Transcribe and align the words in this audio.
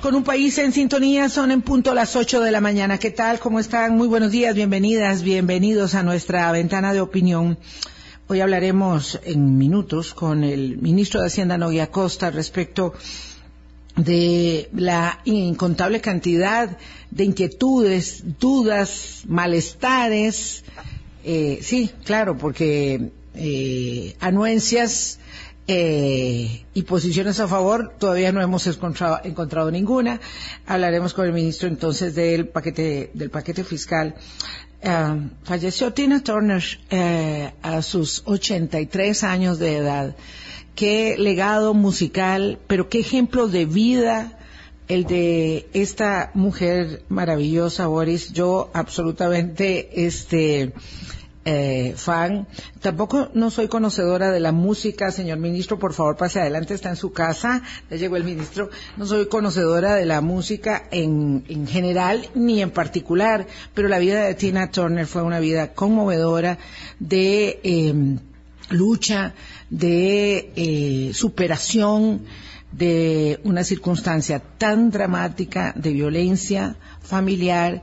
Con 0.00 0.16
un 0.16 0.24
país 0.24 0.58
en 0.58 0.72
sintonía, 0.72 1.28
son 1.28 1.52
en 1.52 1.62
punto 1.62 1.94
las 1.94 2.16
8 2.16 2.40
de 2.40 2.50
la 2.50 2.60
mañana. 2.60 2.98
¿Qué 2.98 3.12
tal? 3.12 3.38
¿Cómo 3.38 3.60
están? 3.60 3.96
Muy 3.96 4.08
buenos 4.08 4.32
días, 4.32 4.56
bienvenidas, 4.56 5.22
bienvenidos 5.22 5.94
a 5.94 6.02
nuestra 6.02 6.50
ventana 6.50 6.92
de 6.92 7.00
opinión. 7.00 7.58
Hoy 8.26 8.40
hablaremos 8.40 9.20
en 9.24 9.56
minutos 9.56 10.14
con 10.14 10.42
el 10.42 10.78
ministro 10.78 11.20
de 11.20 11.28
Hacienda, 11.28 11.58
Noguia 11.58 11.92
Costa, 11.92 12.32
respecto 12.32 12.94
de 13.94 14.68
la 14.74 15.20
incontable 15.24 16.00
cantidad 16.00 16.76
de 17.12 17.24
inquietudes, 17.24 18.24
dudas, 18.40 19.22
malestares. 19.28 20.64
Eh, 21.24 21.60
sí, 21.62 21.90
claro, 22.04 22.36
porque 22.36 23.12
eh, 23.34 24.16
anuencias 24.18 25.20
eh, 25.68 26.64
y 26.74 26.82
posiciones 26.82 27.38
a 27.38 27.46
favor 27.46 27.94
todavía 27.98 28.32
no 28.32 28.42
hemos 28.42 28.66
encontrado, 28.66 29.70
ninguna. 29.70 30.20
Hablaremos 30.66 31.14
con 31.14 31.26
el 31.26 31.32
ministro 31.32 31.68
entonces 31.68 32.14
del 32.14 32.48
paquete 32.48 33.10
del 33.14 33.30
paquete 33.30 33.62
fiscal. 33.62 34.14
Uh, 34.84 35.28
falleció 35.44 35.92
Tina 35.92 36.24
Turner 36.24 36.64
eh, 36.90 37.52
a 37.62 37.82
sus 37.82 38.22
83 38.24 39.22
años 39.22 39.60
de 39.60 39.76
edad. 39.76 40.16
Qué 40.74 41.16
legado 41.16 41.74
musical, 41.74 42.58
pero 42.66 42.88
qué 42.88 42.98
ejemplo 42.98 43.46
de 43.46 43.66
vida 43.66 44.38
el 44.88 45.04
de 45.04 45.68
esta 45.72 46.30
mujer 46.34 47.04
maravillosa, 47.08 47.86
Boris. 47.86 48.32
Yo 48.32 48.70
absolutamente, 48.74 50.06
este, 50.06 50.72
eh, 51.44 51.94
fan. 51.96 52.46
Tampoco 52.80 53.30
no 53.34 53.50
soy 53.50 53.68
conocedora 53.68 54.30
de 54.30 54.40
la 54.40 54.52
música, 54.52 55.10
señor 55.10 55.38
ministro, 55.38 55.78
por 55.78 55.92
favor 55.92 56.16
pase 56.16 56.40
adelante, 56.40 56.74
está 56.74 56.90
en 56.90 56.96
su 56.96 57.12
casa, 57.12 57.62
ya 57.90 57.96
llegó 57.96 58.16
el 58.16 58.24
ministro. 58.24 58.70
No 58.96 59.06
soy 59.06 59.26
conocedora 59.26 59.94
de 59.94 60.06
la 60.06 60.20
música 60.20 60.84
en, 60.90 61.44
en 61.48 61.66
general 61.66 62.28
ni 62.34 62.62
en 62.62 62.70
particular, 62.70 63.46
pero 63.74 63.88
la 63.88 63.98
vida 63.98 64.24
de 64.24 64.34
Tina 64.34 64.70
Turner 64.70 65.06
fue 65.06 65.22
una 65.22 65.40
vida 65.40 65.72
conmovedora 65.74 66.58
de 66.98 67.60
eh, 67.62 68.18
lucha, 68.70 69.34
de 69.70 70.52
eh, 70.56 71.12
superación 71.14 72.22
de 72.72 73.40
una 73.44 73.64
circunstancia 73.64 74.40
tan 74.40 74.90
dramática 74.90 75.72
de 75.76 75.92
violencia 75.92 76.76
familiar 77.02 77.82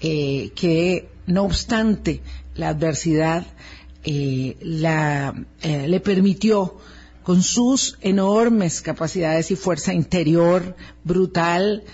eh, 0.00 0.52
que 0.54 1.08
no 1.26 1.42
obstante 1.44 2.22
la 2.58 2.68
adversidad 2.68 3.46
eh, 4.04 4.56
la, 4.60 5.34
eh, 5.62 5.88
le 5.88 6.00
permitió 6.00 6.76
con 7.22 7.42
sus 7.42 7.98
enormes 8.00 8.80
capacidades 8.80 9.50
y 9.50 9.56
fuerza 9.56 9.92
interior 9.92 10.76
brutal 11.04 11.84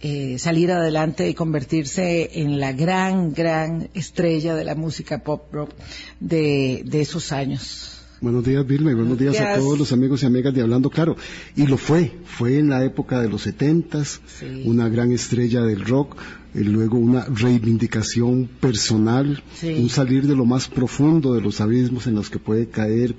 eh, 0.00 0.38
salir 0.38 0.72
adelante 0.72 1.28
y 1.28 1.34
convertirse 1.34 2.40
en 2.40 2.58
la 2.58 2.72
gran, 2.72 3.34
gran 3.34 3.90
estrella 3.94 4.54
de 4.54 4.64
la 4.64 4.74
música 4.74 5.22
pop 5.22 5.52
rock 5.52 5.72
de, 6.20 6.82
de 6.86 7.02
esos 7.02 7.32
años. 7.32 7.99
Buenos 8.20 8.44
días, 8.44 8.66
Vilma, 8.66 8.90
y 8.90 8.94
buenos 8.94 9.18
días 9.18 9.40
a 9.40 9.54
todos 9.58 9.78
los 9.78 9.92
amigos 9.92 10.22
y 10.22 10.26
amigas 10.26 10.52
de 10.52 10.60
Hablando 10.60 10.90
Claro. 10.90 11.16
Y 11.56 11.66
lo 11.66 11.78
fue, 11.78 12.12
fue 12.26 12.58
en 12.58 12.68
la 12.68 12.84
época 12.84 13.22
de 13.22 13.30
los 13.30 13.42
setentas, 13.42 14.20
Sí. 14.38 14.62
una 14.66 14.90
gran 14.90 15.10
estrella 15.10 15.62
del 15.62 15.80
rock, 15.86 16.16
y 16.54 16.64
luego 16.64 16.98
una 16.98 17.24
reivindicación 17.24 18.46
personal, 18.60 19.42
Sí. 19.54 19.72
un 19.80 19.88
salir 19.88 20.26
de 20.26 20.36
lo 20.36 20.44
más 20.44 20.68
profundo 20.68 21.32
de 21.32 21.40
los 21.40 21.62
abismos 21.62 22.06
en 22.06 22.14
los 22.14 22.28
que 22.28 22.38
puede 22.38 22.68
caer 22.68 23.14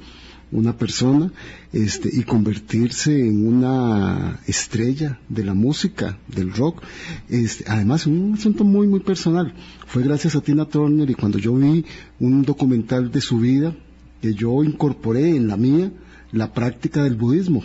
una 0.52 0.78
persona, 0.78 1.32
este, 1.74 2.10
y 2.14 2.22
convertirse 2.22 3.26
en 3.28 3.48
una 3.48 4.40
estrella 4.46 5.20
de 5.30 5.46
la 5.46 5.56
música, 5.56 6.20
del 6.28 6.54
rock, 6.54 6.84
este, 7.28 7.64
además 7.68 8.06
un 8.06 8.36
asunto 8.36 8.64
muy, 8.64 8.86
muy 8.86 9.00
personal. 9.00 9.56
Fue 9.88 10.04
gracias 10.04 10.36
a 10.36 10.42
Tina 10.42 10.66
Turner 10.66 11.10
y 11.10 11.16
cuando 11.16 11.40
yo 11.40 11.56
vi 11.56 11.86
un 12.20 12.44
documental 12.44 13.10
de 13.12 13.22
su 13.22 13.40
vida, 13.40 13.74
que 14.22 14.34
yo 14.34 14.64
incorporé 14.64 15.36
en 15.36 15.48
la 15.48 15.58
mía 15.58 15.92
la 16.32 16.54
práctica 16.54 17.04
del 17.04 17.16
budismo, 17.16 17.64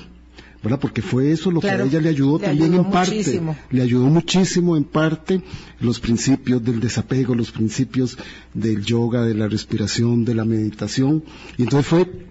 ¿verdad? 0.62 0.80
Porque 0.80 1.02
fue 1.02 1.30
eso 1.30 1.50
lo 1.50 1.60
Claro, 1.60 1.76
que 1.78 1.82
a 1.84 1.86
ella 1.86 2.00
le 2.00 2.08
ayudó 2.08 2.38
le 2.38 2.46
también 2.46 2.72
ayudó 2.72 2.84
en 2.84 2.90
parte, 2.90 3.14
muchísimo. 3.14 3.56
le 3.70 3.82
ayudó 3.82 4.06
muchísimo 4.06 4.76
en 4.76 4.84
parte 4.84 5.42
los 5.80 6.00
principios 6.00 6.64
del 6.64 6.80
desapego, 6.80 7.34
los 7.34 7.52
principios 7.52 8.18
del 8.54 8.84
yoga, 8.84 9.22
de 9.22 9.34
la 9.34 9.48
respiración, 9.48 10.24
de 10.24 10.34
la 10.34 10.44
meditación, 10.44 11.22
y 11.56 11.62
entonces 11.62 11.86
fue 11.86 12.26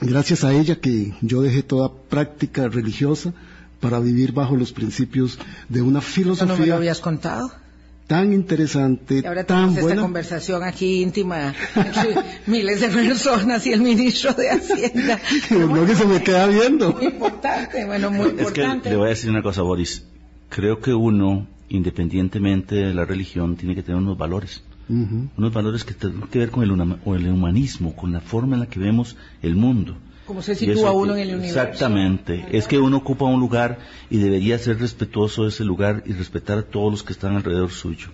gracias 0.00 0.44
a 0.44 0.52
ella 0.52 0.80
que 0.80 1.14
yo 1.20 1.42
dejé 1.42 1.62
toda 1.62 1.92
práctica 1.92 2.68
religiosa 2.68 3.34
para 3.80 3.98
vivir 3.98 4.32
bajo 4.32 4.56
los 4.56 4.72
principios 4.72 5.38
de 5.68 5.82
una 5.82 6.00
Eso 6.00 6.08
no 6.08 6.12
me 6.12 6.12
filosofía 6.12 6.66
lo 6.66 6.74
habías 6.76 7.00
contado. 7.00 7.50
Tan 8.10 8.32
interesante, 8.32 9.20
Y 9.22 9.26
ahora 9.26 9.44
tan 9.44 9.56
tenemos 9.58 9.74
esta 9.76 9.86
buena. 9.86 10.02
conversación 10.02 10.64
aquí 10.64 11.02
íntima 11.02 11.54
entre 11.76 12.14
miles 12.46 12.80
de 12.80 12.88
personas 12.88 13.64
y 13.68 13.72
el 13.72 13.80
ministro 13.82 14.32
de 14.34 14.50
Hacienda. 14.50 15.20
no 15.50 15.86
que 15.86 15.94
se 15.94 16.04
me 16.06 16.20
queda 16.20 16.48
viendo. 16.48 16.92
Muy 16.94 17.04
importante, 17.06 17.84
bueno, 17.84 18.10
muy 18.10 18.26
Es 18.26 18.32
que 18.32 18.40
importante. 18.62 18.90
le 18.90 18.96
voy 18.96 19.06
a 19.06 19.10
decir 19.10 19.30
una 19.30 19.42
cosa, 19.42 19.62
Boris. 19.62 20.04
Creo 20.48 20.80
que 20.80 20.92
uno, 20.92 21.46
independientemente 21.68 22.74
de 22.74 22.94
la 22.94 23.04
religión, 23.04 23.56
tiene 23.56 23.74
que 23.76 23.82
tener 23.84 24.00
unos 24.00 24.18
valores. 24.18 24.62
Ujú. 24.88 25.28
Unos 25.36 25.52
valores 25.52 25.84
que 25.84 25.94
tienen 25.94 26.22
que 26.22 26.40
ver 26.40 26.50
con 26.50 26.64
el, 26.64 26.72
una- 26.72 26.98
o 27.04 27.14
el 27.14 27.28
humanismo, 27.28 27.94
con 27.94 28.12
la 28.12 28.20
forma 28.20 28.54
en 28.56 28.60
la 28.60 28.66
que 28.66 28.80
vemos 28.80 29.16
el 29.42 29.54
mundo. 29.54 29.96
Como 30.30 30.42
se 30.42 30.54
sitúa 30.54 30.74
eso- 30.90 30.94
uno 30.94 31.16
en 31.16 31.22
el 31.22 31.34
universo. 31.34 31.60
Exactamente. 31.60 32.46
Es 32.52 32.68
que 32.68 32.78
uno 32.78 32.98
ocupa 32.98 33.24
un 33.24 33.40
lugar 33.40 33.78
y 34.10 34.18
debería 34.18 34.56
ser 34.60 34.78
respetuoso 34.78 35.42
de 35.42 35.48
ese 35.48 35.64
lugar 35.64 36.04
y 36.06 36.12
respetar 36.12 36.56
a 36.58 36.62
todos 36.62 36.88
los 36.92 37.02
que 37.02 37.12
están 37.12 37.34
alrededor 37.34 37.72
suyo. 37.72 38.10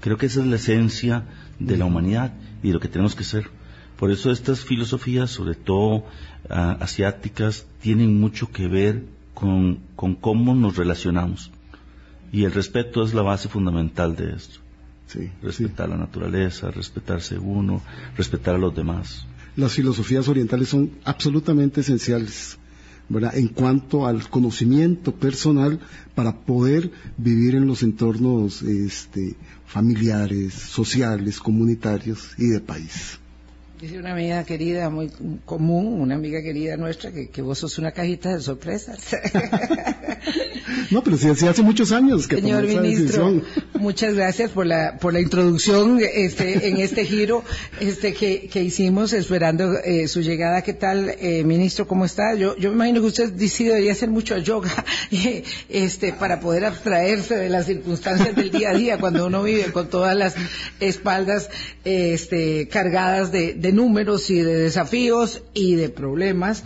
Creo 0.00 0.16
que 0.18 0.26
esa 0.26 0.38
es 0.38 0.46
la 0.46 0.54
esencia 0.54 1.24
de 1.58 1.76
la 1.76 1.84
humanidad 1.84 2.32
y 2.62 2.68
de 2.68 2.74
lo 2.74 2.78
que 2.78 2.86
tenemos 2.86 3.16
que 3.16 3.24
ser. 3.24 3.50
Por 3.98 4.12
eso 4.12 4.30
estas 4.30 4.64
filosofías, 4.64 5.30
sobre 5.30 5.56
todo 5.56 6.04
ah, 6.48 6.76
asiáticas, 6.78 7.66
tienen 7.82 8.20
mucho 8.20 8.52
que 8.52 8.68
ver 8.68 9.02
con, 9.34 9.80
con 9.96 10.14
cómo 10.14 10.54
nos 10.54 10.76
relacionamos. 10.76 11.50
Y 12.30 12.44
el 12.44 12.52
respeto 12.52 13.02
es 13.02 13.14
la 13.14 13.22
base 13.22 13.48
fundamental 13.48 14.14
de 14.14 14.34
esto. 14.36 14.60
Sí, 15.08 15.22
sí. 15.22 15.30
Respetar 15.42 15.88
la 15.88 15.96
naturaleza, 15.96 16.70
respetarse 16.70 17.36
uno, 17.36 17.82
respetar 18.16 18.54
a 18.54 18.58
los 18.58 18.76
demás. 18.76 19.26
Las 19.58 19.72
filosofías 19.72 20.28
orientales 20.28 20.68
son 20.68 20.92
absolutamente 21.04 21.80
esenciales. 21.80 22.56
En 23.32 23.48
cuanto 23.48 24.06
al 24.06 24.28
conocimiento 24.28 25.12
personal 25.12 25.80
para 26.14 26.40
poder 26.40 26.92
vivir 27.16 27.56
en 27.56 27.66
los 27.66 27.82
entornos 27.82 28.62
este, 28.62 29.34
familiares, 29.66 30.54
sociales, 30.54 31.40
comunitarios 31.40 32.34
y 32.38 32.46
de 32.46 32.60
país. 32.60 33.18
Dice 33.80 33.96
una 33.96 34.10
amiga 34.10 34.42
querida, 34.42 34.90
muy 34.90 35.08
común, 35.44 36.00
una 36.00 36.16
amiga 36.16 36.42
querida 36.42 36.76
nuestra, 36.76 37.12
que, 37.12 37.28
que 37.28 37.42
vos 37.42 37.58
sos 37.58 37.78
una 37.78 37.92
cajita 37.92 38.34
de 38.34 38.40
sorpresas. 38.40 38.98
No, 40.90 41.02
pero 41.02 41.16
sí 41.18 41.28
hace 41.28 41.62
muchos 41.62 41.92
años 41.92 42.26
que 42.26 42.36
Señor 42.36 42.66
tomó 42.66 42.80
ministro, 42.80 43.42
muchas 43.74 44.14
gracias 44.14 44.50
por 44.50 44.66
la 44.66 44.96
por 44.98 45.12
la 45.12 45.20
introducción 45.20 46.00
este, 46.00 46.68
en 46.68 46.78
este 46.78 47.04
giro 47.04 47.44
este 47.80 48.14
que, 48.14 48.48
que 48.48 48.62
hicimos 48.62 49.12
esperando 49.12 49.78
eh, 49.84 50.08
su 50.08 50.22
llegada. 50.22 50.62
¿Qué 50.62 50.72
tal, 50.72 51.14
eh, 51.20 51.44
ministro? 51.44 51.86
¿Cómo 51.86 52.04
está? 52.04 52.34
Yo, 52.34 52.56
yo 52.56 52.70
me 52.70 52.76
imagino 52.76 53.00
que 53.00 53.06
usted 53.08 53.38
sí 53.48 53.64
debería 53.64 53.92
hacer 53.92 54.08
mucho 54.08 54.36
yoga 54.38 54.84
este, 55.68 56.12
para 56.12 56.40
poder 56.40 56.64
abstraerse 56.64 57.36
de 57.36 57.50
las 57.50 57.66
circunstancias 57.66 58.34
del 58.34 58.50
día 58.50 58.70
a 58.70 58.74
día 58.74 58.98
cuando 58.98 59.26
uno 59.26 59.42
vive 59.42 59.72
con 59.72 59.88
todas 59.88 60.16
las 60.16 60.34
espaldas 60.80 61.50
este, 61.84 62.68
cargadas 62.68 63.30
de, 63.30 63.54
de 63.54 63.67
números 63.72 64.30
y 64.30 64.40
de 64.40 64.54
desafíos 64.54 65.42
y 65.54 65.74
de 65.74 65.88
problemas. 65.88 66.64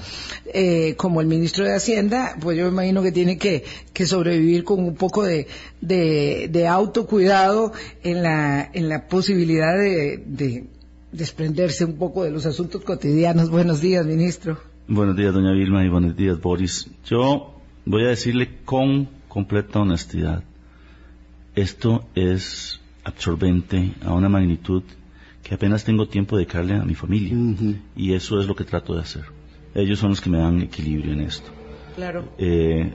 Eh, 0.52 0.94
como 0.96 1.20
el 1.20 1.26
ministro 1.26 1.64
de 1.64 1.74
Hacienda, 1.74 2.36
pues 2.40 2.56
yo 2.58 2.64
me 2.66 2.70
imagino 2.70 3.02
que 3.02 3.12
tiene 3.12 3.38
que, 3.38 3.64
que 3.92 4.06
sobrevivir 4.06 4.64
con 4.64 4.80
un 4.80 4.94
poco 4.94 5.24
de, 5.24 5.46
de, 5.80 6.48
de 6.50 6.66
autocuidado 6.66 7.72
en 8.02 8.22
la, 8.22 8.70
en 8.72 8.88
la 8.88 9.08
posibilidad 9.08 9.76
de, 9.76 10.22
de 10.26 10.66
desprenderse 11.12 11.84
un 11.84 11.96
poco 11.96 12.24
de 12.24 12.30
los 12.30 12.46
asuntos 12.46 12.82
cotidianos. 12.82 13.50
Buenos 13.50 13.80
días, 13.80 14.04
ministro. 14.04 14.58
Buenos 14.88 15.16
días, 15.16 15.32
doña 15.32 15.52
Vilma, 15.52 15.84
y 15.84 15.88
buenos 15.88 16.16
días, 16.16 16.40
Boris. 16.40 16.88
Yo 17.06 17.54
voy 17.84 18.04
a 18.04 18.08
decirle 18.08 18.58
con 18.64 19.08
completa 19.28 19.80
honestidad, 19.80 20.42
esto 21.54 22.04
es 22.14 22.80
absorbente 23.04 23.92
a 24.02 24.12
una 24.12 24.28
magnitud 24.28 24.82
que 25.42 25.54
apenas 25.54 25.84
tengo 25.84 26.06
tiempo 26.08 26.36
de 26.36 26.44
dedicarle 26.44 26.76
a 26.76 26.84
mi 26.84 26.94
familia. 26.94 27.36
Y 27.96 28.12
eso 28.14 28.40
es 28.40 28.46
lo 28.46 28.54
que 28.54 28.64
trato 28.64 28.94
de 28.94 29.00
hacer. 29.00 29.24
Ellos 29.74 29.98
son 29.98 30.10
los 30.10 30.20
que 30.20 30.30
me 30.30 30.38
dan 30.38 30.60
equilibrio 30.60 31.12
en 31.12 31.20
esto. 31.20 31.50
Claro. 31.96 32.28
Eh, 32.38 32.92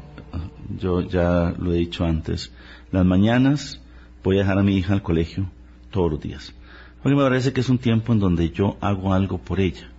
yo 0.79 1.01
ya 1.01 1.53
lo 1.57 1.73
he 1.73 1.77
dicho 1.77 2.05
antes, 2.05 2.51
las 2.91 3.05
mañanas 3.05 3.81
voy 4.23 4.37
a 4.37 4.39
dejar 4.39 4.59
a 4.59 4.63
mi 4.63 4.77
hija 4.77 4.93
al 4.93 5.01
colegio 5.01 5.49
todos 5.91 6.11
los 6.11 6.21
días. 6.21 6.53
Porque 7.01 7.15
me 7.15 7.23
parece 7.23 7.53
que 7.53 7.61
es 7.61 7.69
un 7.69 7.77
tiempo 7.77 8.13
en 8.13 8.19
donde 8.19 8.49
yo 8.49 8.77
hago 8.81 9.13
algo 9.13 9.37
por 9.37 9.59
ella. 9.59 9.89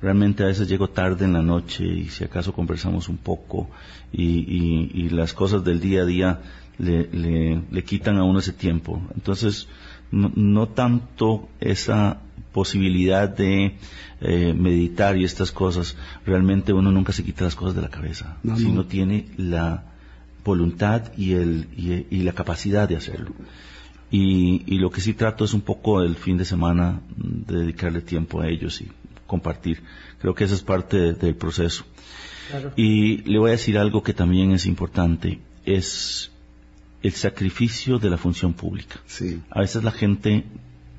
Realmente 0.00 0.42
a 0.42 0.46
veces 0.46 0.68
llego 0.68 0.88
tarde 0.88 1.24
en 1.24 1.32
la 1.32 1.42
noche 1.42 1.84
y 1.84 2.08
si 2.08 2.24
acaso 2.24 2.52
conversamos 2.52 3.08
un 3.08 3.16
poco 3.16 3.70
y, 4.12 5.08
las 5.10 5.32
cosas 5.32 5.64
del 5.64 5.80
día 5.80 6.02
a 6.02 6.04
día 6.04 6.40
le, 6.78 7.84
quitan 7.84 8.16
a 8.18 8.24
uno 8.24 8.40
ese 8.40 8.52
tiempo. 8.52 9.00
Entonces, 9.14 9.68
no, 10.10 10.68
tanto 10.68 11.48
esa 11.60 12.20
posibilidad 12.52 13.28
de 13.28 13.76
eh, 14.20 14.54
meditar 14.54 15.16
y 15.16 15.24
estas 15.24 15.52
cosas, 15.52 15.96
realmente 16.24 16.72
uno 16.72 16.90
nunca 16.90 17.12
se 17.12 17.24
quita 17.24 17.44
las 17.44 17.54
cosas 17.54 17.74
de 17.74 17.82
la 17.82 17.90
cabeza, 17.90 18.38
si 18.56 18.70
no 18.70 18.86
tiene 18.86 19.26
la 19.36 19.84
voluntad 20.44 21.12
y, 21.16 21.32
el, 21.32 21.68
y, 22.10 22.22
la 22.22 22.32
capacidad 22.32 22.88
de 22.88 22.96
hacerlo. 22.96 23.32
Y, 24.10 24.78
lo 24.78 24.90
que 24.90 25.00
sí 25.00 25.12
trato 25.12 25.44
es 25.44 25.52
un 25.52 25.60
poco 25.60 26.02
el 26.02 26.14
fin 26.14 26.38
de 26.38 26.44
semana 26.44 27.00
de 27.16 27.58
dedicarle 27.58 28.00
tiempo 28.00 28.40
a 28.40 28.48
ellos 28.48 28.80
y 28.80 28.88
compartir. 29.26 29.82
Creo 30.20 30.34
que 30.34 30.44
eso 30.44 30.54
es 30.54 30.62
parte 30.62 31.12
del 31.12 31.34
proceso. 31.34 31.84
Y 32.76 33.18
le 33.30 33.38
voy 33.38 33.48
a 33.48 33.52
decir 33.52 33.76
algo 33.76 34.02
que 34.02 34.14
también 34.14 34.52
es 34.52 34.66
importante, 34.66 35.40
es 35.64 36.30
el 37.06 37.12
sacrificio 37.12 37.98
de 37.98 38.10
la 38.10 38.16
función 38.16 38.52
pública. 38.52 38.96
A 39.50 39.60
veces 39.60 39.84
la 39.84 39.92
gente 39.92 40.44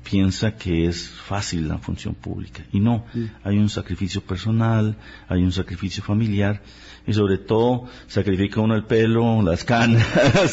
piensa 0.08 0.56
que 0.56 0.86
es 0.86 1.10
fácil 1.10 1.68
la 1.68 1.76
función 1.76 2.14
pública 2.14 2.64
y 2.72 2.80
no, 2.80 3.04
hay 3.44 3.58
un 3.58 3.68
sacrificio 3.68 4.22
personal, 4.22 4.96
hay 5.28 5.42
un 5.42 5.52
sacrificio 5.52 6.02
familiar 6.02 6.62
y 7.06 7.12
sobre 7.12 7.36
todo 7.36 7.84
sacrifica 8.06 8.60
uno 8.62 8.74
el 8.74 8.84
pelo, 8.84 9.42
las 9.42 9.64
canas, 9.64 10.06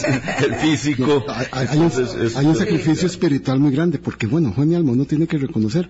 el 0.44 0.56
físico. 0.56 1.26
hay, 1.52 1.78
un, 1.78 2.56
sacrificio 2.56 3.08
espiritual 3.08 3.60
muy 3.60 3.72
grande 3.72 3.98
porque 3.98 4.28
bueno, 4.28 4.52
Juan 4.52 4.74
y 4.74 4.76
Almo 4.76 4.94
no 4.94 5.06
tiene 5.06 5.26
que 5.26 5.38
reconocer 5.38 5.90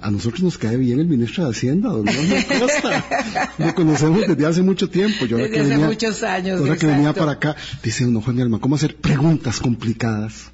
a 0.00 0.10
nosotros 0.10 0.42
nos 0.42 0.58
cae 0.58 0.76
bien 0.76 1.00
el 1.00 1.06
ministro 1.06 1.44
de 1.44 1.50
Hacienda, 1.50 1.88
don 1.90 2.06
Jorge 2.06 2.46
Costa. 2.58 3.04
Lo 3.58 3.74
conocemos 3.74 4.26
desde 4.26 4.46
hace 4.46 4.62
mucho 4.62 4.88
tiempo. 4.88 5.26
Yo 5.26 5.36
desde 5.38 5.60
hace 5.60 5.78
muchos 5.78 6.22
años. 6.22 6.60
Ahora 6.60 6.76
que 6.76 6.86
venía 6.86 7.12
para 7.12 7.32
acá, 7.32 7.56
dice 7.82 8.06
uno, 8.06 8.20
Juan 8.20 8.40
Alma, 8.40 8.60
¿cómo 8.60 8.76
hacer 8.76 8.96
preguntas 8.96 9.60
complicadas? 9.60 10.52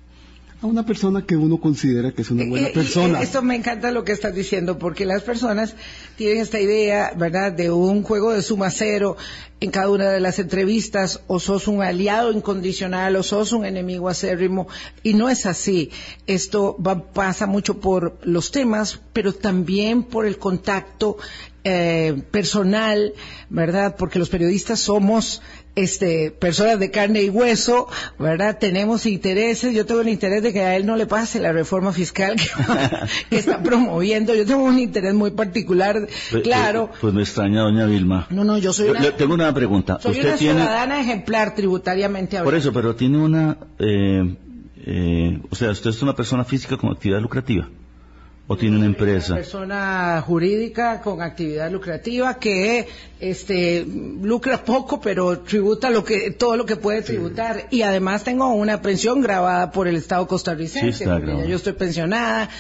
A 0.65 0.67
una 0.67 0.87
persona 0.87 1.27
que 1.27 1.37
uno 1.37 1.59
considera 1.59 2.13
que 2.13 2.23
es 2.23 2.31
una 2.31 2.47
buena 2.47 2.69
eh, 2.69 2.71
eh, 2.71 2.75
persona. 2.75 3.21
Esto 3.21 3.43
me 3.43 3.55
encanta 3.55 3.91
lo 3.91 4.03
que 4.03 4.13
estás 4.13 4.35
diciendo, 4.35 4.79
porque 4.79 5.05
las 5.05 5.23
personas 5.23 5.77
tienen 6.17 6.39
esta 6.39 6.59
idea, 6.59 7.13
¿verdad?, 7.17 7.53
de 7.53 7.71
un 7.71 8.03
juego 8.03 8.33
de 8.33 8.41
suma 8.41 8.71
cero 8.71 9.19
en 9.61 9.71
cada 9.71 9.91
una 9.91 10.11
de 10.11 10.21
las 10.21 10.39
entrevistas, 10.39 11.21
o 11.27 11.39
sos 11.39 11.69
un 11.69 11.83
aliado 11.83 12.33
incondicional, 12.33 13.15
o 13.17 13.23
sos 13.23 13.53
un 13.53 13.67
enemigo 13.67 14.09
acérrimo, 14.09 14.67
y 15.03 15.13
no 15.13 15.29
es 15.29 15.45
así. 15.45 15.91
Esto 16.27 16.79
pasa 17.13 17.47
mucho 17.47 17.79
por 17.79 18.19
los 18.23 18.51
temas, 18.51 19.01
pero 19.13 19.35
también 19.35 20.03
por 20.03 20.25
el 20.25 20.39
contacto 20.39 21.19
eh, 21.63 22.23
personal, 22.31 23.13
¿verdad? 23.51 23.97
Porque 23.99 24.19
los 24.19 24.31
periodistas 24.31 24.81
somos 24.81 25.43
este, 25.77 26.31
personas 26.31 26.79
de 26.79 26.91
carne 26.91 27.23
y 27.23 27.31
hueso, 27.31 27.89
¿verdad? 28.19 28.59
Tenemos 28.59 29.07
intereses. 29.07 29.75
Yo 29.75 29.87
tengo 29.87 30.01
el 30.01 30.09
interés 30.09 30.43
de 30.43 30.53
que 30.53 30.61
a 30.61 30.77
él 30.77 30.87
no 30.87 30.97
le 30.97 31.07
pase 31.07 31.41
la 31.41 31.53
reforma 31.53 31.93
fiscal 31.93 32.37
que, 32.37 33.37
está 33.37 33.63
promoviendo. 33.63 34.35
Yo 34.35 34.47
tengo 34.47 34.65
un 34.65 34.79
interés 34.79 35.15
muy 35.15 35.33
particular, 35.33 36.09
pues, 36.31 36.43
claro. 36.43 36.91
Pues, 37.01 37.13
me 37.13 37.23
extraña, 37.23 37.63
doña 37.63 37.87
Vilma. 37.87 38.27
No, 38.31 38.45
no, 38.45 38.59
yo 38.59 38.73
soy 38.73 38.91
una... 38.91 39.11
tengo 39.13 39.35
una 39.35 39.53
pregunta. 39.53 39.99
Soy 40.01 40.21
una 40.21 40.37
ciudadana 40.37 41.01
ejemplar 41.01 41.55
tributariamente 41.55 42.37
hablando. 42.37 42.51
Por 42.51 42.59
eso, 42.59 42.73
pero 42.73 42.95
tiene 42.95 43.19
una... 43.19 43.59
Eh, 43.79 44.37
eh, 44.87 45.41
o 45.51 45.55
sea, 45.55 45.71
usted 45.71 45.91
es 45.91 46.03
una 46.03 46.15
persona 46.15 46.45
física 46.45 46.77
con 46.77 46.91
actividad 46.91 47.21
lucrativa 47.21 47.69
o 48.47 48.57
tiene 48.57 48.77
una 48.77 48.87
empresa? 48.87 49.33
Una 49.33 49.43
persona 49.43 50.25
jurídica 50.27 51.01
con 51.01 51.23
actividad 51.23 51.71
lucrativa 51.71 52.39
que 52.39 52.87
este 53.19 53.87
lucra 53.87 54.63
poco 54.63 55.01
pero 55.01 55.39
tributa 55.39 55.89
lo 55.89 56.05
que 56.05 56.31
todo 56.33 56.57
lo 56.57 56.67
que 56.67 56.77
puede 56.77 57.01
tributar 57.01 57.69
y 57.71 57.81
además 57.81 58.23
tengo 58.23 58.49
una 58.49 58.83
pensión 58.83 59.23
grabada 59.23 59.71
por 59.71 59.89
el 59.89 59.97
Estado 59.97 60.27
costarricense. 60.27 61.05
yo 61.05 61.57
estoy 61.57 61.73
pensionada 61.73 62.51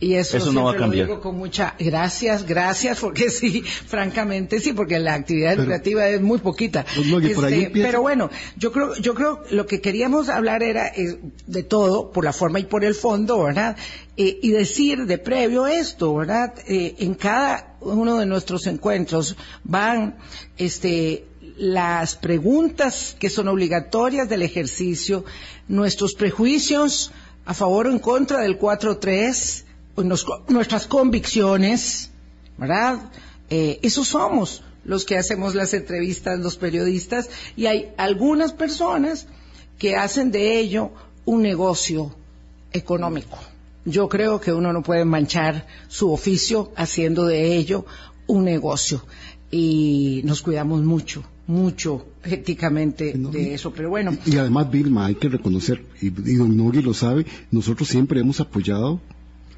y 0.00 0.14
eso, 0.14 0.38
eso 0.38 0.52
no 0.52 0.64
va 0.64 0.72
a 0.72 0.76
cambiar. 0.76 1.06
lo 1.08 1.14
digo 1.14 1.22
con 1.22 1.36
mucha 1.36 1.74
gracias, 1.78 2.46
gracias 2.46 3.00
porque 3.00 3.28
sí, 3.30 3.62
francamente 3.62 4.60
sí, 4.60 4.72
porque 4.72 4.98
la 4.98 5.14
actividad 5.14 5.58
lucrativa 5.58 6.08
es 6.08 6.22
muy 6.22 6.38
poquita. 6.38 6.86
Pues, 6.94 7.24
este, 7.24 7.70
pero 7.74 8.00
bueno, 8.00 8.30
yo 8.56 8.72
creo 8.72 8.94
yo 8.96 9.14
creo 9.14 9.42
lo 9.50 9.66
que 9.66 9.82
queríamos 9.82 10.30
hablar 10.30 10.62
era 10.62 10.88
eh, 10.88 11.18
de 11.46 11.62
todo 11.64 12.10
por 12.12 12.24
la 12.24 12.32
forma 12.32 12.60
y 12.60 12.64
por 12.64 12.84
el 12.84 12.94
fondo, 12.94 13.42
¿verdad? 13.44 13.76
Eh, 14.16 14.38
y 14.42 14.50
decir 14.50 15.06
de 15.06 15.18
previo 15.18 15.66
esto, 15.66 16.14
¿verdad? 16.14 16.54
Eh, 16.68 16.94
en 16.98 17.14
cada 17.14 17.76
uno 17.80 18.16
de 18.16 18.26
nuestros 18.26 18.66
encuentros 18.68 19.36
van 19.64 20.16
este, 20.56 21.26
las 21.56 22.14
preguntas 22.14 23.16
que 23.18 23.28
son 23.28 23.48
obligatorias 23.48 24.28
del 24.28 24.42
ejercicio, 24.42 25.24
nuestros 25.66 26.14
prejuicios 26.14 27.10
a 27.44 27.54
favor 27.54 27.88
o 27.88 27.90
en 27.90 27.98
contra 27.98 28.38
del 28.40 28.58
4-3, 28.58 29.64
nuestras 30.48 30.86
convicciones, 30.86 32.10
¿verdad? 32.56 33.10
Eh, 33.50 33.80
esos 33.82 34.08
somos 34.08 34.62
los 34.84 35.04
que 35.04 35.18
hacemos 35.18 35.56
las 35.56 35.74
entrevistas, 35.74 36.38
los 36.38 36.56
periodistas, 36.56 37.30
y 37.56 37.66
hay 37.66 37.92
algunas 37.96 38.52
personas 38.52 39.26
que 39.78 39.96
hacen 39.96 40.30
de 40.30 40.58
ello 40.58 40.92
un 41.24 41.42
negocio 41.42 42.14
económico. 42.72 43.38
Yo 43.84 44.08
creo 44.08 44.40
que 44.40 44.52
uno 44.52 44.72
no 44.72 44.82
puede 44.82 45.04
manchar 45.04 45.66
su 45.88 46.12
oficio 46.12 46.72
haciendo 46.76 47.26
de 47.26 47.56
ello 47.56 47.84
un 48.26 48.44
negocio 48.44 49.02
y 49.50 50.22
nos 50.24 50.42
cuidamos 50.42 50.82
mucho, 50.82 51.22
mucho 51.46 52.06
éticamente 52.24 53.12
de 53.14 53.54
eso, 53.54 53.72
pero 53.72 53.90
bueno. 53.90 54.16
Y, 54.24 54.36
además, 54.36 54.70
Vilma, 54.70 55.06
hay 55.06 55.14
que 55.14 55.28
reconocer, 55.28 55.84
y, 56.00 56.06
y 56.06 56.34
Don 56.36 56.56
Nogui 56.56 56.82
lo 56.82 56.94
sabe, 56.94 57.26
nosotros 57.50 57.88
siempre 57.88 58.20
hemos 58.20 58.40
apoyado 58.40 59.00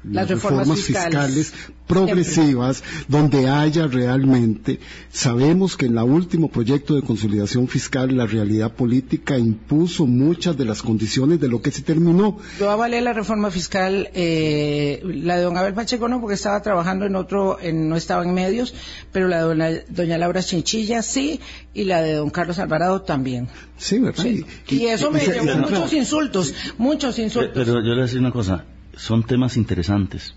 las, 0.03 0.29
reformas, 0.29 0.67
fiscales, 0.81 1.53
progresivas, 1.87 2.83
donde 3.07 3.49
haya 3.49 3.87
realmente, 3.87 4.79
sabemos 5.11 5.77
que 5.77 5.85
en 5.85 5.97
el 5.97 6.03
último 6.03 6.49
proyecto 6.49 6.95
de 6.95 7.01
consolidación 7.01 7.67
fiscal 7.67 8.15
la 8.15 8.25
realidad 8.25 8.73
política 8.73 9.37
impuso 9.37 10.05
muchas 10.05 10.57
de 10.57 10.65
las 10.65 10.81
condiciones 10.81 11.39
de 11.39 11.47
lo 11.47 11.61
que 11.61 11.71
se 11.71 11.81
terminó. 11.81 12.37
Yo 12.59 12.69
avalé 12.69 13.01
la 13.01 13.13
reforma 13.13 13.51
fiscal, 13.51 14.09
eh, 14.13 15.01
la 15.03 15.37
de 15.37 15.43
don 15.43 15.57
Abel 15.57 15.73
Pacheco 15.73 16.07
no, 16.07 16.19
porque 16.19 16.35
estaba 16.35 16.61
trabajando 16.61 17.05
en 17.05 17.15
otro, 17.15 17.57
en, 17.61 17.89
no 17.89 17.95
estaba 17.95 18.23
en 18.23 18.33
medios, 18.33 18.73
pero 19.11 19.27
la 19.27 19.47
de 19.47 19.85
doña, 19.89 20.17
Laura 20.17 20.43
Chinchilla 20.43 21.01
sí, 21.01 21.39
y 21.73 21.85
la 21.85 22.01
de 22.01 22.13
don 22.13 22.29
Carlos 22.29 22.59
Alvarado 22.59 23.01
también. 23.01 23.47
Sí, 23.77 23.99
¿verdad? 23.99 24.25
Y, 24.25 24.85
eso 24.85 25.11
me 25.11 25.19
llevó 25.25 25.57
muchos 25.57 25.93
insultos, 25.93 26.53
muchos 26.77 27.19
insultos. 27.19 27.51
Pero 27.53 27.81
yo 27.81 27.81
le 27.81 27.91
voy 27.91 27.99
a 27.99 28.03
decir 28.03 28.19
una 28.19 28.31
cosa, 28.31 28.65
son 28.97 29.23
temas 29.23 29.57
interesantes. 29.57 30.35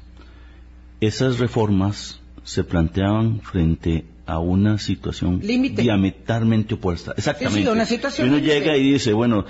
Esas 1.01 1.39
reformas 1.39 2.21
se 2.45 2.63
planteaban 2.63 3.41
frente 3.41 4.05
a 4.31 4.39
una 4.39 4.79
situación 4.79 5.41
diametralmente 5.41 6.75
opuesta. 6.75 7.15
Exactamente. 7.17 7.69
una 7.69 7.85
situación 7.85 8.29
uno 8.29 8.39
llega 8.39 8.77
y 8.77 8.93
dice, 8.93 9.13
bueno, 9.13 9.45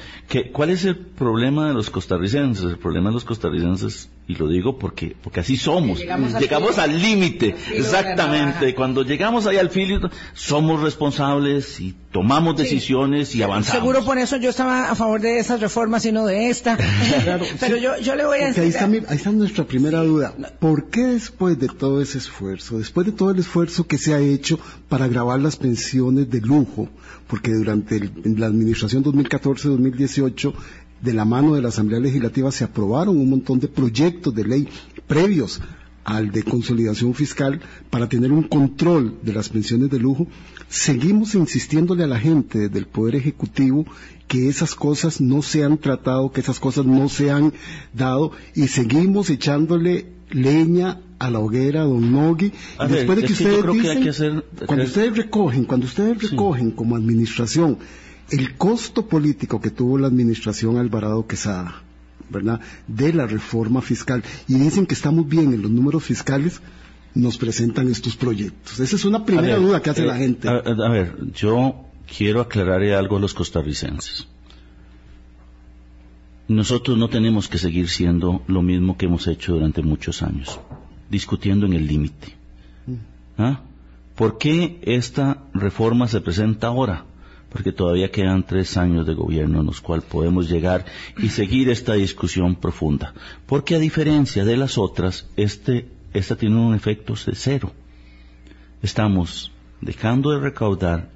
¿cuál 0.52 0.70
es 0.70 0.84
el 0.86 0.96
problema 0.96 1.68
de 1.68 1.74
los 1.74 1.90
costarricenses? 1.90 2.64
El 2.64 2.78
problema 2.78 3.10
de 3.10 3.14
los 3.14 3.24
costarricenses 3.24 4.08
y 4.30 4.36
lo 4.36 4.48
digo 4.48 4.78
porque, 4.78 5.16
porque 5.20 5.40
así 5.40 5.56
somos. 5.56 5.98
Llegamos, 5.98 6.78
al 6.78 7.02
límite. 7.02 7.56
Exactamente. 7.74 8.76
Cuando 8.76 9.02
llegamos 9.02 9.46
ahí 9.46 9.56
al 9.56 9.70
filo, 9.70 10.08
somos 10.34 10.80
responsables 10.80 11.80
y 11.80 11.96
tomamos 12.12 12.56
decisiones 12.56 13.34
y 13.34 13.42
avanzamos. 13.42 13.80
Seguro 13.80 14.04
por 14.04 14.18
eso 14.18 14.36
yo 14.36 14.50
estaba 14.50 14.88
a 14.88 14.94
favor 14.94 15.20
de 15.20 15.40
esas 15.40 15.60
reformas 15.60 16.04
y 16.06 16.12
no 16.12 16.26
de 16.26 16.48
esta. 16.48 16.78
Pero 17.60 17.76
yo, 17.76 17.98
yo 17.98 18.14
le 18.14 18.24
voy 18.24 18.38
a 18.38 18.46
decir. 18.46 18.62
Ahí 18.62 18.68
está, 18.68 18.84
ahí 18.84 19.16
está 19.16 19.32
nuestra 19.32 19.64
primera 19.64 20.00
duda. 20.04 20.32
¿Por 20.60 20.90
qué 20.90 21.06
después 21.06 21.58
de 21.58 21.66
todo 21.66 22.00
ese 22.00 22.18
esfuerzo, 22.18 22.78
después 22.78 23.06
de 23.06 23.12
todo 23.12 23.32
el 23.32 23.40
esfuerzo 23.40 23.88
que 23.88 23.98
se 23.98 24.14
ha 24.14 24.20
hecho 24.20 24.60
para 24.88 25.08
grabar 25.08 25.40
las 25.40 25.56
pensiones 25.56 26.30
de 26.30 26.40
lujo, 26.40 26.88
porque 27.28 27.52
durante 27.52 28.10
la 28.24 28.46
administración 28.46 29.04
2014-2018 29.04 30.52
de 31.00 31.14
la 31.14 31.24
mano 31.24 31.54
de 31.54 31.62
la 31.62 31.68
Asamblea 31.68 32.00
Legislativa 32.00 32.52
se 32.52 32.64
aprobaron 32.64 33.16
un 33.16 33.30
montón 33.30 33.60
de 33.60 33.68
proyectos 33.68 34.34
de 34.34 34.44
ley 34.44 34.68
previos 35.06 35.60
al 36.04 36.30
de 36.30 36.42
consolidación 36.42 37.14
fiscal 37.14 37.60
para 37.90 38.08
tener 38.08 38.32
un 38.32 38.44
control 38.44 39.18
de 39.22 39.32
las 39.32 39.48
pensiones 39.48 39.90
de 39.90 39.98
lujo, 39.98 40.26
seguimos 40.68 41.34
insistiéndole 41.34 42.04
a 42.04 42.08
la 42.08 42.18
gente 42.18 42.68
del 42.68 42.86
Poder 42.86 43.16
Ejecutivo 43.16 43.84
que 44.26 44.48
esas 44.48 44.74
cosas 44.74 45.20
no 45.20 45.42
se 45.42 45.64
han 45.64 45.78
tratado, 45.78 46.32
que 46.32 46.40
esas 46.40 46.58
cosas 46.58 46.86
no 46.86 47.08
se 47.08 47.30
han 47.30 47.52
dado 47.92 48.32
y 48.54 48.68
seguimos 48.68 49.30
echándole 49.30 50.19
leña 50.30 51.00
a 51.18 51.30
la 51.30 51.38
hoguera, 51.38 51.82
don 51.82 52.12
Nogui. 52.12 52.52
Después 52.88 53.18
de 53.18 53.24
que 53.24 53.32
ustedes 53.32 54.02
dicen, 54.02 54.44
cuando 54.66 54.84
ustedes 54.84 55.16
recogen, 55.16 55.64
cuando 55.64 55.86
ustedes 55.86 56.30
recogen 56.30 56.70
como 56.70 56.96
administración 56.96 57.78
el 58.30 58.56
costo 58.56 59.06
político 59.06 59.60
que 59.60 59.70
tuvo 59.70 59.98
la 59.98 60.06
administración 60.06 60.78
Alvarado 60.78 61.26
Quesada, 61.26 61.82
¿verdad? 62.28 62.60
De 62.86 63.12
la 63.12 63.26
reforma 63.26 63.82
fiscal. 63.82 64.22
Y 64.48 64.54
dicen 64.54 64.86
que 64.86 64.94
estamos 64.94 65.28
bien 65.28 65.52
en 65.52 65.62
los 65.62 65.70
números 65.70 66.04
fiscales. 66.04 66.60
nos 67.12 67.38
presentan 67.38 67.88
estos 67.90 68.16
proyectos? 68.16 68.78
Esa 68.78 68.94
es 68.96 69.04
una 69.04 69.24
primera 69.24 69.56
duda 69.56 69.82
que 69.82 69.90
hace 69.90 70.04
la 70.04 70.16
eh, 70.16 70.20
gente. 70.20 70.48
A, 70.48 70.88
ver, 70.88 71.16
yo 71.34 71.86
quiero 72.06 72.40
aclarar 72.40 72.82
algo 72.82 73.16
a 73.16 73.20
los 73.20 73.34
costarricenses. 73.34 74.28
Nosotros 76.50 76.98
no 76.98 77.08
tenemos 77.08 77.46
que 77.48 77.58
seguir 77.58 77.88
siendo 77.88 78.42
lo 78.48 78.60
mismo 78.60 78.96
que 78.96 79.06
hemos 79.06 79.28
hecho 79.28 79.52
durante 79.52 79.82
muchos 79.82 80.20
años, 80.20 80.58
discutiendo 81.08 81.64
en 81.66 81.74
el 81.74 81.86
límite. 81.86 82.34
Mm. 82.88 82.94
¿Ah? 83.38 83.60
¿Por 84.16 84.36
qué 84.36 84.80
esta 84.82 85.44
reforma 85.54 86.08
se 86.08 86.20
presenta 86.20 86.66
ahora? 86.66 87.04
Porque 87.50 87.70
todavía 87.70 88.10
quedan 88.10 88.44
tres 88.44 88.76
años 88.76 89.06
de 89.06 89.14
gobierno 89.14 89.60
en 89.60 89.66
los 89.66 89.80
cuales 89.80 90.04
podemos 90.06 90.50
llegar 90.50 90.86
y 91.18 91.28
seguir 91.28 91.70
esta 91.70 91.94
discusión 91.94 92.56
profunda. 92.56 93.14
Porque 93.46 93.76
a 93.76 93.78
diferencia 93.78 94.44
de 94.44 94.56
las 94.56 94.76
otras, 94.76 95.28
este 95.36 95.86
esta 96.12 96.34
tiene 96.34 96.56
un 96.56 96.74
efecto 96.74 97.14
de 97.14 97.36
cero. 97.36 97.70
Estamos 98.82 99.52
dejando 99.80 100.32
de 100.32 100.40
recaudar 100.40 101.10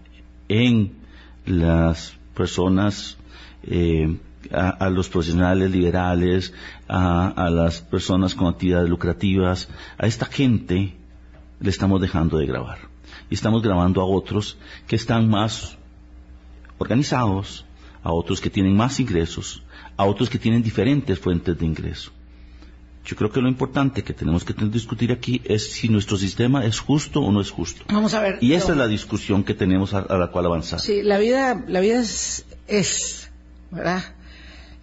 en 0.48 0.92
las 1.44 2.16
personas, 2.36 3.16
eh, 3.64 4.16
a, 4.52 4.88
los 4.90 5.08
profesionales 5.08 5.70
liberales, 5.70 6.52
a, 6.88 7.28
a, 7.28 7.50
las 7.50 7.80
personas 7.80 8.34
con 8.34 8.48
actividades 8.48 8.88
lucrativas, 8.88 9.68
a 9.98 10.06
esta 10.06 10.26
gente 10.26 10.94
le 11.60 11.70
estamos 11.70 12.00
dejando 12.00 12.38
de 12.38 12.46
grabar. 12.46 12.78
Y 13.30 13.34
estamos 13.34 13.62
grabando 13.62 14.00
a 14.00 14.04
otros 14.04 14.58
que 14.86 14.96
están 14.96 15.28
más 15.28 15.76
organizados, 16.78 17.64
a 18.02 18.12
otros 18.12 18.40
que 18.40 18.50
tienen 18.50 18.76
más 18.76 19.00
ingresos, 19.00 19.62
a 19.96 20.04
otros 20.04 20.28
que 20.28 20.38
tienen 20.38 20.62
diferentes 20.62 21.18
fuentes 21.18 21.58
de 21.58 21.66
ingreso. 21.66 22.12
Yo 23.04 23.16
creo 23.16 23.30
que 23.30 23.40
lo 23.40 23.48
importante 23.48 24.02
que 24.02 24.14
tenemos 24.14 24.44
que 24.44 24.54
discutir 24.54 25.12
aquí 25.12 25.42
es 25.44 25.72
si 25.72 25.88
nuestro 25.88 26.16
sistema 26.16 26.64
es 26.64 26.80
justo 26.80 27.20
o 27.20 27.30
no 27.30 27.42
es 27.42 27.50
justo. 27.50 27.84
Vamos 27.88 28.14
a 28.14 28.22
ver. 28.22 28.38
Y 28.40 28.54
esa 28.54 28.72
es 28.72 28.78
la 28.78 28.86
discusión 28.86 29.44
que 29.44 29.52
tenemos 29.52 29.92
a, 29.92 30.16
la 30.16 30.28
cual 30.28 30.46
avanzar. 30.46 30.80
Sí, 30.80 31.02
la 31.02 31.18
vida, 31.18 31.62
la 31.68 31.80
vida 31.80 32.00
es, 32.00 32.46
es 32.66 33.30
¿verdad? 33.70 34.02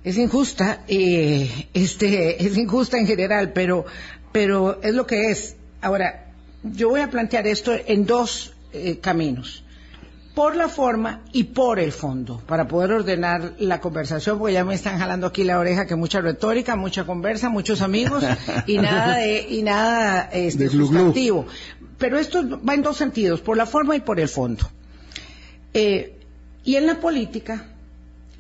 Es 0.04 0.18
injusta, 0.18 0.84
y 0.88 1.68
este, 1.74 2.44
es 2.46 2.58
injusta 2.58 2.98
en 2.98 3.08
general, 3.08 3.54
pero, 3.54 3.86
pero 4.32 4.82
es 4.82 4.94
lo 4.94 5.06
que 5.06 5.32
es. 5.32 5.56
Ahora, 5.82 6.32
yo 6.64 6.90
voy 6.90 7.02
a 7.02 7.10
plantear 7.10 7.48
esto 7.48 7.74
en 7.74 8.06
dos 8.06 8.54
eh, 8.74 9.00
caminos 9.00 9.64
por 10.34 10.56
la 10.56 10.70
forma 10.70 11.22
y 11.34 11.44
por 11.46 11.80
el 11.80 11.92
fondo, 11.92 12.42
para 12.48 12.68
poder 12.68 12.94
ordenar 12.94 13.54
la 13.60 13.82
conversación, 13.82 14.40
porque 14.40 14.54
ya 14.54 14.64
me 14.64 14.76
están 14.76 14.98
jalando 14.98 15.28
aquí 15.28 15.44
la 15.44 15.60
oreja 15.60 15.86
que 15.86 15.96
mucha 15.96 16.22
retórica, 16.22 16.76
mucha 16.76 17.06
conversa, 17.06 17.50
muchos 17.50 17.82
amigos 17.82 18.24
y 18.66 18.78
nada 18.78 19.18
de, 19.18 19.46
y 19.50 19.62
nada 19.62 20.30
este, 20.32 20.70
sustantivo. 20.70 21.46
Pero 21.98 22.18
esto 22.18 22.60
va 22.68 22.74
en 22.74 22.82
dos 22.82 22.98
sentidos, 22.98 23.42
por 23.42 23.58
la 23.58 23.66
forma 23.66 23.96
y 23.96 24.00
por 24.00 24.20
el 24.20 24.30
fondo. 24.30 24.70
Eh, 25.74 26.18
y 26.64 26.76
en 26.76 26.88
la 26.88 27.00
política, 27.00 27.66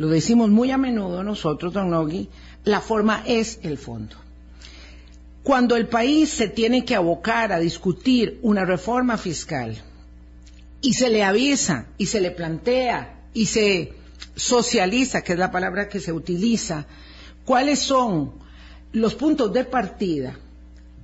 lo 0.01 0.07
decimos 0.07 0.49
muy 0.49 0.71
a 0.71 0.77
menudo 0.77 1.23
nosotros, 1.23 1.73
don 1.73 1.91
Nogui, 1.91 2.27
la 2.63 2.81
forma 2.81 3.23
es 3.27 3.59
el 3.61 3.77
fondo. 3.77 4.15
Cuando 5.43 5.75
el 5.75 5.87
país 5.87 6.29
se 6.29 6.47
tiene 6.47 6.83
que 6.85 6.95
abocar 6.95 7.51
a 7.51 7.59
discutir 7.59 8.39
una 8.41 8.65
reforma 8.65 9.15
fiscal, 9.17 9.79
y 10.81 10.93
se 10.93 11.09
le 11.09 11.23
avisa 11.23 11.85
y 11.99 12.07
se 12.07 12.19
le 12.19 12.31
plantea 12.31 13.27
y 13.35 13.45
se 13.45 13.93
socializa, 14.35 15.21
que 15.21 15.33
es 15.33 15.39
la 15.39 15.51
palabra 15.51 15.87
que 15.87 15.99
se 15.99 16.11
utiliza, 16.11 16.87
cuáles 17.45 17.77
son 17.77 18.31
los 18.93 19.13
puntos 19.13 19.53
de 19.53 19.65
partida 19.65 20.35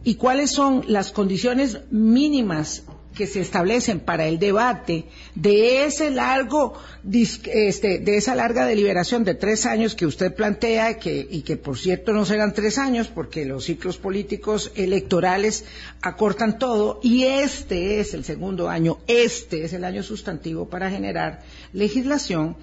y 0.03 0.15
cuáles 0.15 0.49
son 0.49 0.85
las 0.87 1.11
condiciones 1.11 1.81
mínimas 1.91 2.81
que 3.17 3.25
se 3.25 3.41
establecen 3.41 3.99
para 3.99 4.27
el 4.27 4.37
debate 4.37 5.05
de 5.33 5.85
ese 5.85 6.11
largo, 6.11 6.75
este, 7.03 7.97
de 7.97 8.15
esa 8.15 8.35
larga 8.35 8.67
deliberación 8.67 9.23
de 9.23 9.33
tres 9.33 9.65
años 9.65 9.95
que 9.95 10.05
usted 10.05 10.35
plantea 10.35 10.99
y 11.01 11.41
que 11.41 11.57
por 11.57 11.79
cierto 11.79 12.13
no 12.13 12.25
serán 12.25 12.53
tres 12.53 12.77
años 12.77 13.07
porque 13.07 13.43
los 13.43 13.65
ciclos 13.65 13.97
políticos 13.97 14.71
electorales 14.75 15.65
acortan 16.01 16.59
todo 16.59 16.99
y 17.01 17.23
este 17.23 17.99
es 17.99 18.13
el 18.13 18.23
segundo 18.23 18.69
año, 18.69 18.99
este 19.07 19.65
es 19.65 19.73
el 19.73 19.83
año 19.83 20.03
sustantivo 20.03 20.69
para 20.69 20.91
generar 20.91 21.41
legislación. 21.73 22.55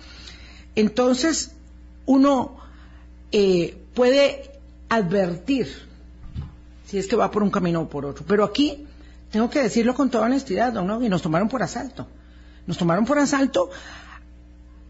Entonces, 0.76 1.50
uno 2.06 2.58
eh, 3.32 3.76
puede 3.94 4.52
advertir 4.88 5.66
si 6.86 6.98
es 6.98 7.08
que 7.08 7.16
va 7.16 7.32
por 7.32 7.42
un 7.42 7.50
camino 7.50 7.80
o 7.80 7.88
por 7.88 8.06
otro. 8.06 8.24
Pero 8.28 8.44
aquí 8.44 8.86
tengo 9.34 9.50
que 9.50 9.64
decirlo 9.64 9.96
con 9.96 10.10
toda 10.10 10.26
honestidad, 10.26 10.72
don 10.72 11.02
y 11.02 11.08
nos 11.08 11.20
tomaron 11.20 11.48
por 11.48 11.60
asalto. 11.60 12.06
Nos 12.68 12.78
tomaron 12.78 13.04
por 13.04 13.18
asalto 13.18 13.68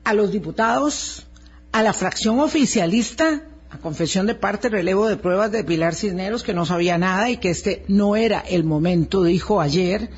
a 0.05 0.13
los 0.13 0.33
diputados, 0.33 1.27
a 1.73 1.83
la 1.83 1.95
fracción 1.95 2.39
oficialista, 2.41 3.41
a 3.71 3.79
confesión 3.79 4.27
de 4.27 4.35
parte, 4.35 4.69
relevo 4.69 5.09
de 5.09 5.17
pruebas 5.17 5.51
de 5.51 5.65
Pilar 5.65 5.95
Cisneros, 5.95 6.43
que 6.43 6.53
no 6.53 6.67
sabía 6.67 6.99
nada 6.99 7.31
y 7.31 7.39
que 7.39 7.49
este 7.49 7.87
no 7.89 8.17
era 8.17 8.41
el 8.41 8.65
momento, 8.65 9.23
dijo 9.23 9.63
ayer. 9.63 10.11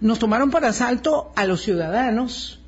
Nos 0.00 0.18
tomaron 0.18 0.50
por 0.50 0.64
asalto 0.64 1.30
a 1.36 1.44
los 1.44 1.60
ciudadanos, 1.60 2.58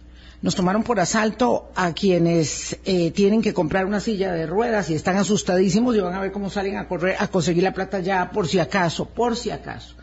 nos 0.42 0.54
tomaron 0.54 0.82
por 0.82 1.00
asalto 1.00 1.70
a 1.76 1.94
quienes 1.94 2.76
eh, 2.84 3.10
tienen 3.10 3.40
que 3.40 3.54
comprar 3.54 3.86
una 3.86 4.00
silla 4.00 4.34
de 4.34 4.44
ruedas 4.44 4.90
y 4.90 4.94
están 4.94 5.16
asustadísimos 5.16 5.96
y 5.96 6.00
van 6.00 6.12
a 6.12 6.20
ver 6.20 6.30
cómo 6.30 6.50
salen 6.50 6.76
a 6.76 6.88
correr 6.88 7.16
a 7.18 7.28
conseguir 7.28 7.62
la 7.62 7.72
plata 7.72 8.00
ya 8.00 8.30
por 8.32 8.46
si 8.48 8.58
acaso, 8.58 9.06
por 9.06 9.34
si 9.34 9.50
acaso. 9.50 9.94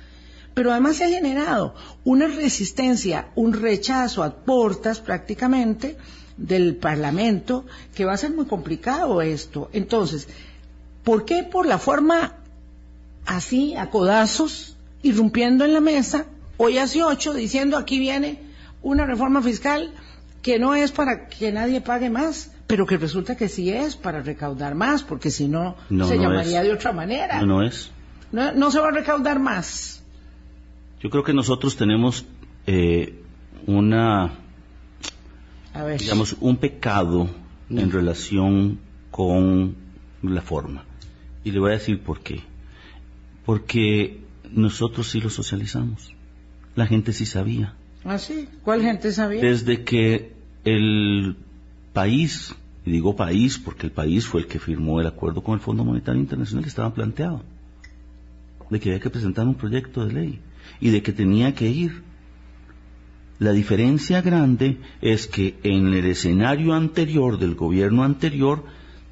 Pero 0.53 0.72
además 0.72 0.98
se 0.98 1.05
ha 1.05 1.10
generado 1.10 1.75
una 2.03 2.27
resistencia, 2.27 3.27
un 3.36 3.53
rechazo 3.53 4.24
a 4.24 4.36
portas 4.36 5.00
prácticamente 5.00 5.98
del 6.38 6.75
Parlamento, 6.75 7.65
que 7.96 8.05
va 8.05 8.13
a 8.13 8.17
ser 8.17 8.31
muy 8.31 8.46
complicado 8.46 9.22
esto. 9.22 9.70
Entonces, 9.74 10.27
¿por 11.03 11.25
qué 11.25 11.43
por 11.43 11.65
la 11.65 11.77
forma 11.77 12.34
así, 13.25 13.75
a 13.75 13.89
codazos, 13.89 14.75
irrumpiendo 15.03 15.65
en 15.65 15.74
la 15.74 15.79
mesa, 15.79 16.25
hoy 16.58 16.77
hace 16.77 17.03
ocho, 17.03 17.34
diciendo 17.34 17.77
aquí 17.77 18.00
viene 18.00 18.39
una 18.81 19.05
reforma 19.05 19.41
fiscal 19.41 19.91
que 20.41 20.60
no 20.60 20.74
es 20.75 20.91
para 20.91 21.27
que 21.27 21.51
nadie 21.51 21.81
pague 21.81 22.10
más, 22.10 22.51
pero 22.67 22.86
que 22.86 22.98
resulta 22.98 23.36
que 23.36 23.48
sí 23.48 23.70
es 23.72 23.96
para 23.96 24.22
recaudar 24.22 24.75
más, 24.75 25.03
porque 25.03 25.29
si 25.29 25.48
no, 25.48 25.75
se 25.89 26.17
llamaría 26.17 26.63
de 26.63 26.74
otra 26.74 26.91
manera. 26.91 27.39
No, 27.41 27.46
no 27.46 27.63
es. 27.63 27.91
no 28.31 28.72
se 28.72 28.79
va 28.79 28.88
a 28.88 28.91
recaudar 28.91 29.39
más. 29.39 30.00
Yo 31.01 31.10
creo 31.10 31.24
que 31.24 31.34
nosotros 31.34 31.75
tenemos 31.75 32.25
eh, 32.67 33.15
una, 33.65 34.34
digamos, 35.98 36.36
un 36.39 36.58
pecado 36.58 37.27
en 37.70 37.91
relación 37.91 38.79
con 39.10 39.75
la 40.22 40.41
forma. 40.41 40.86
Y 41.43 41.51
le 41.51 41.60
voy 41.60 41.72
a 41.72 41.74
decir 41.74 42.01
por 42.01 42.20
qué. 42.20 42.41
Porque 43.46 44.20
nosotros 44.51 45.10
sí 45.10 45.20
lo 45.22 45.31
socializamos. 45.31 46.13
La 46.75 46.86
gente 46.86 47.13
sí 47.13 47.25
sabía. 47.25 47.74
¿Ah, 48.03 48.20
sí? 48.20 48.48
¿Cuál 48.63 48.84
gente 48.84 49.12
sabía? 49.12 49.41
Desde 49.41 49.84
que 49.84 50.34
el 50.63 51.36
país, 51.93 52.55
y 52.86 52.91
digo 52.91 53.15
país 53.15 53.58
porque 53.58 53.88
el 53.88 53.91
país 53.91 54.27
fue 54.27 54.41
el 54.41 54.48
que 54.48 54.60
firmó 54.60 55.01
el 55.01 55.08
acuerdo 55.08 55.41
con 55.41 55.55
el 55.55 55.62
Fondo 55.62 55.84
Monetario 55.84 56.22
Internacional 56.22 56.63
que 56.63 56.70
estaba 56.70 56.93
planteado, 56.93 57.41
de 58.70 58.79
que 58.79 58.89
había 58.89 59.01
que 59.01 59.10
presentar 59.10 59.48
un 59.48 59.55
proyecto 59.55 60.05
de 60.05 60.13
ley 60.13 60.39
y 60.80 60.89
de 60.89 61.01
que 61.01 61.13
tenía 61.13 61.53
que 61.53 61.70
ir. 61.70 62.03
La 63.39 63.51
diferencia 63.51 64.22
grande 64.22 64.77
es 65.01 65.27
que 65.27 65.56
en 65.63 65.94
el 65.94 66.06
escenario 66.06 66.74
anterior 66.74 67.39
del 67.39 67.56
gobierno 67.56 68.03
anterior 68.03 68.63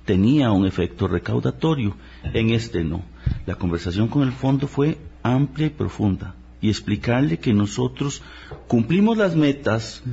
tenía 0.06 0.52
un 0.52 0.66
efecto 0.66 1.08
recaudatorio, 1.08 1.96
en 2.34 2.52
este 2.52 2.84
no. 2.84 3.04
La 3.46 3.56
conversación 3.56 4.08
con 4.08 4.24
el 4.24 4.32
fondo 4.32 4.68
fue 4.68 4.98
amplia 5.24 5.68
y 5.68 5.72
profunda 5.72 6.36
y 6.62 6.70
explicarle 6.70 7.40
que 7.40 7.54
nosotros 7.54 8.22
cumplimos 8.68 9.18
las 9.18 9.36
metas 9.36 10.04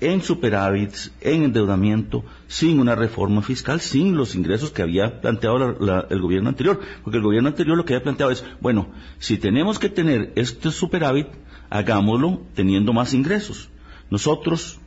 en 0.00 0.22
superávits, 0.22 1.12
en 1.20 1.44
endeudamiento, 1.44 2.24
sin 2.46 2.78
una 2.78 2.94
reforma 2.94 3.40
fiscal, 3.40 3.80
sin 3.80 4.16
los 4.16 4.34
ingresos 4.34 4.70
que 4.70 4.82
había 4.82 5.20
planteado 5.20 5.78
el 6.10 6.20
gobierno 6.20 6.50
anterior. 6.50 6.80
Porque 7.02 7.16
el 7.16 7.24
gobierno 7.24 7.48
anterior 7.48 7.76
lo 7.76 7.84
que 7.84 7.94
había 7.94 8.04
planteado 8.04 8.32
es, 8.32 8.44
bueno, 8.60 8.88
si 9.18 9.38
tenemos 9.38 9.78
que 9.78 9.88
tener 9.88 10.32
este 10.36 10.70
superávit, 10.70 11.28
hagámoslo 11.70 12.42
teniendo 12.54 12.92
más 12.92 13.14
ingresos. 13.14 13.70
Nosotros, 14.10 14.78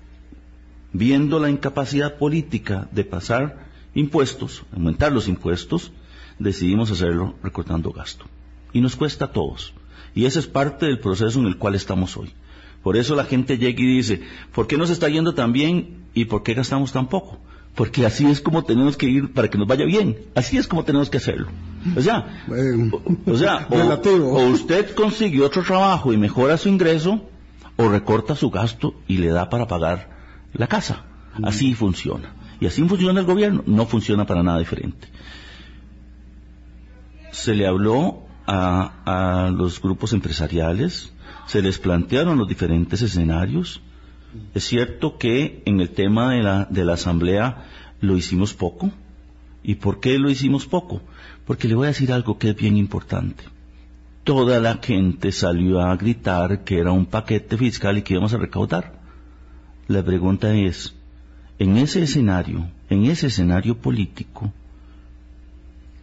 viendo 0.93 1.39
la 1.39 1.49
incapacidad 1.49 2.17
política 2.17 2.87
de 2.91 3.03
pasar 3.03 3.67
impuestos, 3.95 4.63
aumentar 4.71 5.11
los 5.11 5.27
impuestos, 5.27 5.91
decidimos 6.37 6.91
hacerlo 6.91 7.35
recortando 7.41 7.91
gasto. 7.91 8.25
Y 8.71 8.81
nos 8.81 8.95
cuesta 8.95 9.25
a 9.25 9.31
todos. 9.31 9.73
Y 10.17 10.25
ese 10.25 10.39
es 10.39 10.47
parte 10.47 10.87
del 10.87 10.97
proceso 10.97 11.39
en 11.39 11.45
el 11.45 11.57
cual 11.57 11.75
estamos 11.75 12.17
hoy. 12.17 12.33
Por 12.81 12.97
eso 12.97 13.15
la 13.15 13.23
gente 13.23 13.59
llega 13.59 13.79
y 13.79 13.97
dice, 13.97 14.21
¿por 14.51 14.65
qué 14.65 14.75
nos 14.75 14.89
está 14.89 15.09
yendo 15.09 15.35
tan 15.35 15.53
bien 15.53 16.05
y 16.15 16.25
por 16.25 16.41
qué 16.41 16.55
gastamos 16.55 16.91
tan 16.91 17.07
poco? 17.07 17.37
porque 17.75 18.07
así 18.07 18.25
es 18.25 18.41
como 18.41 18.63
tenemos 18.63 18.97
que 18.97 19.05
ir 19.05 19.33
para 19.33 19.51
que 19.51 19.57
nos 19.59 19.67
vaya 19.67 19.85
bien. 19.85 20.17
Así 20.33 20.57
es 20.57 20.67
como 20.67 20.83
tenemos 20.83 21.11
que 21.11 21.17
hacerlo. 21.17 21.49
O 21.95 22.01
sea, 22.01 22.43
o, 23.27 23.37
sea, 23.37 23.67
o, 23.69 24.47
usted 24.47 24.95
consigue 24.95 25.43
otro 25.43 25.61
trabajo 25.61 26.11
y 26.11 26.17
mejora 26.17 26.57
su 26.57 26.69
ingreso, 26.69 27.21
o 27.75 27.87
recorta 27.87 28.35
su 28.35 28.49
gasto 28.49 28.95
y 29.07 29.19
le 29.19 29.27
da 29.27 29.51
para 29.51 29.67
pagar 29.67 30.09
la 30.53 30.65
casa. 30.65 31.03
Así 31.43 31.75
funciona. 31.75 32.33
Y 32.59 32.65
así 32.65 32.81
funciona 32.81 33.19
el 33.19 33.27
gobierno. 33.27 33.61
No 33.67 33.85
funciona 33.85 34.25
para 34.25 34.41
nada 34.41 34.57
diferente. 34.57 35.07
Se 37.29 37.53
le 37.53 37.67
habló 37.67 38.26
a, 38.47 39.51
los 39.53 39.81
grupos 39.81 40.13
empresariales, 40.13 41.11
se 41.47 41.61
les 41.61 41.77
plantearon 41.77 42.37
los 42.37 42.47
diferentes 42.47 43.01
escenarios, 43.01 43.81
es 44.53 44.63
cierto 44.65 45.17
que 45.17 45.61
en 45.65 45.79
el 45.79 45.89
tema 45.89 46.31
de 46.31 46.43
la, 46.43 46.65
de 46.65 46.85
la 46.85 46.93
asamblea 46.93 47.65
lo 48.01 48.17
hicimos 48.17 48.53
poco. 48.53 48.91
¿Y 49.63 49.75
por 49.75 49.99
qué 49.99 50.17
lo 50.17 50.29
hicimos 50.29 50.65
poco? 50.65 51.01
Porque 51.45 51.67
le 51.67 51.75
voy 51.75 51.85
a 51.85 51.89
decir 51.89 52.11
algo 52.13 52.37
que 52.37 52.51
es 52.51 52.55
bien 52.55 52.77
importante. 52.77 53.43
Toda 54.23 54.59
la 54.59 54.79
gente 54.81 55.31
salió 55.31 55.81
a 55.81 55.95
gritar 55.95 56.63
que 56.63 56.79
era 56.79 56.91
un 56.91 57.05
paquete 57.05 57.57
fiscal 57.57 57.97
y 57.97 58.01
que 58.01 58.13
íbamos 58.13 58.33
a 58.33 58.37
recaudar. 58.37 58.99
La 59.87 60.03
pregunta 60.03 60.53
es, 60.53 60.93
en 61.59 61.77
ese 61.77 62.03
escenario, 62.03 62.69
en 62.89 63.05
ese 63.05 63.27
escenario 63.27 63.77
político, 63.77 64.51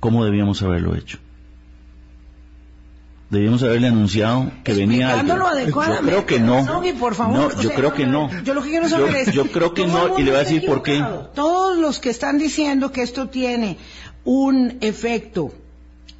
¿cómo 0.00 0.24
debíamos 0.24 0.62
haberlo 0.62 0.94
hecho? 0.94 1.18
Debíamos 3.30 3.62
haberle 3.62 3.88
anunciado 3.88 4.50
que 4.62 4.74
venía 4.74 5.20
algo. 5.20 5.36
Yo 5.66 6.00
creo 6.02 6.26
que 6.26 6.40
no. 6.40 6.64
no, 6.64 7.60
yo 7.60 7.70
creo 7.70 7.94
que 7.94 8.06
no. 8.06 8.30
Yo 8.42 8.54
lo 8.54 8.62
que 8.62 8.70
quiero 8.70 8.88
saber 8.88 9.16
es. 9.16 9.32
Yo 9.32 9.50
creo 9.50 9.74
que 9.74 9.86
no 9.86 10.18
y 10.18 10.22
le 10.22 10.30
voy 10.30 10.40
a 10.40 10.44
decir 10.44 10.66
por 10.66 10.82
qué. 10.82 11.04
Todos 11.34 11.78
los 11.78 12.00
que 12.00 12.10
están 12.10 12.38
diciendo 12.38 12.92
que 12.92 13.02
esto 13.02 13.28
tiene 13.28 13.78
un 14.24 14.78
efecto 14.80 15.52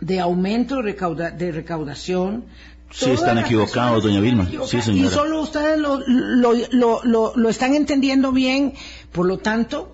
de 0.01 0.21
aumento 0.21 0.83
de 0.83 1.53
recaudación. 1.53 2.45
Sí, 2.91 3.11
están 3.11 3.39
equivocados, 3.39 4.05
doña 4.05 4.21
Vilma. 4.21 4.49
Sí, 4.67 4.81
señora. 4.81 5.09
Y 5.09 5.13
solo 5.13 5.41
ustedes 5.41 5.79
lo, 5.79 6.01
lo, 6.07 6.55
lo, 7.03 7.33
lo 7.35 7.49
están 7.49 7.75
entendiendo 7.75 8.31
bien. 8.31 8.75
Por 9.11 9.27
lo 9.27 9.39
tanto, 9.39 9.94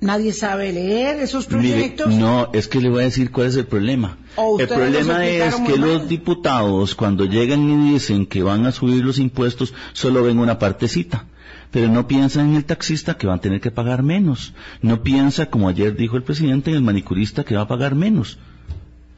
Nadie 0.00 0.32
sabe 0.34 0.72
leer 0.72 1.20
esos 1.20 1.46
proyectos. 1.46 2.14
no, 2.14 2.50
es 2.52 2.68
que 2.68 2.80
le 2.80 2.90
voy 2.90 3.02
a 3.02 3.04
decir 3.06 3.30
cuál 3.30 3.46
es 3.46 3.56
el 3.56 3.66
problema. 3.66 4.18
El 4.58 4.68
problema 4.68 5.26
es 5.26 5.54
que 5.54 5.76
los 5.76 6.08
diputados 6.08 6.94
cuando 6.94 7.24
llegan 7.24 7.68
y 7.68 7.92
dicen 7.92 8.26
que 8.26 8.42
van 8.42 8.66
a 8.66 8.72
subir 8.72 9.02
los 9.04 9.18
impuestos 9.18 9.72
solo 9.94 10.22
ven 10.22 10.38
una 10.38 10.58
partecita. 10.58 11.26
Pero 11.70 11.88
no 11.88 12.06
piensan 12.06 12.50
en 12.50 12.56
el 12.56 12.64
taxista 12.64 13.16
que 13.16 13.26
va 13.26 13.34
a 13.34 13.40
tener 13.40 13.60
que 13.60 13.70
pagar 13.70 14.02
menos. 14.02 14.54
No 14.82 15.02
piensa, 15.02 15.46
como 15.46 15.68
ayer 15.68 15.96
dijo 15.96 16.16
el 16.16 16.22
presidente, 16.22 16.70
en 16.70 16.76
el 16.76 16.82
manicurista 16.82 17.44
que 17.44 17.56
va 17.56 17.62
a 17.62 17.68
pagar 17.68 17.94
menos. 17.94 18.38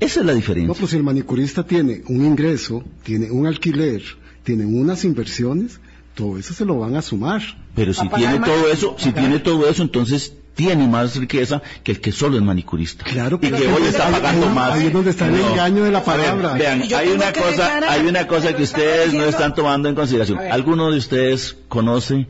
Esa 0.00 0.20
es 0.20 0.26
la 0.26 0.32
diferencia. 0.32 0.68
No, 0.68 0.74
pues 0.74 0.92
el 0.94 1.02
manicurista 1.02 1.64
tiene 1.64 2.02
un 2.08 2.24
ingreso, 2.24 2.84
tiene 3.02 3.30
un 3.30 3.46
alquiler, 3.46 4.02
tiene 4.44 4.64
unas 4.64 5.04
inversiones, 5.04 5.80
todo 6.14 6.38
eso 6.38 6.54
se 6.54 6.64
lo 6.64 6.78
van 6.78 6.96
a 6.96 7.02
sumar. 7.02 7.42
Pero 7.74 7.92
si 7.92 8.08
tiene 8.08 8.38
todo 8.38 8.68
eso, 8.72 8.94
si 8.96 9.12
tiene 9.12 9.40
todo 9.40 9.68
eso, 9.68 9.82
entonces 9.82 10.34
tiene 10.58 10.88
más 10.88 11.14
riqueza 11.14 11.62
que 11.84 11.92
el 11.92 12.00
que 12.00 12.10
solo 12.10 12.36
es 12.36 12.42
manicurista. 12.42 13.04
Claro, 13.04 13.38
y 13.40 13.48
que 13.48 13.68
hoy 13.68 13.84
está 13.84 14.10
pagando 14.10 14.48
más. 14.48 14.72
Ahí 14.72 14.88
es 14.88 14.92
donde 14.92 15.10
está 15.10 15.28
el 15.28 15.36
engaño 15.36 15.84
de 15.84 15.92
la 15.92 16.02
palabra. 16.02 16.54
vean, 16.54 16.82
hay 16.82 17.10
una 17.10 17.32
cosa, 17.32 17.78
hay 17.88 18.04
una 18.04 18.26
cosa 18.26 18.56
que 18.56 18.64
ustedes 18.64 19.14
no 19.14 19.22
están 19.22 19.54
tomando 19.54 19.88
en 19.88 19.94
consideración. 19.94 20.40
¿Alguno 20.50 20.90
de 20.90 20.98
ustedes 20.98 21.56
conoce 21.68 22.26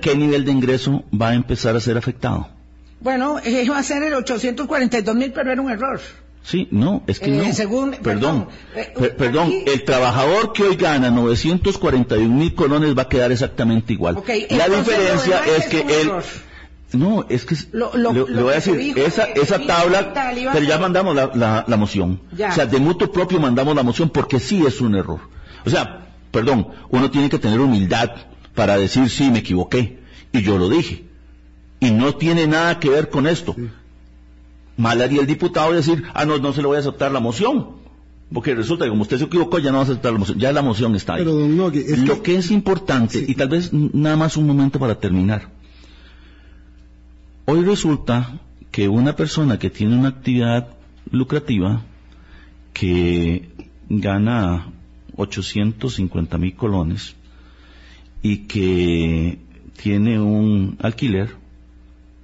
qué 0.00 0.14
nivel 0.14 0.44
de 0.44 0.52
ingreso 0.52 1.02
va 1.10 1.30
a 1.30 1.34
empezar 1.34 1.74
a 1.74 1.80
ser 1.80 1.98
afectado? 1.98 2.48
Bueno, 3.00 3.40
va 3.70 3.78
a 3.78 3.82
ser 3.82 4.04
el 4.04 4.14
842 4.14 5.16
mil, 5.16 5.32
pero 5.32 5.50
era 5.50 5.60
un 5.60 5.70
error. 5.72 6.00
Sí, 6.44 6.68
no, 6.70 7.02
es 7.08 7.18
que 7.18 7.26
eh, 7.26 7.44
no. 7.44 7.52
Según, 7.52 7.90
perdón, 8.04 8.46
perdón, 9.18 9.50
eh, 9.50 9.64
el 9.66 9.82
trabajor 9.82 10.52
que 10.52 10.62
hoy 10.62 10.76
gana 10.76 11.10
941 11.10 12.32
mil 12.32 12.54
colones 12.54 12.96
va 12.96 13.02
a 13.02 13.08
quedar 13.08 13.32
exactamente 13.32 13.94
igual. 13.94 14.22
la 14.50 14.68
diferencia 14.68 15.40
es 15.58 15.66
que 15.66 15.80
él, 15.80 16.12
no, 16.92 17.26
es 17.28 17.44
que 17.44 17.56
lo, 17.72 17.90
voy 17.90 18.52
a 18.52 18.54
decir, 18.54 18.96
esa, 18.96 19.24
esa 19.24 19.58
tabla, 19.60 20.12
pero 20.52 20.64
ya 20.64 20.78
mandamos 20.78 21.14
la, 21.16 21.64
la, 21.66 21.76
moción. 21.76 22.20
O 22.32 22.52
sea, 22.52 22.66
de 22.66 22.78
mutuo 22.78 23.10
propio 23.10 23.40
mandamos 23.40 23.74
la 23.74 23.82
moción 23.82 24.10
porque 24.10 24.38
sí 24.38 24.64
es 24.64 24.80
un 24.80 24.94
error. 24.94 25.20
O 25.64 25.70
sea, 25.70 26.06
perdón, 26.30 26.68
uno 26.90 27.10
tiene 27.10 27.28
que 27.28 27.38
tener 27.38 27.60
humildad 27.60 28.10
para 28.54 28.76
decir 28.76 29.10
sí, 29.10 29.30
me 29.30 29.40
equivoqué. 29.40 30.00
Y 30.32 30.42
yo 30.42 30.58
lo 30.58 30.68
dije. 30.68 31.04
Y 31.80 31.90
no 31.90 32.14
tiene 32.14 32.46
nada 32.46 32.78
que 32.78 32.88
ver 32.88 33.10
con 33.10 33.26
esto. 33.26 33.56
Mal 34.76 35.00
haría 35.02 35.20
el 35.20 35.26
diputado 35.26 35.72
decir, 35.72 36.04
ah, 36.14 36.24
no, 36.24 36.38
no 36.38 36.52
se 36.52 36.60
le 36.60 36.68
voy 36.68 36.76
a 36.76 36.80
aceptar 36.80 37.10
la 37.10 37.20
moción. 37.20 37.76
Porque 38.32 38.54
resulta 38.54 38.84
que 38.84 38.90
como 38.90 39.02
usted 39.02 39.18
se 39.18 39.24
equivocó, 39.24 39.58
ya 39.58 39.70
no 39.70 39.78
va 39.78 39.82
a 39.82 39.86
aceptar 39.86 40.12
la 40.12 40.18
moción. 40.18 40.38
Ya 40.38 40.52
la 40.52 40.62
moción 40.62 40.94
está 40.96 41.14
ahí. 41.14 41.24
Lo 41.24 41.70
que... 42.22 42.36
es 42.36 42.50
importante, 42.50 43.24
y 43.26 43.34
tal 43.34 43.48
vez 43.48 43.72
nada 43.72 44.16
más 44.16 44.36
un 44.36 44.46
momento 44.46 44.78
para 44.78 44.98
terminar. 44.98 45.50
Hoy 47.48 47.62
resulta 47.62 48.40
que 48.72 48.88
una 48.88 49.14
persona 49.14 49.56
que 49.58 49.70
tiene 49.70 49.96
una 49.96 50.08
actividad 50.08 50.66
lucrativa, 51.12 51.82
que 52.72 53.48
gana 53.88 54.66
850 55.16 56.38
mil 56.38 56.56
colones 56.56 57.14
y 58.20 58.38
que 58.48 59.38
tiene 59.80 60.20
un 60.20 60.76
alquiler, 60.82 61.36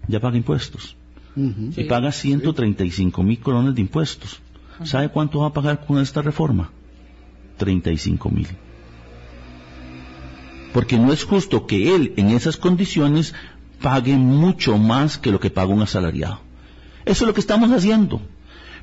ya 0.09 0.19
paga 0.19 0.37
impuestos. 0.37 0.97
Y 1.37 1.85
paga 1.85 2.11
135 2.11 3.23
mil 3.23 3.39
colones 3.39 3.77
de 3.77 3.81
impuestos. 3.81 4.41
¿Sabe 4.83 5.09
cuánto 5.09 5.39
va 5.39 5.47
a 5.47 5.53
pagar 5.53 5.87
con 5.87 6.01
esta 6.01 6.21
reforma? 6.21 6.73
35 7.59 8.29
mil. 8.29 8.49
Porque 10.73 10.99
no 10.99 11.13
es 11.13 11.25
justo 11.25 11.67
que 11.67 11.95
él 11.95 12.13
en 12.17 12.31
esas 12.31 12.57
condiciones 12.57 13.35
pague 13.83 14.17
mucho 14.17 14.79
más 14.79 15.19
que 15.19 15.31
lo 15.31 15.41
que 15.41 15.51
paga 15.51 15.75
un 15.75 15.83
asalariado. 15.83 16.41
Eso 17.05 17.25
es 17.25 17.29
lo 17.29 17.35
que 17.35 17.41
estamos 17.41 17.71
haciendo. 17.71 18.21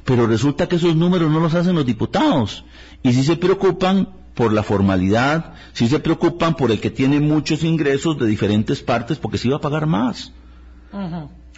Pero 0.05 0.27
resulta 0.27 0.67
que 0.67 0.75
esos 0.75 0.95
números 0.95 1.31
no 1.31 1.39
los 1.39 1.53
hacen 1.55 1.75
los 1.75 1.85
diputados. 1.85 2.65
Y 3.03 3.13
si 3.13 3.23
se 3.23 3.35
preocupan 3.37 4.09
por 4.33 4.53
la 4.53 4.63
formalidad, 4.63 5.53
si 5.73 5.87
se 5.87 5.99
preocupan 5.99 6.55
por 6.55 6.71
el 6.71 6.79
que 6.79 6.91
tiene 6.91 7.19
muchos 7.19 7.63
ingresos 7.63 8.17
de 8.17 8.27
diferentes 8.27 8.81
partes, 8.81 9.17
porque 9.17 9.37
se 9.37 9.47
iba 9.47 9.57
a 9.57 9.61
pagar 9.61 9.85
más. 9.85 10.31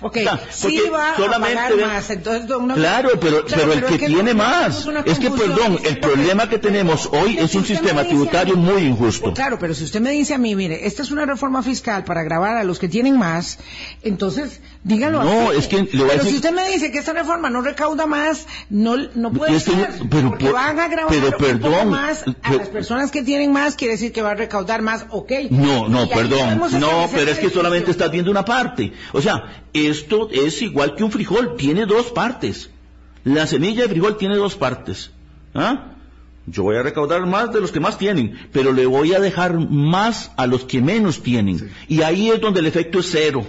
Ok, 0.01 0.17
sí 0.49 0.81
va 0.91 1.13
a 1.13 1.39
pagar 1.39 1.75
más. 1.77 2.09
Entonces, 2.09 2.49
claro, 2.73 3.09
pero, 3.19 3.45
pero, 3.47 3.73
el 3.73 3.85
que, 3.85 4.07
tiene 4.07 4.33
más. 4.33 4.87
Es 5.05 5.19
que, 5.19 5.29
perdón, 5.29 5.79
el 5.83 5.99
problema 5.99 6.49
que 6.49 6.57
tenemos 6.57 7.07
hoy 7.11 7.37
es 7.37 7.53
un 7.53 7.65
sistema 7.65 8.03
tributario 8.03 8.55
muy 8.55 8.83
injusto. 8.83 9.33
Claro, 9.33 9.59
pero 9.59 9.73
si 9.73 9.83
usted 9.83 10.01
me 10.01 10.11
dice 10.11 10.33
a 10.33 10.37
mí, 10.37 10.55
mire, 10.55 10.87
esta 10.87 11.03
es 11.03 11.11
una 11.11 11.25
reforma 11.25 11.61
fiscal 11.61 12.03
para 12.03 12.23
grabar 12.23 12.57
a 12.57 12.63
los 12.63 12.79
que 12.79 12.87
tienen 12.87 13.17
más, 13.17 13.59
entonces, 14.01 14.61
dígalo 14.83 15.23
No, 15.23 15.51
es 15.51 15.67
que 15.67 15.83
le 15.83 16.03
voy 16.03 16.09
a 16.09 16.13
Pero 16.13 16.23
si 16.23 16.35
usted 16.35 16.51
me 16.51 16.67
dice 16.69 16.91
que 16.91 16.97
esta 16.97 17.13
reforma 17.13 17.49
no 17.49 17.61
recauda 17.61 18.07
más, 18.07 18.47
no, 18.69 18.97
no 19.13 19.31
puede 19.31 19.59
ser, 19.59 19.89
pero, 20.09 20.29
porque 20.29 20.51
van 20.51 20.79
a 20.79 20.87
grabar 20.87 21.13
pero, 21.13 21.37
perdón, 21.37 21.89
más 21.89 22.23
a 22.41 22.53
las 22.53 22.69
personas 22.69 23.11
que 23.11 23.21
tienen 23.21 23.51
más, 23.51 23.75
quiere 23.75 23.93
decir 23.93 24.11
que 24.11 24.21
va 24.21 24.31
a 24.31 24.35
recaudar 24.35 24.81
más, 24.81 25.05
ok. 25.09 25.31
No, 25.51 25.87
no, 25.87 26.09
perdón, 26.09 26.61
no, 26.79 27.07
pero 27.11 27.31
es 27.31 27.39
que 27.39 27.49
solamente 27.49 27.91
estás 27.91 28.09
viendo 28.09 28.31
una 28.31 28.45
parte. 28.45 28.93
O 29.13 29.21
sea, 29.21 29.63
esto 29.91 30.29
es 30.31 30.61
igual 30.61 30.95
que 30.95 31.03
un 31.03 31.11
frijol, 31.11 31.55
tiene 31.55 31.85
dos 31.85 32.07
partes. 32.07 32.69
La 33.23 33.45
semilla 33.45 33.83
de 33.83 33.89
frijol 33.89 34.17
tiene 34.17 34.35
dos 34.35 34.55
partes. 34.55 35.11
¿Ah? 35.53 35.91
Yo 36.47 36.63
voy 36.63 36.75
a 36.75 36.83
recaudar 36.83 37.25
más 37.27 37.53
de 37.53 37.61
los 37.61 37.71
que 37.71 37.79
más 37.79 37.97
tienen, 37.97 38.37
pero 38.51 38.73
le 38.73 38.85
voy 38.87 39.13
a 39.13 39.19
dejar 39.19 39.57
más 39.69 40.31
a 40.37 40.47
los 40.47 40.63
que 40.63 40.81
menos 40.81 41.21
tienen. 41.21 41.71
Y 41.87 42.01
ahí 42.01 42.29
es 42.29 42.41
donde 42.41 42.61
el 42.61 42.65
efecto 42.65 42.99
es 42.99 43.09
cero. 43.11 43.45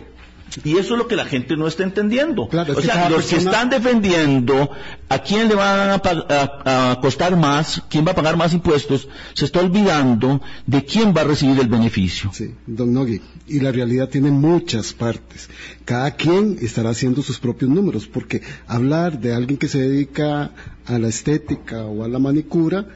Y 0.64 0.76
eso 0.76 0.94
es 0.94 0.98
lo 0.98 1.08
que 1.08 1.16
la 1.16 1.24
gente 1.24 1.56
no 1.56 1.66
está 1.66 1.82
entendiendo. 1.82 2.44
o 2.44 2.80
sea, 2.80 3.08
los 3.08 3.26
que 3.26 3.36
están 3.36 3.70
defendiendo 3.70 4.70
a 5.08 5.18
quién 5.18 5.48
le 5.48 5.54
van 5.54 6.00
a, 6.02 6.98
costar 7.00 7.36
más, 7.36 7.82
quién 7.88 8.06
va 8.06 8.12
a 8.12 8.14
pagar 8.14 8.36
más 8.36 8.52
impuestos, 8.52 9.08
se 9.34 9.44
está 9.44 9.60
olvidando 9.60 10.40
de 10.66 10.84
quién 10.84 11.14
va 11.16 11.22
a 11.22 11.24
recibir 11.24 11.58
el 11.60 11.68
beneficio. 11.68 12.30
Sí, 12.32 12.54
don 12.66 12.92
Nogui. 12.92 13.20
Y 13.46 13.60
la 13.60 13.72
realidad 13.72 14.08
tiene 14.08 14.30
muchas 14.30 14.92
partes. 14.92 15.48
Cada 15.84 16.10
quien 16.12 16.58
estará 16.60 16.90
haciendo 16.90 17.22
sus 17.22 17.38
propios 17.38 17.70
números, 17.70 18.06
porque 18.06 18.42
hablar 18.66 19.18
de 19.20 19.34
alguien 19.34 19.58
que 19.58 19.68
se 19.68 19.78
dedica 19.78 20.52
a 20.86 20.98
la 20.98 21.08
estética 21.08 21.84
o 21.84 22.04
a 22.04 22.08
la 22.08 22.18
manicura, 22.18 22.86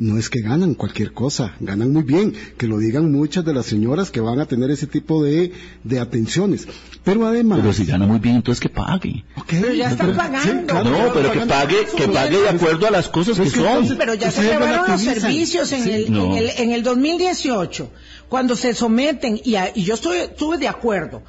no 0.00 0.18
es 0.18 0.30
que 0.30 0.40
ganan 0.40 0.74
cualquier 0.74 1.12
cosa, 1.12 1.54
ganan 1.60 1.92
muy 1.92 2.02
bien, 2.02 2.34
que 2.56 2.66
lo 2.66 2.78
digan 2.78 3.12
muchas 3.12 3.44
de 3.44 3.52
las 3.52 3.66
señoras 3.66 4.10
que 4.10 4.20
van 4.20 4.40
a 4.40 4.46
tener 4.46 4.70
ese 4.70 4.86
tipo 4.86 5.22
de, 5.22 5.52
de 5.84 6.00
atenciones. 6.00 6.66
Pero 7.04 7.26
además... 7.26 7.60
Pero 7.60 7.72
si 7.74 7.84
gana 7.84 8.06
muy 8.06 8.18
bien, 8.18 8.36
entonces 8.36 8.60
que 8.60 8.70
pague. 8.70 9.24
Pero 9.46 9.74
ya 9.74 9.90
están 9.90 10.16
pagando. 10.16 10.82
no, 10.84 11.12
pero 11.12 11.32
que 11.32 11.40
pague, 11.40 11.76
que 11.96 12.08
pague 12.08 12.38
de 12.38 12.48
acuerdo 12.48 12.86
a 12.86 12.90
las 12.90 13.08
cosas 13.08 13.38
que 13.38 13.50
son. 13.50 13.96
Pero 13.98 14.14
ya 14.14 14.30
se 14.30 14.48
acabaron 14.48 14.90
los 14.90 15.00
servicios 15.02 15.70
en, 15.72 15.86
el, 15.86 16.06
en, 16.06 16.32
el, 16.32 16.50
en 16.56 16.72
el 16.72 16.82
2018, 16.82 17.90
cuando 18.30 18.56
se 18.56 18.74
someten, 18.74 19.38
y, 19.44 19.56
y 19.74 19.84
yo 19.84 19.94
estoy, 19.94 20.18
estuve 20.18 20.56
de 20.56 20.68
acuerdo, 20.68 21.22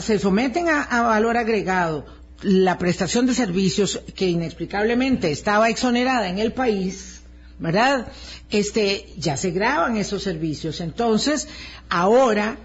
se 0.00 0.18
someten 0.18 0.68
a, 0.68 1.02
valor 1.02 1.38
agregado 1.38 2.04
la 2.42 2.78
prestación 2.78 3.26
de 3.26 3.34
servicios 3.34 4.00
que 4.14 4.28
inexplicablemente 4.28 5.30
estaba 5.30 5.68
exonerada 5.68 6.28
en 6.28 6.38
el 6.38 6.52
país, 6.52 7.19
¿verdad? 7.60 8.08
Este, 8.50 9.06
ya 9.18 9.36
se 9.36 9.50
graban 9.50 9.96
esos 9.96 10.22
servicios. 10.22 10.80
Entonces, 10.80 11.46
ahora, 11.88 12.56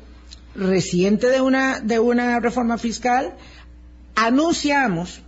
reciente 0.56 1.28
de 1.28 1.42
una, 1.42 1.82
de 1.82 2.00
una 2.00 2.40
reforma 2.40 2.78
fiscal, 2.78 3.36
anunciamos 4.16 5.22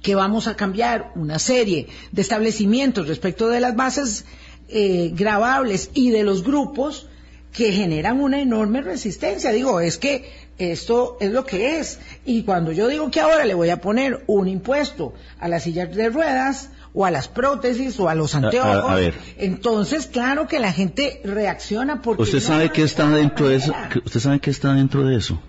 que 0.00 0.14
vamos 0.14 0.46
a 0.46 0.56
cambiar 0.56 1.10
una 1.16 1.38
serie 1.38 1.88
de 2.12 2.22
establecimientos 2.22 3.08
respecto 3.08 3.48
de 3.48 3.60
las 3.60 3.74
bases 3.74 4.24
eh, 4.68 5.10
grabables 5.12 5.90
y 5.94 6.10
de 6.10 6.22
los 6.22 6.44
grupos 6.44 7.08
que 7.52 7.72
generan 7.72 8.20
una 8.20 8.40
enorme 8.40 8.82
resistencia. 8.82 9.50
Digo, 9.50 9.80
es 9.80 9.98
que 9.98 10.30
esto 10.58 11.16
es 11.20 11.32
lo 11.32 11.44
que 11.44 11.78
es. 11.78 11.98
Y 12.24 12.42
cuando 12.42 12.70
yo 12.70 12.86
digo 12.88 13.10
que 13.10 13.20
ahora 13.20 13.44
le 13.44 13.54
voy 13.54 13.70
a 13.70 13.80
poner 13.80 14.22
un 14.26 14.46
impuesto 14.46 15.14
a 15.40 15.48
las 15.48 15.64
sillas 15.64 15.94
de 15.94 16.10
ruedas 16.10 16.70
o 16.94 17.04
a 17.04 17.10
las 17.10 17.26
prótesis 17.28 17.98
o 17.98 18.08
a 18.08 18.14
los 18.14 18.34
anteojos, 18.34 19.12
entonces 19.36 20.06
claro 20.06 20.46
que 20.46 20.60
la 20.60 20.72
gente 20.72 21.20
reacciona 21.24 22.00
porque 22.00 22.22
usted 22.22 22.40
sabe 22.40 22.70
que 22.70 22.82
está 22.82 23.10
dentro 23.10 23.48
de 23.48 23.56
eso. 23.56 23.74
Usted 24.04 24.20
sabe 24.20 24.38
que 24.38 24.50
está 24.50 24.72
dentro 24.72 25.04
de 25.04 25.16
eso. 25.16 25.40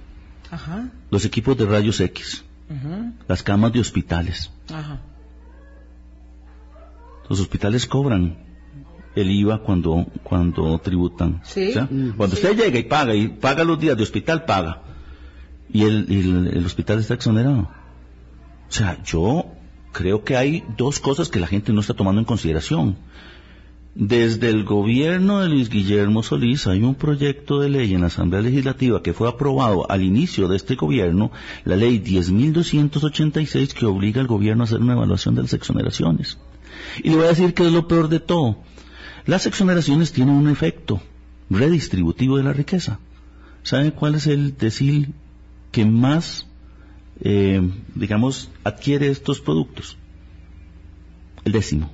Ajá. 0.49 0.89
Los 1.11 1.23
equipos 1.23 1.55
de 1.57 1.65
rayos 1.65 1.99
X, 1.99 2.43
las 3.27 3.43
camas 3.43 3.71
de 3.73 3.79
hospitales. 3.79 4.51
Ajá. 4.73 4.99
Los 7.29 7.39
hospitales 7.39 7.85
cobran 7.85 8.37
el 9.15 9.31
IVA 9.31 9.59
cuando, 9.59 10.05
cuando 10.23 10.77
tributan. 10.79 11.41
¿Sí? 11.43 11.73
cuando 12.17 12.35
usted 12.35 12.55
llega 12.55 12.77
y 12.77 12.83
paga, 12.83 13.15
y 13.15 13.27
paga 13.27 13.63
los 13.63 13.79
días 13.79 13.95
de 13.95 14.03
hospital, 14.03 14.45
paga. 14.45 14.81
Y 15.71 15.83
el, 15.83 16.49
el, 16.53 16.65
hospital 16.65 16.99
está 16.99 17.15
exonerado. 17.15 17.69
O 18.67 18.71
sea, 18.71 19.01
yo 19.03 19.54
creo 19.95 20.25
que 20.25 20.35
hay 20.35 20.63
dos 20.77 20.99
cosas 20.99 21.29
que 21.29 21.39
la 21.39 21.47
gente 21.47 21.71
no 21.71 21.79
está 21.79 21.93
tomando 21.93 22.19
en 22.19 22.25
consideración. 22.25 22.97
Desde 23.95 24.49
el 24.49 24.65
gobierno 24.65 25.39
de 25.39 25.47
Luis 25.47 25.69
Guillermo 25.69 26.21
Solís 26.21 26.67
hay 26.67 26.83
un 26.83 26.95
proyecto 26.95 27.61
de 27.61 27.69
ley 27.69 27.93
en 27.93 28.01
la 28.01 28.07
Asamblea 28.07 28.41
Legislativa 28.41 29.01
que 29.01 29.13
fue 29.13 29.29
aprobado 29.29 29.89
al 29.89 30.03
inicio 30.03 30.49
de 30.49 30.57
este 30.57 30.75
gobierno, 30.75 31.31
la 31.63 31.77
ley 31.77 32.01
10.286, 32.01 33.71
que 33.71 33.85
obliga 33.85 34.19
al 34.19 34.27
gobierno 34.27 34.63
a 34.63 34.65
hacer 34.65 34.81
una 34.81 34.93
evaluación 34.93 35.33
de 35.33 35.43
las 35.43 35.53
exoneraciones. 35.53 36.37
Y 37.01 37.11
le 37.11 37.15
voy 37.15 37.25
a 37.25 37.29
decir 37.29 37.53
que 37.53 37.65
es 37.65 37.71
lo 37.71 37.87
peor 37.87 38.09
de 38.09 38.19
todo. 38.19 38.57
Las 39.25 39.45
exoneraciones 39.45 40.11
tienen 40.11 40.35
un 40.35 40.49
efecto 40.49 41.01
redistributivo 41.49 42.35
de 42.35 42.43
la 42.43 42.51
riqueza. 42.51 42.99
¿Saben 43.63 43.91
cuál 43.91 44.15
es 44.15 44.27
el 44.27 44.57
decil 44.57 45.13
que 45.71 45.85
más, 45.85 46.47
eh, 47.21 47.61
digamos, 47.95 48.49
adquiere 48.63 49.09
estos 49.09 49.39
productos? 49.39 49.97
El 51.43 51.51
décimo. 51.51 51.91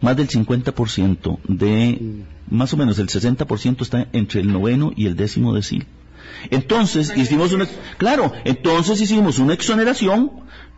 Más 0.00 0.16
del 0.16 0.28
50% 0.28 1.38
de, 1.48 2.24
más 2.50 2.72
o 2.72 2.76
menos 2.76 2.98
el 2.98 3.08
60% 3.08 3.82
está 3.82 4.08
entre 4.12 4.40
el 4.40 4.52
noveno 4.52 4.92
y 4.94 5.06
el 5.06 5.16
décimo 5.16 5.54
decil. 5.54 5.86
Entonces 6.50 7.12
hicimos 7.16 7.52
una, 7.52 7.66
claro, 7.96 8.32
entonces 8.44 9.00
hicimos 9.00 9.38
una 9.38 9.54
exoneración 9.54 10.30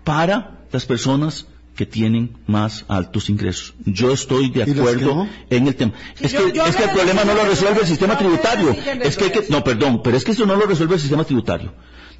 para 0.04 0.60
las 0.70 0.86
personas 0.86 1.46
que 1.74 1.86
tienen 1.86 2.36
más 2.46 2.84
altos 2.88 3.30
ingresos. 3.30 3.74
Yo 3.84 4.12
estoy 4.12 4.50
de 4.50 4.64
acuerdo 4.64 5.28
en 5.48 5.68
el 5.68 5.76
tema. 5.76 5.92
es, 6.18 6.32
que, 6.32 6.46
es 6.48 6.76
que 6.76 6.84
el 6.84 6.90
problema 6.90 7.24
no 7.24 7.34
lo 7.34 7.44
resuelve 7.44 7.82
el 7.82 7.86
sistema 7.86 8.18
tributario. 8.18 8.76
Es 9.02 9.16
que, 9.16 9.30
que, 9.30 9.44
no, 9.48 9.62
perdón, 9.62 10.00
pero 10.02 10.16
es 10.16 10.24
que 10.24 10.32
eso 10.32 10.44
no 10.44 10.56
lo 10.56 10.66
resuelve 10.66 10.94
el 10.94 11.00
sistema 11.00 11.24
tributario. 11.24 11.72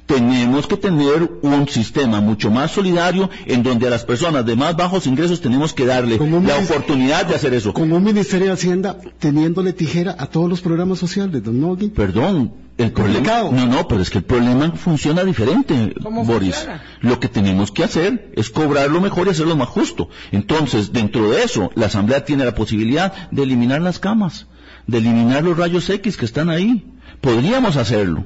Tenemos 0.09 0.65
que 0.65 0.75
tener 0.75 1.29
un 1.43 1.67
sistema 1.67 2.19
mucho 2.19 2.49
más 2.49 2.71
solidario 2.71 3.29
en 3.45 3.61
donde 3.61 3.85
a 3.85 3.91
las 3.91 4.05
personas 4.05 4.43
de 4.43 4.55
más 4.55 4.75
bajos 4.75 5.05
ingresos 5.05 5.39
tenemos 5.39 5.71
que 5.71 5.85
darle 5.85 6.17
la 6.17 6.57
oportunidad 6.57 7.27
de 7.27 7.35
hacer 7.35 7.53
eso. 7.53 7.73
Como 7.73 7.97
un 7.97 8.03
Ministerio 8.03 8.47
de 8.47 8.53
Hacienda 8.53 8.97
teniéndole 9.19 9.71
tijera 9.71 10.15
a 10.17 10.25
todos 10.25 10.49
los 10.49 10.61
programas 10.61 10.97
sociales, 10.97 11.43
don 11.43 11.61
Nogui. 11.61 11.89
Perdón, 11.89 12.51
el 12.79 12.91
problema, 12.91 13.43
no, 13.51 13.67
no, 13.67 13.87
pero 13.87 14.01
es 14.01 14.09
que 14.09 14.17
el 14.17 14.23
problema 14.23 14.71
funciona 14.71 15.23
diferente, 15.23 15.93
Boris. 15.99 16.67
Lo 17.01 17.19
que 17.19 17.27
tenemos 17.27 17.71
que 17.71 17.83
hacer 17.83 18.31
es 18.35 18.49
cobrarlo 18.49 19.01
mejor 19.01 19.27
y 19.27 19.29
hacerlo 19.29 19.55
más 19.55 19.69
justo. 19.69 20.09
Entonces, 20.31 20.91
dentro 20.91 21.29
de 21.29 21.43
eso, 21.43 21.69
la 21.75 21.85
Asamblea 21.85 22.25
tiene 22.25 22.45
la 22.45 22.55
posibilidad 22.55 23.29
de 23.29 23.43
eliminar 23.43 23.83
las 23.83 23.99
camas, 23.99 24.47
de 24.87 24.97
eliminar 24.97 25.43
los 25.43 25.55
rayos 25.55 25.87
X 25.87 26.17
que 26.17 26.25
están 26.25 26.49
ahí. 26.49 26.83
Podríamos 27.21 27.77
hacerlo. 27.77 28.25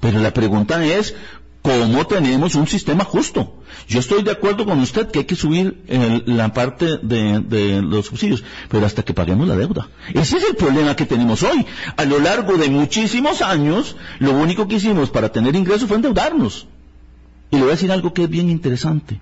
Pero 0.00 0.20
la 0.20 0.32
pregunta 0.32 0.84
es, 0.84 1.14
¿cómo 1.62 2.06
tenemos 2.06 2.54
un 2.54 2.66
sistema 2.66 3.04
justo? 3.04 3.54
Yo 3.88 4.00
estoy 4.00 4.22
de 4.22 4.30
acuerdo 4.30 4.64
con 4.64 4.78
usted 4.80 5.10
que 5.10 5.20
hay 5.20 5.24
que 5.24 5.34
subir 5.34 5.82
la 6.26 6.52
parte 6.52 6.98
de, 6.98 7.82
los 7.82 8.06
subsidios, 8.06 8.44
pero 8.68 8.86
hasta 8.86 9.02
que 9.02 9.14
paguemos 9.14 9.48
la 9.48 9.56
deuda. 9.56 9.88
Ese 10.14 10.38
es 10.38 10.44
el 10.44 10.56
problema 10.56 10.94
que 10.94 11.06
tenemos 11.06 11.42
hoy. 11.42 11.66
A 11.96 12.04
lo 12.04 12.20
largo 12.20 12.56
de 12.58 12.68
muchísimos 12.68 13.42
años, 13.42 13.96
lo 14.18 14.32
único 14.32 14.68
que 14.68 14.76
hicimos 14.76 15.10
para 15.10 15.30
tener 15.30 15.56
ingresos 15.56 15.88
fue 15.88 15.96
endeudarnos. 15.96 16.66
Y 17.50 17.56
le 17.56 17.62
voy 17.62 17.70
a 17.70 17.74
decir 17.74 17.90
algo 17.92 18.12
que 18.12 18.24
es 18.24 18.30
bien 18.30 18.50
interesante. 18.50 19.20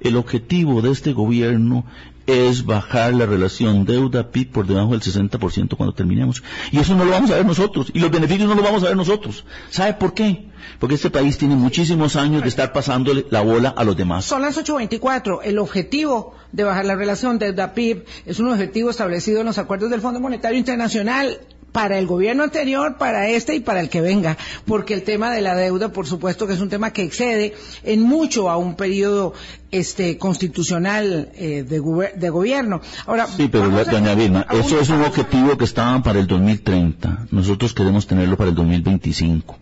El 0.00 0.16
objetivo 0.16 0.82
de 0.82 0.90
este 0.90 1.12
gobierno 1.12 1.84
es 2.26 2.64
bajar 2.64 3.14
la 3.14 3.26
relación 3.26 3.84
deuda-PIB 3.84 4.50
por 4.50 4.66
debajo 4.66 4.92
del 4.92 5.00
60% 5.00 5.76
cuando 5.76 5.94
terminemos. 5.94 6.42
Y 6.72 6.78
eso 6.78 6.94
no 6.94 7.04
lo 7.04 7.12
vamos 7.12 7.30
a 7.30 7.36
ver 7.36 7.46
nosotros. 7.46 7.90
Y 7.94 8.00
los 8.00 8.10
beneficios 8.10 8.48
no 8.48 8.54
los 8.54 8.64
vamos 8.64 8.82
a 8.82 8.86
ver 8.86 8.96
nosotros. 8.96 9.44
¿Sabe 9.70 9.94
por 9.94 10.14
qué? 10.14 10.48
Porque 10.78 10.96
este 10.96 11.10
país 11.10 11.38
tiene 11.38 11.56
muchísimos 11.56 12.16
años 12.16 12.42
de 12.42 12.48
estar 12.48 12.72
pasándole 12.72 13.26
la 13.30 13.42
bola 13.42 13.68
a 13.70 13.84
los 13.84 13.96
demás. 13.96 14.24
Son 14.24 14.42
las 14.42 14.58
8.24. 14.58 15.40
El 15.44 15.58
objetivo 15.58 16.34
de 16.52 16.64
bajar 16.64 16.84
la 16.84 16.96
relación 16.96 17.38
deuda-PIB 17.38 18.04
es 18.26 18.40
un 18.40 18.48
objetivo 18.48 18.90
establecido 18.90 19.40
en 19.40 19.46
los 19.46 19.58
acuerdos 19.58 19.90
del 19.90 20.00
Fondo 20.00 20.20
Monetario 20.20 20.58
Internacional 20.58 21.38
para 21.76 21.98
el 21.98 22.06
gobierno 22.06 22.42
anterior, 22.42 22.96
para 22.96 23.28
este 23.28 23.54
y 23.54 23.60
para 23.60 23.80
el 23.80 23.90
que 23.90 24.00
venga, 24.00 24.38
porque 24.64 24.94
el 24.94 25.02
tema 25.02 25.30
de 25.30 25.42
la 25.42 25.54
deuda, 25.54 25.90
por 25.90 26.06
supuesto, 26.06 26.46
que 26.46 26.54
es 26.54 26.60
un 26.60 26.70
tema 26.70 26.90
que 26.90 27.02
excede 27.02 27.52
en 27.84 28.00
mucho 28.00 28.48
a 28.48 28.56
un 28.56 28.76
periodo 28.76 29.34
este 29.70 30.16
constitucional 30.16 31.28
eh, 31.34 31.66
de, 31.68 32.30
gobierno. 32.30 32.80
Ahora, 33.04 33.26
sí, 33.26 33.48
pero 33.52 33.68
doña 33.68 34.14
Vilma, 34.14 34.46
eso 34.52 34.80
es 34.80 34.88
un 34.88 35.02
objetivo 35.02 35.58
que 35.58 35.64
estaba 35.64 36.02
para 36.02 36.18
el 36.18 36.26
2030. 36.26 37.26
Nosotros 37.30 37.74
queremos 37.74 38.06
tenerlo 38.06 38.38
para 38.38 38.48
el 38.48 38.56
2025. 38.56 39.58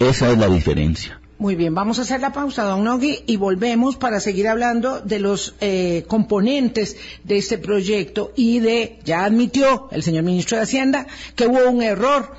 Esa 0.00 0.32
es 0.32 0.38
la 0.38 0.48
diferencia. 0.48 1.21
Muy 1.42 1.56
bien, 1.56 1.74
vamos 1.74 1.98
a 1.98 2.02
hacer 2.02 2.20
la 2.20 2.32
pausa, 2.32 2.62
don 2.62 2.84
Nogui, 2.84 3.24
y 3.26 3.36
volvemos 3.36 3.96
para 3.96 4.20
seguir 4.20 4.46
hablando 4.46 5.00
de 5.00 5.18
los 5.18 5.56
eh, 5.60 6.04
componentes 6.06 6.96
de 7.24 7.36
este 7.36 7.58
proyecto 7.58 8.30
y 8.36 8.60
de, 8.60 9.00
ya 9.04 9.24
admitió 9.24 9.88
el 9.90 10.04
señor 10.04 10.22
ministro 10.22 10.56
de 10.56 10.62
Hacienda 10.62 11.08
que 11.34 11.48
hubo 11.48 11.68
un 11.68 11.82
error, 11.82 12.30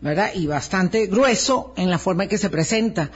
¿verdad? 0.00 0.30
Y 0.34 0.46
bastante 0.46 1.06
grueso 1.06 1.74
en 1.76 1.90
la 1.90 1.98
forma 1.98 2.22
en 2.22 2.30
que 2.30 2.38
se 2.38 2.48
presenta 2.48 3.10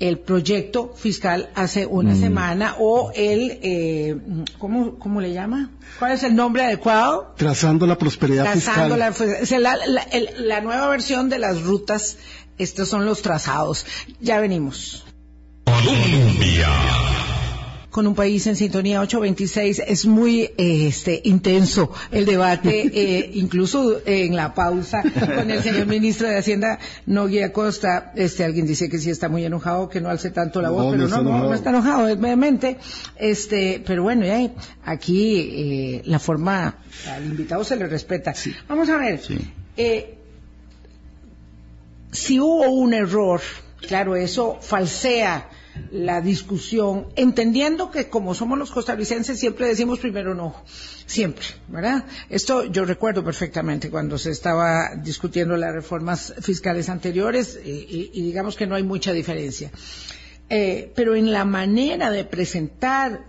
el 0.00 0.18
proyecto 0.18 0.94
fiscal 0.96 1.50
hace 1.54 1.84
una 1.84 2.14
mm. 2.14 2.20
semana 2.20 2.76
o 2.78 3.12
el, 3.14 3.58
eh, 3.62 4.16
¿cómo, 4.56 4.98
¿cómo 4.98 5.20
le 5.20 5.34
llama? 5.34 5.72
¿Cuál 5.98 6.12
es 6.12 6.22
el 6.22 6.34
nombre 6.34 6.64
adecuado? 6.64 7.34
Trazando 7.36 7.86
la 7.86 7.98
prosperidad 7.98 8.50
fiscal. 8.54 8.98
La, 8.98 9.76
la, 9.86 10.06
la 10.38 10.60
nueva 10.62 10.88
versión 10.88 11.28
de 11.28 11.38
las 11.38 11.60
rutas 11.60 12.16
estos 12.58 12.88
son 12.88 13.04
los 13.04 13.22
trazados. 13.22 13.86
Ya 14.20 14.40
venimos. 14.40 15.04
Colombia. 15.64 16.68
Con 17.90 18.06
un 18.06 18.14
país 18.14 18.46
en 18.46 18.56
sintonía 18.56 19.00
826 19.00 19.82
es 19.86 20.04
muy 20.04 20.50
este, 20.58 21.22
intenso 21.24 21.90
el 22.10 22.26
debate, 22.26 22.90
eh, 22.92 23.30
incluso 23.34 24.02
en 24.04 24.36
la 24.36 24.52
pausa 24.52 25.02
con 25.02 25.50
el 25.50 25.62
señor 25.62 25.86
ministro 25.86 26.28
de 26.28 26.36
Hacienda, 26.36 26.78
Nogui 27.06 27.40
Acosta. 27.40 28.12
Este, 28.14 28.44
alguien 28.44 28.66
dice 28.66 28.90
que 28.90 28.98
sí 28.98 29.08
está 29.08 29.30
muy 29.30 29.46
enojado, 29.46 29.88
que 29.88 30.02
no 30.02 30.10
alce 30.10 30.30
tanto 30.30 30.60
la 30.60 30.68
voz, 30.68 30.92
pero 30.94 31.08
no, 31.08 31.22
no, 31.22 31.38
no, 31.38 31.54
está 31.54 31.70
enojado, 31.70 32.08
es 32.08 32.20
vehemente. 32.20 32.76
Este, 33.16 33.82
pero 33.86 34.02
bueno, 34.02 34.26
ya, 34.26 34.50
aquí 34.84 35.38
eh, 35.38 36.02
la 36.04 36.18
forma, 36.18 36.76
al 37.10 37.24
invitado 37.24 37.64
se 37.64 37.76
le 37.76 37.86
respeta. 37.86 38.34
Vamos 38.68 38.90
a 38.90 38.98
ver. 38.98 39.22
Eh, 39.78 40.15
si 42.10 42.40
hubo 42.40 42.70
un 42.70 42.94
error, 42.94 43.40
claro, 43.80 44.16
eso 44.16 44.58
falsea 44.60 45.50
la 45.90 46.20
discusión, 46.20 47.06
entendiendo 47.16 47.90
que 47.90 48.08
como 48.08 48.34
somos 48.34 48.58
los 48.58 48.70
costarricenses 48.70 49.38
siempre 49.38 49.66
decimos 49.66 49.98
primero 49.98 50.34
no, 50.34 50.62
siempre, 51.06 51.44
¿verdad? 51.68 52.04
Esto 52.28 52.64
yo 52.64 52.84
recuerdo 52.84 53.22
perfectamente 53.24 53.90
cuando 53.90 54.18
se 54.18 54.30
estaba 54.30 54.94
discutiendo 54.96 55.56
las 55.56 55.74
reformas 55.74 56.34
fiscales 56.40 56.88
anteriores 56.88 57.58
y, 57.62 58.22
digamos 58.22 58.56
que 58.56 58.66
no 58.66 58.74
hay 58.74 58.82
mucha 58.82 59.12
diferencia. 59.12 59.70
Eh, 60.48 60.92
pero 60.94 61.14
en 61.14 61.32
la 61.32 61.44
manera 61.44 62.10
de 62.10 62.24
presentar 62.24 63.24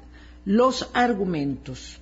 los 0.46 0.90
argumentos, 0.94 2.00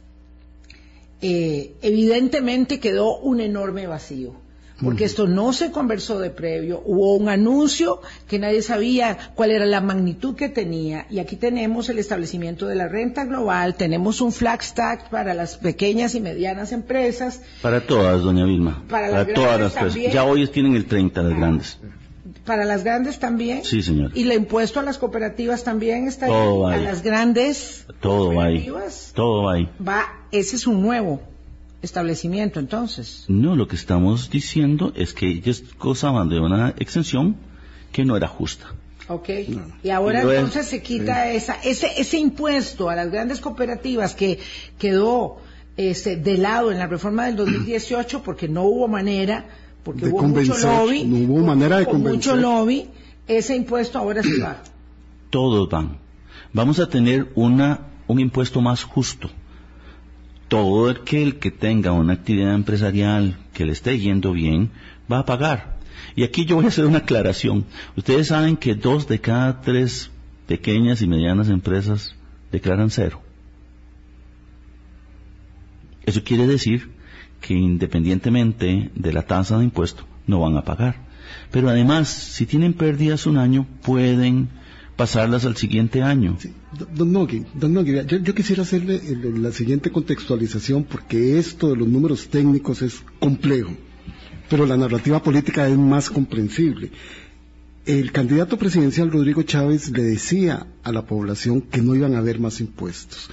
eh, 1.21 1.73
evidentemente 1.81 2.79
quedó 2.79 3.17
un 3.17 3.39
enorme 3.39 3.87
vacío 3.87 4.44
porque 4.81 5.05
esto 5.05 5.27
no 5.27 5.53
se 5.53 5.71
conversó 5.71 6.19
de 6.19 6.29
previo, 6.29 6.81
hubo 6.85 7.15
un 7.15 7.29
anuncio 7.29 8.01
que 8.27 8.39
nadie 8.39 8.61
sabía 8.61 9.17
cuál 9.35 9.51
era 9.51 9.65
la 9.65 9.81
magnitud 9.81 10.35
que 10.35 10.49
tenía 10.49 11.05
y 11.09 11.19
aquí 11.19 11.35
tenemos 11.35 11.89
el 11.89 11.99
establecimiento 11.99 12.67
de 12.67 12.75
la 12.75 12.87
renta 12.87 13.25
global, 13.25 13.75
tenemos 13.75 14.21
un 14.21 14.31
flag 14.31 14.61
stack 14.63 15.09
para 15.09 15.33
las 15.33 15.57
pequeñas 15.57 16.15
y 16.15 16.21
medianas 16.21 16.71
empresas. 16.71 17.41
Para 17.61 17.85
todas, 17.85 18.21
doña 18.21 18.45
Vilma. 18.45 18.83
Para, 18.89 19.25
todas 19.33 19.59
las 19.59 19.75
empresas. 19.77 20.13
Ya 20.13 20.23
hoy 20.23 20.45
tienen 20.47 20.75
el 20.75 20.85
30 20.85 21.23
las 21.23 21.37
grandes. 21.37 21.79
Para 22.45 22.65
las 22.65 22.83
grandes 22.83 23.19
también. 23.19 23.63
Sí, 23.63 23.81
señor. 23.81 24.11
Y 24.13 24.23
el 24.23 24.33
impuesto 24.33 24.79
a 24.79 24.83
las 24.83 24.97
cooperativas 24.97 25.63
también 25.63 26.07
está 26.07 26.27
Todo 26.27 26.67
ahí. 26.67 26.79
ahí. 26.79 26.85
A 26.85 26.89
las 26.89 27.01
grandes 27.01 27.85
Todo 28.01 28.29
ahí. 28.41 28.65
cooperativas. 28.65 29.11
Todo 29.15 29.49
ahí. 29.49 29.69
Va, 29.85 30.05
ese 30.31 30.55
es 30.55 30.67
un 30.67 30.81
nuevo 30.81 31.21
establecimiento 31.85 32.59
entonces. 32.59 33.25
No, 33.27 33.55
lo 33.55 33.67
que 33.67 33.75
estamos 33.75 34.29
diciendo 34.29 34.91
es 34.95 35.13
que 35.13 35.27
ellos 35.27 35.63
gozaban 35.79 36.29
de 36.29 36.39
una 36.39 36.73
exención 36.77 37.35
que 37.91 38.03
no 38.03 38.17
era 38.17 38.27
justa. 38.27 38.65
Ok. 39.07 39.29
Y 39.83 39.89
ahora 39.89 40.21
entonces 40.21 40.65
se 40.67 40.81
quita 40.81 41.31
esa, 41.31 41.55
ese, 41.63 41.87
ese 41.97 42.17
impuesto 42.17 42.89
a 42.89 42.95
las 42.95 43.11
grandes 43.11 43.39
cooperativas 43.39 44.15
que 44.15 44.39
quedó 44.79 45.37
este, 45.77 46.15
de 46.15 46.37
lado 46.37 46.71
en 46.71 46.79
la 46.79 46.87
reforma 46.87 47.25
del 47.27 47.35
2018 47.35 48.23
porque 48.23 48.47
no 48.47 48.63
hubo 48.63 48.87
manera, 48.87 49.45
porque 49.83 50.05
De 50.05 50.11
hubo 50.11 50.23
mucho 50.23 50.57
lobby. 50.57 51.03
no 51.03 51.33
hubo 51.33 51.45
manera 51.45 51.77
de 51.77 51.85
convencer. 51.85 52.13
mucho 52.13 52.35
lobby, 52.35 52.89
ese 53.27 53.55
impuesto 53.55 53.99
ahora 53.99 54.23
se 54.23 54.39
va. 54.39 54.63
Todos 55.29 55.69
van. 55.69 55.97
Vamos 56.53 56.79
a 56.79 56.87
tener 56.89 57.31
una, 57.35 57.81
un 58.07 58.19
impuesto 58.19 58.61
más 58.61 58.83
justo. 58.83 59.29
Todo 60.55 60.89
aquel 60.89 61.37
que 61.37 61.51
tenga 61.51 61.91
una 61.91 62.13
actividad 62.13 62.55
empresarial 62.55 63.37
que 63.53 63.65
le 63.65 63.73
esté 63.73 63.99
yendo 63.99 64.31
bien 64.31 64.71
va 65.11 65.19
a 65.19 65.25
pagar. 65.25 65.75
Y 66.15 66.23
aquí 66.23 66.45
yo 66.45 66.55
voy 66.55 66.63
a 66.63 66.69
hacer 66.69 66.85
una 66.85 66.99
aclaración. 66.99 67.65
Ustedes 67.97 68.27
saben 68.27 68.55
que 68.55 68.73
dos 68.73 69.05
de 69.05 69.19
cada 69.19 69.59
tres 69.59 70.11
pequeñas 70.47 71.01
y 71.01 71.07
medianas 71.07 71.49
empresas 71.49 72.15
declaran 72.53 72.89
cero. 72.89 73.21
Eso 76.05 76.23
quiere 76.23 76.47
decir 76.47 76.89
que 77.41 77.53
independientemente 77.53 78.91
de 78.95 79.11
la 79.11 79.23
tasa 79.23 79.57
de 79.57 79.65
impuesto 79.65 80.05
no 80.25 80.39
van 80.39 80.55
a 80.55 80.63
pagar. 80.63 80.95
Pero 81.51 81.67
además, 81.67 82.07
si 82.07 82.45
tienen 82.45 82.71
pérdidas 82.71 83.25
un 83.25 83.37
año, 83.37 83.67
pueden 83.81 84.47
pasarlas 84.95 85.45
al 85.45 85.57
siguiente 85.57 86.01
año. 86.01 86.37
Sí, 86.39 86.51
Don 86.95 87.11
Nogui, 87.11 87.45
don 87.53 87.73
Nogui, 87.73 87.93
yo, 88.07 88.17
yo 88.17 88.35
quisiera 88.35 88.63
hacerle 88.63 89.01
la 89.37 89.51
siguiente 89.51 89.91
contextualización 89.91 90.83
porque 90.83 91.37
esto 91.37 91.69
de 91.69 91.75
los 91.75 91.87
números 91.87 92.27
técnicos 92.27 92.81
es 92.81 93.01
complejo, 93.19 93.71
pero 94.49 94.65
la 94.65 94.77
narrativa 94.77 95.21
política 95.21 95.67
es 95.67 95.77
más 95.77 96.09
comprensible. 96.09 96.91
El 97.85 98.11
candidato 98.11 98.57
presidencial 98.57 99.11
Rodrigo 99.11 99.43
Chávez 99.43 99.91
le 99.91 100.01
decía 100.01 100.65
a 100.83 100.91
la 100.91 101.05
población 101.05 101.61
que 101.61 101.81
no 101.81 101.93
iban 101.93 102.15
a 102.15 102.17
haber 102.17 102.39
más 102.39 102.59
impuestos. 102.59 103.29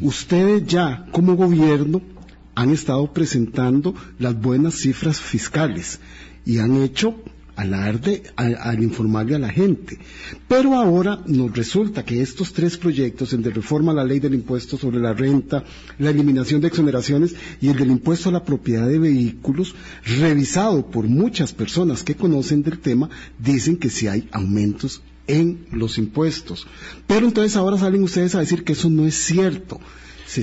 Ustedes 0.00 0.64
ya, 0.64 1.06
como 1.10 1.34
gobierno, 1.34 2.02
han 2.54 2.70
estado 2.70 3.12
presentando 3.12 3.94
las 4.20 4.40
buenas 4.40 4.74
cifras 4.74 5.20
fiscales 5.20 5.98
y 6.44 6.58
han 6.58 6.76
hecho 6.76 7.16
al, 7.56 7.74
al 8.60 8.82
informarle 8.82 9.34
a 9.34 9.38
la 9.38 9.48
gente. 9.48 9.98
Pero 10.46 10.74
ahora 10.74 11.22
nos 11.26 11.54
resulta 11.56 12.04
que 12.04 12.20
estos 12.20 12.52
tres 12.52 12.76
proyectos, 12.76 13.32
el 13.32 13.42
de 13.42 13.50
reforma 13.50 13.92
a 13.92 13.96
la 13.96 14.04
ley 14.04 14.20
del 14.20 14.34
impuesto 14.34 14.76
sobre 14.76 14.98
la 15.00 15.14
renta, 15.14 15.64
la 15.98 16.10
eliminación 16.10 16.60
de 16.60 16.68
exoneraciones 16.68 17.34
y 17.60 17.68
el 17.68 17.76
del 17.76 17.90
impuesto 17.90 18.28
a 18.28 18.32
la 18.32 18.44
propiedad 18.44 18.86
de 18.86 18.98
vehículos, 18.98 19.74
revisado 20.20 20.86
por 20.90 21.06
muchas 21.08 21.52
personas 21.52 22.04
que 22.04 22.14
conocen 22.14 22.62
del 22.62 22.78
tema, 22.78 23.08
dicen 23.38 23.76
que 23.76 23.90
sí 23.90 24.06
hay 24.06 24.28
aumentos 24.32 25.02
en 25.26 25.66
los 25.72 25.98
impuestos. 25.98 26.66
Pero 27.06 27.26
entonces 27.26 27.56
ahora 27.56 27.78
salen 27.78 28.02
ustedes 28.02 28.34
a 28.34 28.40
decir 28.40 28.64
que 28.64 28.74
eso 28.74 28.90
no 28.90 29.06
es 29.06 29.14
cierto. 29.14 29.80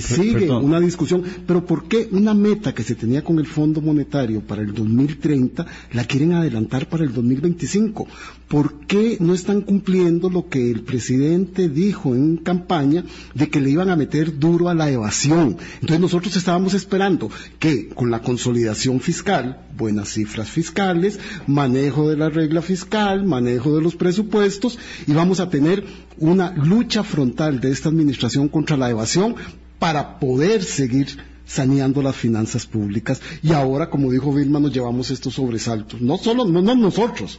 Per- 0.00 0.24
sigue 0.24 0.40
perdón. 0.40 0.64
una 0.64 0.80
discusión, 0.80 1.22
pero 1.46 1.64
¿por 1.64 1.88
qué 1.88 2.08
una 2.12 2.34
meta 2.34 2.74
que 2.74 2.82
se 2.82 2.94
tenía 2.94 3.22
con 3.22 3.38
el 3.38 3.46
Fondo 3.46 3.80
Monetario 3.80 4.40
para 4.40 4.62
el 4.62 4.72
2030 4.74 5.66
la 5.92 6.04
quieren 6.04 6.32
adelantar 6.32 6.88
para 6.88 7.04
el 7.04 7.12
2025? 7.12 8.06
¿Por 8.48 8.80
qué 8.86 9.16
no 9.20 9.34
están 9.34 9.62
cumpliendo 9.62 10.28
lo 10.30 10.48
que 10.48 10.70
el 10.70 10.80
presidente 10.82 11.68
dijo 11.68 12.14
en 12.14 12.36
campaña 12.36 13.04
de 13.34 13.48
que 13.48 13.60
le 13.60 13.70
iban 13.70 13.88
a 13.90 13.96
meter 13.96 14.38
duro 14.38 14.68
a 14.68 14.74
la 14.74 14.90
evasión? 14.90 15.56
Entonces 15.74 16.00
nosotros 16.00 16.36
estábamos 16.36 16.74
esperando 16.74 17.30
que 17.58 17.88
con 17.88 18.10
la 18.10 18.20
consolidación 18.22 19.00
fiscal, 19.00 19.66
buenas 19.76 20.10
cifras 20.10 20.48
fiscales, 20.50 21.18
manejo 21.46 22.08
de 22.08 22.16
la 22.16 22.28
regla 22.30 22.62
fiscal, 22.62 23.24
manejo 23.24 23.74
de 23.76 23.82
los 23.82 23.96
presupuestos, 23.96 24.78
íbamos 25.06 25.40
a 25.40 25.48
tener 25.50 25.84
una 26.18 26.52
lucha 26.54 27.02
frontal 27.02 27.60
de 27.60 27.70
esta 27.70 27.88
administración 27.88 28.48
contra 28.48 28.76
la 28.76 28.90
evasión 28.90 29.34
para 29.78 30.18
poder 30.18 30.62
seguir 30.62 31.08
saneando 31.46 32.00
las 32.02 32.16
finanzas 32.16 32.66
públicas 32.66 33.20
y 33.42 33.52
ahora, 33.52 33.90
como 33.90 34.10
dijo 34.10 34.32
Vilma, 34.32 34.60
nos 34.60 34.72
llevamos 34.72 35.10
estos 35.10 35.34
sobresaltos. 35.34 36.00
No 36.00 36.16
solo, 36.16 36.44
no, 36.46 36.62
no 36.62 36.74
nosotros, 36.74 37.38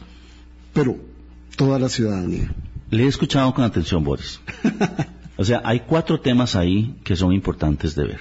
pero 0.72 0.96
toda 1.56 1.78
la 1.78 1.88
ciudadanía. 1.88 2.52
Le 2.90 3.04
he 3.04 3.06
escuchado 3.08 3.52
con 3.52 3.64
atención, 3.64 4.04
Boris. 4.04 4.40
O 5.38 5.44
sea, 5.44 5.60
hay 5.64 5.80
cuatro 5.80 6.18
temas 6.18 6.56
ahí 6.56 6.94
que 7.04 7.14
son 7.14 7.30
importantes 7.30 7.94
de 7.94 8.04
ver. 8.06 8.20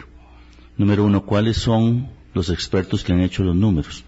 Número 0.78 1.06
uno, 1.06 1.25
¿cuáles 1.25 1.56
son 1.56 2.10
los 2.34 2.49
expertos 2.49 3.06
que 3.06 3.13
han 3.13 3.21
hecho 3.21 3.41
los 3.41 3.56
números? 3.56 4.04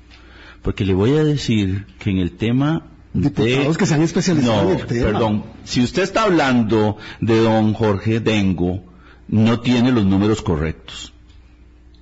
Porque 0.61 0.83
le 0.83 0.93
voy 0.93 1.11
a 1.11 1.23
decir 1.23 1.85
que 1.99 2.09
en 2.09 2.17
el 2.17 2.31
tema 2.35 2.87
Diputados 3.13 3.75
de... 3.75 3.79
que 3.79 3.85
se 3.85 3.93
han 3.93 4.01
especializado 4.01 4.63
No, 4.65 4.71
en 4.73 4.79
el 4.79 4.85
tema. 4.87 5.05
perdón. 5.05 5.43
Si 5.63 5.81
usted 5.81 6.03
está 6.03 6.23
hablando 6.23 6.97
de 7.21 7.39
don 7.39 7.73
Jorge 7.73 8.19
Dengo, 8.19 8.83
no 9.27 9.59
tiene 9.59 9.91
los 9.91 10.05
números 10.05 10.41
correctos. 10.41 11.13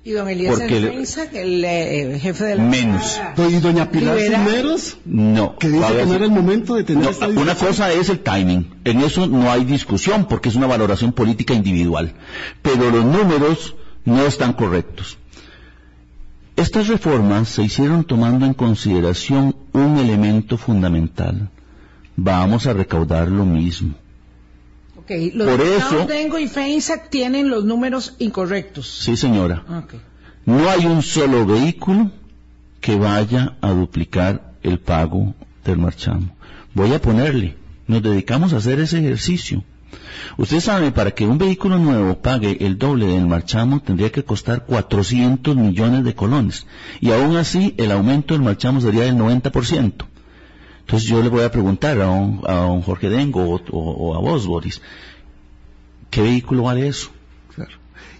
Y 0.04 0.12
don 0.12 0.28
Elías 0.28 0.54
Porque 0.60 0.80
le- 0.80 0.88
Feinsack, 0.90 1.34
el 1.34 1.64
eh, 1.64 2.18
jefe 2.20 2.44
de 2.44 2.54
la... 2.54 2.62
Menos. 2.62 3.20
Y 3.36 3.54
doña 3.58 3.90
Pilar. 3.90 4.16
Cisneros, 4.16 4.98
No. 5.04 5.56
que 5.58 5.68
dice 5.68 5.84
A 5.84 5.90
ver 5.90 6.00
que 6.02 6.06
no 6.06 6.14
era 6.14 6.24
el 6.26 6.30
momento 6.30 6.76
de 6.76 6.84
tener 6.84 7.02
No, 7.02 7.10
esta 7.10 7.26
una 7.26 7.56
cosa 7.56 7.92
es 7.92 8.08
el 8.08 8.20
timing. 8.20 8.72
En 8.84 9.00
eso 9.00 9.26
no 9.26 9.50
hay 9.50 9.64
discusión 9.64 10.26
porque 10.28 10.48
es 10.48 10.54
una 10.54 10.68
valoración 10.68 11.12
política 11.12 11.54
individual. 11.54 12.14
Pero 12.62 12.88
los 12.92 13.04
números 13.04 13.74
no 14.04 14.24
están 14.24 14.52
correctos. 14.52 15.18
Estas 16.54 16.86
reformas 16.86 17.48
se 17.48 17.64
hicieron 17.64 18.04
tomando 18.04 18.46
en 18.46 18.54
consideración 18.54 19.56
un 19.72 19.98
elemento 19.98 20.56
fundamental. 20.56 21.50
Vamos 22.14 22.66
a 22.68 22.72
recaudar 22.74 23.26
lo 23.28 23.44
mismo. 23.44 23.94
Ok, 25.06 25.34
los 25.34 25.48
Por 25.48 25.60
eso- 25.60 26.06
Dengo 26.06 26.36
y 26.40 26.50
tienen 27.10 27.48
los 27.48 27.64
números 27.64 28.16
incorrectos. 28.18 28.88
Sí, 28.88 29.16
señora. 29.16 29.62
No 30.44 30.68
hay 30.68 30.84
un 30.84 31.00
solo 31.00 31.46
vehículo 31.46 32.10
que 32.80 32.96
vaya 32.96 33.56
a 33.60 33.70
duplicar 33.70 34.54
el 34.64 34.80
pago 34.80 35.32
del 35.64 35.78
marchamo. 35.78 36.34
Voy 36.74 36.92
a 36.92 37.00
ponerle, 37.00 37.56
nos 37.86 38.02
dedicamos 38.02 38.52
a 38.52 38.56
hacer 38.56 38.80
ese 38.80 38.98
ejercicio. 38.98 39.62
Usted 40.38 40.58
sabe, 40.58 40.90
para 40.90 41.12
que 41.12 41.24
un 41.24 41.38
vehículo 41.38 41.78
nuevo 41.78 42.18
pague 42.18 42.56
el 42.66 42.76
doble 42.76 43.06
del 43.06 43.28
marchamo 43.28 43.80
tendría 43.80 44.10
que 44.10 44.24
costar 44.24 44.66
400 44.66 45.54
millones 45.54 46.02
de 46.02 46.16
colones. 46.16 46.66
Y 47.00 47.12
aún 47.12 47.36
así 47.36 47.74
el 47.78 47.92
aumento 47.92 48.34
del 48.34 48.42
marchamo 48.42 48.80
sería 48.80 49.04
del 49.04 49.16
90%. 49.16 50.04
Entonces 50.86 51.08
yo 51.08 51.20
le 51.20 51.28
voy 51.28 51.42
a 51.42 51.50
preguntar 51.50 52.00
a 52.00 52.08
un, 52.10 52.42
a 52.46 52.66
un 52.66 52.80
Jorge 52.82 53.08
Dengo 53.10 53.42
o, 53.42 53.56
o- 53.72 53.90
o 54.10 54.14
a 54.14 54.20
vos, 54.20 54.46
Boris, 54.46 54.80
¿qué 56.10 56.22
vehículo 56.22 56.62
vale 56.64 56.86
eso? 56.86 57.10
Claro. 57.54 57.72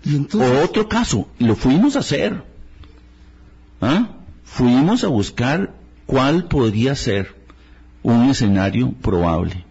Y 0.04 0.16
entonces, 0.16 0.50
O 0.50 0.64
otro 0.64 0.88
caso, 0.88 1.28
lo 1.38 1.54
fuimos 1.54 1.94
a 1.94 2.00
hacer. 2.00 2.42
¿Ah? 3.80 4.08
Fuimos 4.44 5.04
a 5.04 5.08
buscar 5.08 5.74
cuál 6.06 6.46
podría 6.46 6.96
ser 6.96 7.34
un 8.02 8.30
escenario 8.30 8.90
probable. 8.92 9.64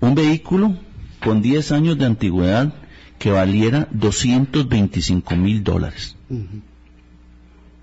Un 0.00 0.14
vehículo 0.14 0.76
con 1.22 1.40
10 1.40 1.72
años 1.72 1.96
de 1.98 2.04
antigüedad 2.06 2.74
que 3.18 3.30
valiera 3.30 3.88
225 3.92 5.36
mil 5.36 5.62
dólares. 5.64 6.16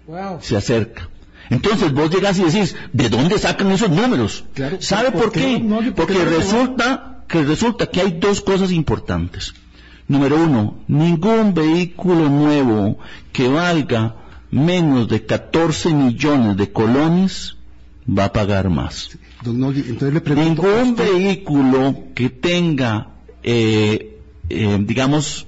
Wow. 0.07 0.39
Se 0.41 0.55
acerca. 0.57 1.09
Entonces 1.49 1.93
vos 1.93 2.09
llegás 2.09 2.38
y 2.39 2.43
decís, 2.43 2.75
¿de 2.93 3.09
dónde 3.09 3.39
sacan 3.39 3.71
esos 3.71 3.89
números? 3.89 4.43
Claro, 4.53 4.77
¿Sabe 4.81 5.12
¿por 5.12 5.23
por 5.23 5.31
qué 5.31 5.63
Porque 5.95 6.13
no 6.13 6.25
resulta 6.25 7.23
que 7.27 7.43
resulta 7.43 7.88
que 7.88 8.01
hay 8.01 8.12
dos 8.19 8.41
cosas 8.41 8.71
importantes. 8.71 9.53
Número 10.07 10.43
uno, 10.43 10.79
ningún 10.88 11.53
vehículo 11.53 12.29
nuevo 12.29 12.97
que 13.31 13.47
valga 13.47 14.15
menos 14.51 15.07
de 15.07 15.25
14 15.25 15.93
millones 15.93 16.57
de 16.57 16.71
colones 16.71 17.55
va 18.07 18.25
a 18.25 18.33
pagar 18.33 18.69
más. 18.69 19.12
don 19.43 19.63
entonces 19.63 20.13
le 20.13 20.21
pregunto, 20.21 20.63
Ningún 20.63 20.95
vehículo 20.95 21.95
que 22.15 22.29
tenga, 22.29 23.09
eh, 23.43 24.19
eh, 24.49 24.77
digamos, 24.81 25.45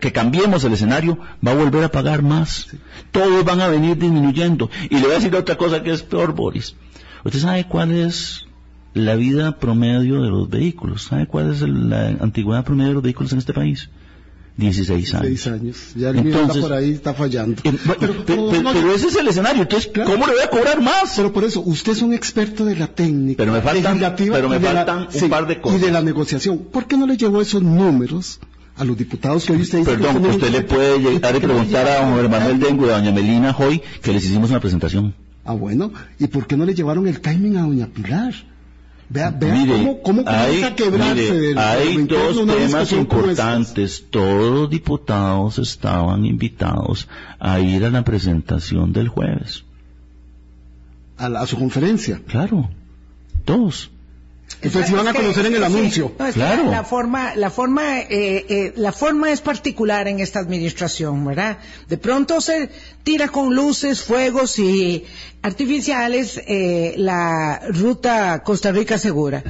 que 0.00 0.12
cambiemos 0.12 0.64
el 0.64 0.72
escenario, 0.72 1.18
va 1.46 1.52
a 1.52 1.54
volver 1.54 1.84
a 1.84 1.90
pagar 1.90 2.22
más. 2.22 2.68
Todos 3.10 3.44
van 3.44 3.60
a 3.60 3.68
venir 3.68 3.98
disminuyendo. 3.98 4.70
Y 4.90 4.96
le 4.96 5.02
voy 5.02 5.12
a 5.12 5.14
decir 5.14 5.34
otra 5.34 5.56
cosa 5.56 5.82
que 5.82 5.92
es 5.92 6.02
peor, 6.02 6.34
Boris. 6.34 6.76
¿Usted 7.24 7.40
sabe 7.40 7.66
cuál 7.66 7.92
es 7.92 8.46
la 8.94 9.14
vida 9.16 9.58
promedio 9.58 10.22
de 10.22 10.30
los 10.30 10.48
vehículos? 10.48 11.04
¿Sabe 11.04 11.26
cuál 11.26 11.52
es 11.52 11.62
la 11.62 12.08
antigüedad 12.08 12.64
promedio 12.64 12.90
de 12.90 12.94
los 12.94 13.02
vehículos 13.02 13.32
en 13.32 13.38
este 13.38 13.52
país? 13.52 13.90
16 14.56 15.14
años. 15.14 15.28
16 15.28 15.54
años. 15.54 15.76
Ya 15.96 16.10
el 16.10 16.24
mío 16.24 16.42
está 16.42 16.60
por 16.60 16.72
ahí, 16.74 16.90
está 16.90 17.14
fallando. 17.14 17.62
Eh, 17.64 17.72
pero, 17.98 18.94
ese 18.94 19.08
es 19.08 19.16
el 19.16 19.28
escenario. 19.28 19.62
Entonces, 19.62 19.90
¿cómo 19.94 20.26
le 20.26 20.34
voy 20.34 20.42
a 20.42 20.50
cobrar 20.50 20.80
más? 20.82 21.14
Pero 21.16 21.32
por 21.32 21.44
eso, 21.44 21.62
usted 21.62 21.92
es 21.92 22.02
un 22.02 22.12
experto 22.12 22.64
de 22.64 22.76
la 22.76 22.86
técnica. 22.88 23.38
Pero 23.38 23.52
me 23.52 23.62
faltan, 23.62 24.14
pero 24.14 24.48
me 24.48 24.60
faltan 24.60 25.08
un 25.12 25.30
par 25.30 25.46
de 25.46 25.60
cosas. 25.60 25.80
Y 25.80 25.84
de 25.86 25.90
la 25.90 26.02
negociación. 26.02 26.58
¿Por 26.70 26.86
qué 26.86 26.96
no 26.96 27.06
le 27.06 27.16
llevó 27.16 27.40
esos 27.40 27.62
números 27.62 28.40
a 28.76 28.84
los 28.84 28.96
diputados 28.96 29.44
que 29.44 29.52
hoy 29.52 29.62
usted 29.62 29.78
dice 29.78 29.96
Perdón, 29.96 30.24
usted 30.24 30.50
le 30.50 30.62
puede 30.62 30.98
llegar 30.98 31.36
a 31.36 31.40
preguntar 31.40 31.86
a 31.86 32.10
don 32.10 32.30
Manuel 32.30 32.58
Dengue 32.58 32.86
y 32.86 32.90
a 32.90 32.92
doña 32.94 33.12
Melina 33.12 33.56
Hoy 33.58 33.82
que 34.02 34.12
les 34.12 34.24
hicimos 34.24 34.50
una 34.50 34.60
presentación. 34.60 35.14
Ah, 35.44 35.52
bueno. 35.52 35.92
¿Y 36.18 36.26
por 36.28 36.46
qué 36.46 36.56
no 36.56 36.64
le 36.64 36.74
llevaron 36.74 37.06
el 37.06 37.20
timing 37.20 37.56
a 37.56 37.62
doña 37.62 37.86
Pilar? 37.86 38.34
Vea, 39.08 39.30
vea 39.30 39.66
cómo, 39.66 40.02
cómo 40.02 40.22
hay, 40.26 40.62
a 40.62 40.74
quebrarse 40.74 41.32
mire, 41.32 41.60
Hay 41.60 42.06
dos 42.06 42.46
temas 42.46 42.92
importantes. 42.92 44.06
Todos 44.08 44.52
los 44.52 44.70
diputados 44.70 45.58
estaban 45.58 46.24
invitados 46.24 47.08
a 47.38 47.60
ir 47.60 47.84
a 47.84 47.90
la 47.90 48.04
presentación 48.04 48.92
del 48.94 49.08
jueves. 49.08 49.64
A, 51.18 51.26
a 51.26 51.46
su 51.46 51.58
conferencia. 51.58 52.22
Claro. 52.26 52.70
Todos. 53.44 53.90
Entonces 54.60 54.90
iban 54.90 55.08
a 55.08 55.14
conocer 55.14 55.46
en 55.46 55.54
el 55.54 55.64
anuncio. 55.64 56.12
claro. 56.32 56.70
La 56.70 56.84
forma, 56.84 57.34
la 57.34 57.50
forma, 57.50 58.00
eh, 58.00 58.46
eh, 58.48 58.72
la 58.76 58.92
forma 58.92 59.30
es 59.30 59.40
particular 59.40 60.08
en 60.08 60.20
esta 60.20 60.38
administración, 60.38 61.24
¿verdad? 61.24 61.58
De 61.88 61.98
pronto 61.98 62.40
se 62.40 62.70
tira 63.02 63.28
con 63.28 63.54
luces, 63.54 64.02
fuegos 64.02 64.58
y 64.58 65.04
artificiales 65.42 66.40
eh, 66.46 66.94
la 66.96 67.62
ruta 67.70 68.42
Costa 68.44 68.70
Rica 68.70 68.98
segura. 68.98 69.42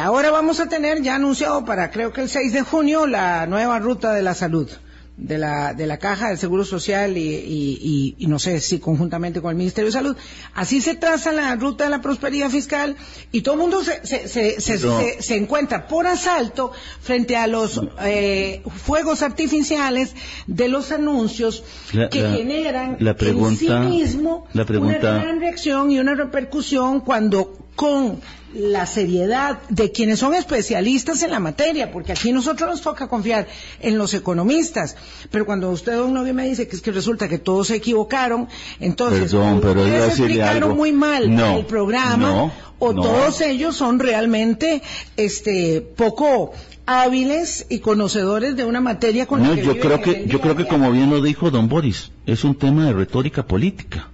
ahora 0.00 0.30
vamos 0.30 0.58
a 0.60 0.68
tener 0.68 1.02
ya 1.02 1.14
anunciado 1.14 1.64
para 1.64 1.90
creo 1.90 2.12
que 2.12 2.22
el 2.22 2.28
6 2.28 2.52
de 2.52 2.62
junio 2.62 3.06
la 3.06 3.46
nueva 3.46 3.78
ruta 3.78 4.12
de 4.12 4.22
la 4.22 4.34
salud 4.34 4.68
de 5.16 5.38
la, 5.38 5.74
de 5.74 5.86
la 5.86 5.98
Caja 5.98 6.28
del 6.28 6.38
Seguro 6.38 6.64
Social 6.64 7.16
y, 7.16 8.14
y, 8.18 8.26
no 8.26 8.38
sé 8.38 8.60
si 8.60 8.80
conjuntamente 8.80 9.40
con 9.40 9.50
el 9.50 9.56
Ministerio 9.56 9.86
de 9.86 9.92
Salud. 9.92 10.16
Así 10.54 10.80
se 10.80 10.96
traza 10.96 11.32
la 11.32 11.54
ruta 11.54 11.84
de 11.84 11.90
la 11.90 12.00
prosperidad 12.00 12.50
fiscal 12.50 12.96
y 13.30 13.42
todo 13.42 13.54
el 13.54 13.60
mundo 13.60 13.82
se, 13.84 14.04
se, 14.04 14.60
se, 14.60 15.22
se 15.22 15.36
encuentra 15.36 15.86
por 15.86 16.06
asalto 16.06 16.72
frente 17.00 17.36
a 17.36 17.46
los 17.46 17.80
eh, 18.02 18.62
fuegos 18.82 19.22
artificiales 19.22 20.14
de 20.46 20.68
los 20.68 20.90
anuncios 20.90 21.62
que 21.90 22.20
generan 22.20 22.96
la 22.98 23.14
pregunta, 23.14 23.84
en 23.84 23.90
sí 23.90 23.96
mismo 23.96 24.46
la 24.52 24.64
pregunta, 24.64 24.98
una 24.98 25.22
gran 25.22 25.40
reacción 25.40 25.90
y 25.90 25.98
una 26.00 26.14
repercusión 26.14 27.00
cuando 27.00 27.56
con 27.76 28.20
la 28.54 28.86
seriedad 28.86 29.58
de 29.68 29.90
quienes 29.90 30.20
son 30.20 30.34
especialistas 30.34 31.22
en 31.22 31.30
la 31.30 31.40
materia, 31.40 31.90
porque 31.90 32.12
aquí 32.12 32.32
nosotros 32.32 32.70
nos 32.70 32.80
toca 32.82 33.08
confiar 33.08 33.46
en 33.80 33.98
los 33.98 34.14
economistas, 34.14 34.96
pero 35.30 35.44
cuando 35.44 35.70
usted, 35.70 35.94
don 35.94 36.14
Novio, 36.14 36.34
me 36.34 36.48
dice 36.48 36.68
que 36.68 36.76
es 36.76 36.82
que 36.82 36.92
resulta 36.92 37.28
que 37.28 37.38
todos 37.38 37.68
se 37.68 37.76
equivocaron, 37.76 38.48
entonces, 38.80 39.32
Perdón, 39.32 39.60
pero 39.60 39.86
explicaron 39.86 40.76
muy 40.76 40.92
mal 40.92 41.24
el 41.24 41.66
programa, 41.66 42.52
o 42.78 42.94
todos 42.94 43.40
ellos 43.40 43.76
son 43.76 43.98
realmente 43.98 44.82
este 45.16 45.80
poco 45.80 46.52
hábiles 46.86 47.66
y 47.70 47.78
conocedores 47.78 48.56
de 48.56 48.64
una 48.64 48.80
materia 48.80 49.26
con 49.26 49.42
la 49.42 49.54
que 49.54 49.64
yo 49.64 49.78
creo 49.78 50.02
que 50.02 50.26
yo 50.26 50.40
creo 50.40 50.54
que 50.54 50.66
como 50.66 50.90
bien 50.90 51.08
lo 51.08 51.22
dijo 51.22 51.50
don 51.50 51.68
Boris 51.68 52.10
es 52.26 52.44
un 52.44 52.54
tema 52.56 52.84
de 52.84 52.92
retórica 52.92 53.46
política 53.46 54.10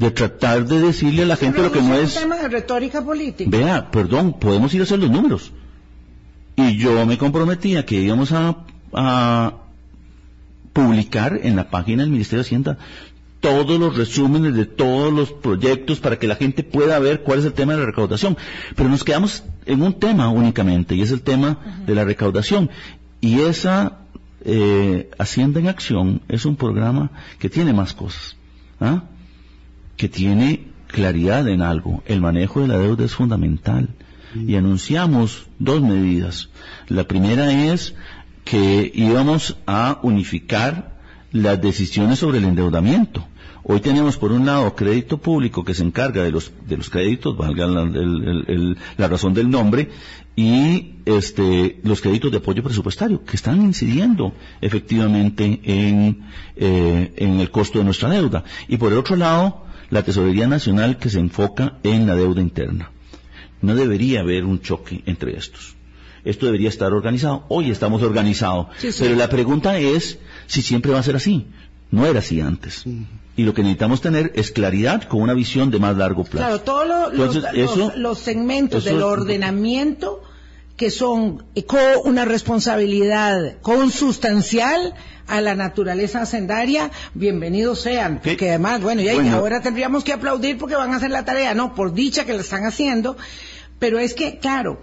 de 0.00 0.10
tratar 0.10 0.66
de 0.66 0.80
decirle 0.80 1.24
a 1.24 1.26
la 1.26 1.36
gente 1.36 1.60
lo 1.60 1.70
que 1.70 1.82
no 1.82 1.94
es... 1.94 2.16
un 2.16 2.22
tema 2.22 2.36
de 2.36 2.48
retórica 2.48 3.04
política. 3.04 3.50
Vea, 3.54 3.90
perdón, 3.90 4.32
podemos 4.32 4.72
ir 4.72 4.80
a 4.80 4.84
hacer 4.84 4.98
los 4.98 5.10
números. 5.10 5.52
Y 6.56 6.78
yo 6.78 7.04
me 7.04 7.18
comprometía 7.18 7.84
que 7.84 7.96
íbamos 7.96 8.32
a, 8.32 8.64
a 8.94 9.56
publicar 10.72 11.40
en 11.42 11.54
la 11.54 11.68
página 11.68 12.02
del 12.02 12.10
Ministerio 12.10 12.42
de 12.42 12.46
Hacienda 12.46 12.78
todos 13.40 13.78
los 13.78 13.94
resúmenes 13.94 14.54
de 14.54 14.64
todos 14.64 15.12
los 15.12 15.32
proyectos 15.32 16.00
para 16.00 16.18
que 16.18 16.26
la 16.26 16.36
gente 16.36 16.62
pueda 16.62 16.98
ver 16.98 17.22
cuál 17.22 17.40
es 17.40 17.44
el 17.44 17.52
tema 17.52 17.74
de 17.74 17.80
la 17.80 17.86
recaudación. 17.86 18.38
Pero 18.76 18.88
nos 18.88 19.04
quedamos 19.04 19.44
en 19.66 19.82
un 19.82 19.92
tema 19.92 20.30
únicamente, 20.30 20.94
y 20.94 21.02
es 21.02 21.10
el 21.10 21.20
tema 21.20 21.82
de 21.86 21.94
la 21.94 22.06
recaudación. 22.06 22.70
Y 23.20 23.40
esa 23.40 23.98
eh, 24.46 25.10
Hacienda 25.18 25.60
en 25.60 25.68
Acción 25.68 26.22
es 26.28 26.46
un 26.46 26.56
programa 26.56 27.10
que 27.38 27.50
tiene 27.50 27.74
más 27.74 27.92
cosas. 27.92 28.36
¿ah? 28.80 29.02
Que 30.00 30.08
tiene 30.08 30.68
claridad 30.86 31.46
en 31.46 31.60
algo. 31.60 32.02
El 32.06 32.22
manejo 32.22 32.62
de 32.62 32.68
la 32.68 32.78
deuda 32.78 33.04
es 33.04 33.14
fundamental. 33.14 33.90
Y 34.34 34.54
anunciamos 34.54 35.46
dos 35.58 35.82
medidas. 35.82 36.48
La 36.88 37.04
primera 37.04 37.52
es 37.52 37.94
que 38.46 38.90
íbamos 38.94 39.58
a 39.66 39.98
unificar 40.02 40.98
las 41.32 41.60
decisiones 41.60 42.20
sobre 42.20 42.38
el 42.38 42.46
endeudamiento. 42.46 43.28
Hoy 43.62 43.80
tenemos 43.80 44.16
por 44.16 44.32
un 44.32 44.46
lado 44.46 44.74
crédito 44.74 45.18
público 45.18 45.66
que 45.66 45.74
se 45.74 45.82
encarga 45.82 46.22
de 46.22 46.30
los, 46.30 46.50
de 46.66 46.78
los 46.78 46.88
créditos, 46.88 47.36
valga 47.36 47.66
la, 47.66 49.06
razón 49.06 49.34
del 49.34 49.50
nombre, 49.50 49.90
y 50.34 50.94
este, 51.04 51.78
los 51.84 52.00
créditos 52.00 52.30
de 52.30 52.38
apoyo 52.38 52.62
presupuestario 52.62 53.22
que 53.22 53.36
están 53.36 53.60
incidiendo 53.60 54.32
efectivamente 54.62 55.60
en, 55.62 56.22
eh, 56.56 57.12
en 57.16 57.38
el 57.38 57.50
costo 57.50 57.80
de 57.80 57.84
nuestra 57.84 58.08
deuda. 58.08 58.44
Y 58.66 58.78
por 58.78 58.92
el 58.92 58.98
otro 58.98 59.16
lado, 59.16 59.66
la 59.90 60.02
Tesorería 60.02 60.46
Nacional 60.46 60.98
que 60.98 61.10
se 61.10 61.18
enfoca 61.18 61.78
en 61.82 62.06
la 62.06 62.14
deuda 62.14 62.40
interna. 62.40 62.90
No 63.60 63.74
debería 63.74 64.20
haber 64.20 64.44
un 64.44 64.60
choque 64.60 65.02
entre 65.06 65.36
estos. 65.36 65.74
Esto 66.24 66.46
debería 66.46 66.68
estar 66.68 66.92
organizado. 66.92 67.44
Hoy 67.48 67.70
estamos 67.70 68.02
organizados. 68.02 68.68
Pero 68.98 69.16
la 69.16 69.28
pregunta 69.28 69.78
es 69.78 70.18
si 70.46 70.62
siempre 70.62 70.92
va 70.92 71.00
a 71.00 71.02
ser 71.02 71.16
así. 71.16 71.46
No 71.90 72.06
era 72.06 72.20
así 72.20 72.40
antes. 72.40 72.84
Y 73.36 73.42
lo 73.42 73.54
que 73.54 73.62
necesitamos 73.62 74.00
tener 74.00 74.32
es 74.34 74.50
claridad 74.50 75.04
con 75.04 75.22
una 75.22 75.34
visión 75.34 75.70
de 75.70 75.78
más 75.78 75.96
largo 75.96 76.24
plazo. 76.24 76.46
Claro, 76.46 76.60
todos 76.60 77.96
los, 77.96 78.18
segmentos 78.18 78.84
del 78.84 79.02
ordenamiento 79.02 80.22
que 80.80 80.90
son 80.90 81.44
con 81.66 81.78
una 82.06 82.24
responsabilidad 82.24 83.58
consustancial 83.60 84.94
a 85.26 85.42
la 85.42 85.54
naturaleza 85.54 86.22
hacendaria, 86.22 86.90
bienvenidos 87.12 87.82
sean. 87.82 88.22
Porque 88.24 88.48
además, 88.48 88.80
bueno, 88.80 89.02
y 89.02 89.10
ahora 89.10 89.60
tendríamos 89.60 90.04
que 90.04 90.14
aplaudir 90.14 90.56
porque 90.56 90.76
van 90.76 90.94
a 90.94 90.96
hacer 90.96 91.10
la 91.10 91.26
tarea, 91.26 91.52
no, 91.52 91.74
por 91.74 91.92
dicha 91.92 92.24
que 92.24 92.32
la 92.32 92.40
están 92.40 92.64
haciendo, 92.64 93.18
pero 93.78 93.98
es 93.98 94.14
que, 94.14 94.38
claro, 94.38 94.80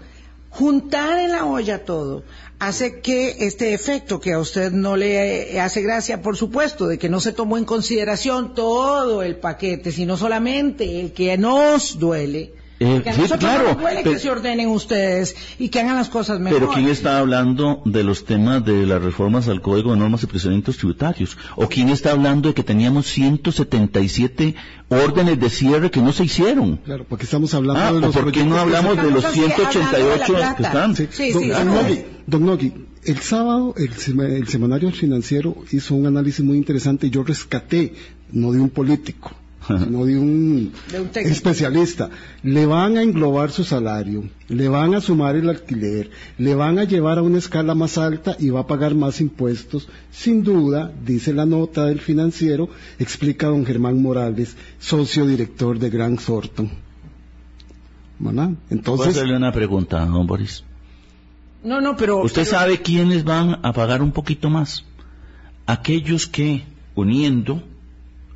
juntar 0.50 1.18
en 1.18 1.32
la 1.32 1.46
olla 1.46 1.84
todo 1.84 2.22
hace 2.60 3.00
que 3.00 3.34
este 3.40 3.74
efecto 3.74 4.20
que 4.20 4.34
a 4.34 4.38
usted 4.38 4.70
no 4.70 4.96
le 4.96 5.60
hace 5.60 5.82
gracia, 5.82 6.22
por 6.22 6.36
supuesto, 6.36 6.86
de 6.86 7.00
que 7.00 7.08
no 7.08 7.18
se 7.18 7.32
tomó 7.32 7.58
en 7.58 7.64
consideración 7.64 8.54
todo 8.54 9.24
el 9.24 9.34
paquete, 9.34 9.90
sino 9.90 10.16
solamente 10.16 11.00
el 11.00 11.12
que 11.12 11.36
nos 11.38 11.98
duele, 11.98 12.54
eh, 12.80 13.00
que 13.02 13.10
a 13.10 13.16
nosotros 13.16 13.40
claro, 13.40 13.74
duele 13.74 14.02
que 14.04 14.18
se 14.18 14.30
ordenen 14.30 14.68
ustedes 14.68 15.34
y 15.58 15.68
que 15.68 15.80
hagan 15.80 15.96
las 15.96 16.08
cosas 16.08 16.38
mejor. 16.38 16.60
Pero 16.60 16.72
¿quién 16.72 16.88
está 16.88 17.18
hablando 17.18 17.82
de 17.84 18.04
los 18.04 18.24
temas 18.24 18.64
de 18.64 18.86
las 18.86 19.02
reformas 19.02 19.48
al 19.48 19.60
Código 19.60 19.92
de 19.92 19.98
Normas 19.98 20.22
y 20.22 20.26
Procedimientos 20.26 20.76
Tributarios? 20.76 21.36
¿O 21.56 21.68
quién 21.68 21.88
está 21.88 22.12
hablando 22.12 22.48
de 22.48 22.54
que 22.54 22.62
teníamos 22.62 23.06
177 23.06 24.54
órdenes 24.88 25.40
de 25.40 25.50
cierre 25.50 25.90
que 25.90 26.00
no 26.00 26.12
se 26.12 26.24
hicieron? 26.24 26.76
Claro, 26.76 27.04
porque 27.08 27.24
estamos 27.24 27.52
hablando 27.54 27.82
ah, 27.82 27.92
de 27.92 28.00
los... 28.00 28.14
¿Por 28.14 28.30
qué 28.30 28.44
no 28.44 28.58
hablamos 28.58 28.96
de 28.96 29.10
los 29.10 29.24
188 29.24 30.34
que 30.56 30.62
están? 30.62 30.94
Sí, 30.94 31.08
sí, 31.10 31.32
sí, 31.32 31.48
don, 31.48 31.66
Nogui, 31.66 32.04
don 32.26 32.46
Nogui, 32.46 32.72
el 33.04 33.18
sábado 33.18 33.74
el, 33.76 33.90
el 34.20 34.48
semanario 34.48 34.92
financiero 34.92 35.56
hizo 35.72 35.94
un 35.94 36.06
análisis 36.06 36.44
muy 36.44 36.56
interesante 36.56 37.08
y 37.08 37.10
yo 37.10 37.24
rescaté, 37.24 37.94
no 38.30 38.52
de 38.52 38.60
un 38.60 38.70
político, 38.70 39.32
no 39.68 40.04
de 40.04 40.18
un, 40.18 40.72
especialista. 41.14 42.10
Le 42.42 42.66
van 42.66 42.96
a 42.96 43.02
englobar 43.02 43.50
su 43.50 43.64
salario, 43.64 44.28
le 44.48 44.68
van 44.68 44.94
a 44.94 45.00
sumar 45.00 45.36
el 45.36 45.48
alquiler, 45.48 46.10
le 46.38 46.54
van 46.54 46.78
a 46.78 46.84
llevar 46.84 47.18
a 47.18 47.22
una 47.22 47.38
escala 47.38 47.74
más 47.74 47.98
alta 47.98 48.36
y 48.38 48.50
va 48.50 48.60
a 48.60 48.66
pagar 48.66 48.94
más 48.94 49.20
impuestos. 49.20 49.88
Sin 50.10 50.42
duda, 50.42 50.92
dice 51.04 51.32
la 51.32 51.46
nota 51.46 51.86
del 51.86 52.00
financiero, 52.00 52.68
explica 52.98 53.48
don 53.48 53.66
Germán 53.66 54.00
Morales, 54.02 54.56
socio 54.78 55.26
director 55.26 55.78
de 55.78 55.90
Gran 55.90 56.16
Thornton. 56.16 56.70
Entonces. 58.20 58.82
¿Puedo 58.84 59.10
hacerle 59.10 59.36
una 59.36 59.52
pregunta, 59.52 60.04
don 60.04 60.26
Boris? 60.26 60.64
No, 61.62 61.80
no, 61.80 61.96
pero. 61.96 62.22
¿Usted 62.22 62.44
sabe 62.44 62.82
quiénes 62.82 63.24
van 63.24 63.60
a 63.62 63.72
pagar 63.72 64.02
un 64.02 64.12
poquito 64.12 64.50
más? 64.50 64.84
Aquellos 65.66 66.26
que, 66.26 66.64
uniendo, 66.94 67.62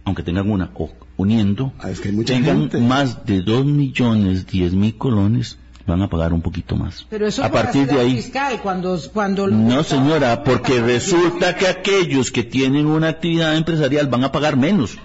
aunque 0.04 0.22
tengan 0.22 0.50
una, 0.50 0.70
o 0.74 0.90
uniendo, 1.16 1.72
ah, 1.78 1.90
tengan 2.24 2.70
más 2.86 3.24
de 3.26 3.42
dos 3.42 3.64
millones 3.64 4.46
diez 4.46 4.72
mil 4.72 4.96
colones 4.96 5.58
van 5.86 6.02
a 6.02 6.08
pagar 6.08 6.32
un 6.32 6.42
poquito 6.42 6.76
más. 6.76 7.06
Pero 7.10 7.26
eso 7.26 7.44
a 7.44 7.50
partir 7.50 7.86
de 7.86 8.00
ahí. 8.00 8.16
fiscal, 8.16 8.60
cuando, 8.62 8.98
cuando 9.12 9.48
No, 9.48 9.82
señora, 9.82 10.44
porque 10.44 10.80
resulta 10.80 11.56
que 11.56 11.66
aquellos 11.66 12.30
que 12.30 12.44
tienen 12.44 12.86
una 12.86 13.08
actividad 13.08 13.56
empresarial 13.56 14.06
van 14.06 14.24
a 14.24 14.32
pagar 14.32 14.56
menos. 14.56 14.96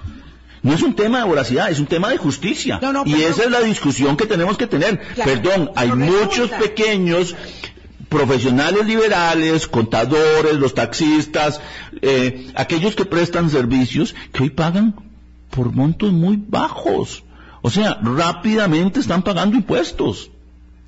No 0.64 0.74
es 0.74 0.82
un 0.82 0.95
tema 0.95 1.20
de 1.20 1.26
voracidad, 1.26 1.70
es 1.70 1.80
un 1.80 1.86
tema 1.86 2.10
de 2.10 2.18
justicia. 2.18 2.80
No, 2.82 2.91
no, 2.91 3.03
y 3.05 3.22
esa 3.22 3.43
es 3.43 3.51
la 3.51 3.62
discusión 3.62 4.18
que 4.18 4.26
tenemos 4.26 4.58
que 4.58 4.68
tener. 4.68 4.99
Claro, 4.99 5.32
Perdón, 5.32 5.72
hay 5.76 5.91
muchos 5.91 6.49
pequeños 6.49 7.36
profesionales 8.10 8.86
liberales, 8.86 9.68
contadores, 9.68 10.55
los 10.55 10.74
taxistas, 10.74 11.62
eh, 12.01 12.51
aquellos 12.55 12.95
que 12.95 13.05
prestan 13.05 13.49
servicios, 13.49 14.16
que 14.32 14.43
hoy 14.43 14.49
pagan 14.49 14.95
por 15.50 15.74
montos 15.74 16.12
muy 16.12 16.38
bajos. 16.38 17.24
O 17.62 17.70
sea, 17.70 18.00
rápidamente 18.02 19.00
están 19.00 19.24
pagando 19.24 19.56
impuestos. 19.56 20.30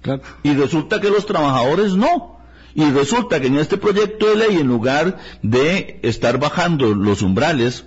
Claro. 0.01 0.21
Y 0.43 0.53
resulta 0.53 1.01
que 1.01 1.09
los 1.09 1.25
trabajadores 1.25 1.95
no. 1.95 2.39
Y 2.75 2.85
resulta 2.91 3.39
que 3.39 3.47
en 3.47 3.57
este 3.57 3.77
proyecto 3.77 4.27
de 4.27 4.35
ley, 4.35 4.57
en 4.57 4.67
lugar 4.67 5.17
de 5.41 5.99
estar 6.03 6.39
bajando 6.39 6.93
los 6.93 7.21
umbrales, 7.21 7.85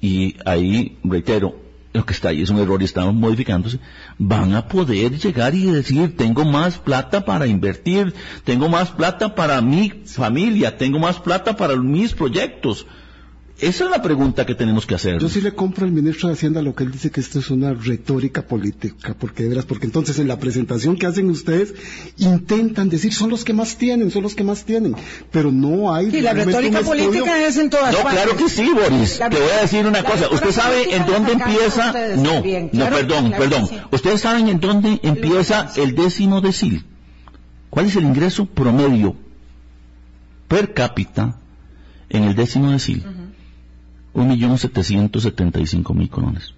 y 0.00 0.36
ahí, 0.44 0.98
reitero, 1.04 1.56
lo 1.92 2.04
que 2.04 2.12
está 2.12 2.30
ahí 2.30 2.42
es 2.42 2.50
un 2.50 2.58
error 2.58 2.82
y 2.82 2.86
estamos 2.86 3.14
modificándose, 3.14 3.78
van 4.18 4.54
a 4.54 4.66
poder 4.66 5.16
llegar 5.16 5.54
y 5.54 5.66
decir, 5.66 6.16
tengo 6.16 6.44
más 6.44 6.78
plata 6.78 7.24
para 7.24 7.46
invertir, 7.46 8.12
tengo 8.42 8.68
más 8.68 8.90
plata 8.90 9.36
para 9.36 9.60
mi 9.60 9.90
familia, 10.04 10.76
tengo 10.76 10.98
más 10.98 11.20
plata 11.20 11.56
para 11.56 11.76
mis 11.76 12.12
proyectos. 12.12 12.86
Esa 13.60 13.84
es 13.84 13.90
la 13.90 14.02
pregunta 14.02 14.44
que 14.44 14.56
tenemos 14.56 14.84
que 14.84 14.96
hacer. 14.96 15.20
Yo 15.20 15.28
sí 15.28 15.40
le 15.40 15.54
compro 15.54 15.84
al 15.86 15.92
ministro 15.92 16.28
de 16.28 16.34
Hacienda 16.34 16.60
lo 16.60 16.74
que 16.74 16.82
él 16.82 16.90
dice 16.90 17.12
que 17.12 17.20
esto 17.20 17.38
es 17.38 17.50
una 17.50 17.72
retórica 17.72 18.42
política, 18.42 19.14
porque 19.18 19.44
de 19.44 19.50
veras, 19.50 19.64
porque 19.64 19.86
entonces 19.86 20.18
en 20.18 20.26
la 20.26 20.40
presentación 20.40 20.96
que 20.96 21.06
hacen 21.06 21.30
ustedes 21.30 21.72
intentan 22.18 22.88
decir 22.88 23.14
son 23.14 23.30
los 23.30 23.44
que 23.44 23.52
más 23.52 23.76
tienen, 23.76 24.10
son 24.10 24.24
los 24.24 24.34
que 24.34 24.42
más 24.42 24.64
tienen, 24.64 24.96
pero 25.30 25.52
no 25.52 25.94
hay 25.94 26.10
Sí, 26.10 26.20
la 26.20 26.32
retórica 26.34 26.80
política 26.80 27.46
es 27.46 27.56
en 27.56 27.70
todas 27.70 27.92
No, 27.94 28.02
partes. 28.02 28.22
claro 28.24 28.36
que 28.36 28.48
sí, 28.48 28.68
Boris. 28.74 29.20
La- 29.20 29.30
Te 29.30 29.38
voy 29.40 29.50
a 29.50 29.60
decir 29.62 29.86
una 29.86 30.02
la 30.02 30.10
cosa. 30.10 30.28
¿Usted 30.30 30.50
sabe 30.50 30.94
en 30.96 31.06
dónde 31.06 31.32
empieza? 31.32 31.92
No, 32.16 32.42
no, 32.72 32.90
perdón, 32.90 33.28
claro 33.28 33.38
perdón. 33.38 33.66
sí. 33.68 33.76
¿Ustedes 33.92 34.20
saben 34.20 34.48
en 34.48 34.58
dónde 34.58 34.98
empieza 35.04 35.70
el 35.76 35.94
décimo 35.94 36.40
decil? 36.40 36.84
¿Cuál 37.70 37.86
es 37.86 37.94
el 37.94 38.02
ingreso 38.04 38.46
promedio 38.46 39.14
per 40.48 40.74
cápita 40.74 41.38
en 42.08 42.24
el 42.24 42.34
décimo 42.34 42.72
decil? 42.72 43.04
Un 44.14 44.28
millón 44.28 44.58
setecientos 44.58 45.24
setenta 45.24 45.60
y 45.60 45.66
cinco 45.66 45.92
mil 45.94 46.08
colones. 46.08 46.54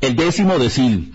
El 0.00 0.16
décimo 0.16 0.58
decil. 0.58 1.14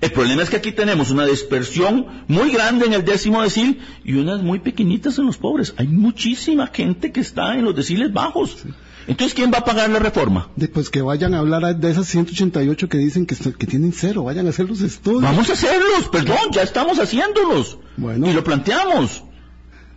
El 0.00 0.12
problema 0.12 0.42
es 0.42 0.50
que 0.50 0.56
aquí 0.56 0.70
tenemos 0.70 1.10
una 1.10 1.26
dispersión 1.26 2.06
muy 2.28 2.50
grande 2.52 2.86
en 2.86 2.92
el 2.92 3.04
décimo 3.04 3.42
decil 3.42 3.80
y 4.04 4.14
unas 4.14 4.40
muy 4.42 4.60
pequeñitas 4.60 5.18
en 5.18 5.26
los 5.26 5.36
pobres. 5.36 5.74
Hay 5.76 5.88
muchísima 5.88 6.68
gente 6.68 7.10
que 7.10 7.20
está 7.20 7.56
en 7.56 7.64
los 7.64 7.74
deciles 7.74 8.12
bajos. 8.12 8.64
Entonces, 9.06 9.34
¿quién 9.34 9.50
va 9.52 9.58
a 9.58 9.64
pagar 9.64 9.90
la 9.90 9.98
reforma? 9.98 10.48
Después 10.56 10.90
que 10.90 11.02
vayan 11.02 11.34
a 11.34 11.40
hablar 11.40 11.76
de 11.76 11.90
esas 11.90 12.06
188 12.06 12.88
que 12.88 12.98
dicen 12.98 13.26
que, 13.26 13.34
que 13.34 13.66
tienen 13.66 13.92
cero, 13.92 14.24
vayan 14.24 14.46
a 14.46 14.50
hacer 14.50 14.68
los 14.68 14.80
estudios. 14.80 15.22
Vamos 15.22 15.50
a 15.50 15.54
hacerlos, 15.54 16.08
perdón, 16.10 16.52
ya 16.52 16.62
estamos 16.62 16.98
haciéndolos. 16.98 17.78
Bueno. 17.96 18.30
Y 18.30 18.32
lo 18.32 18.44
planteamos. 18.44 19.24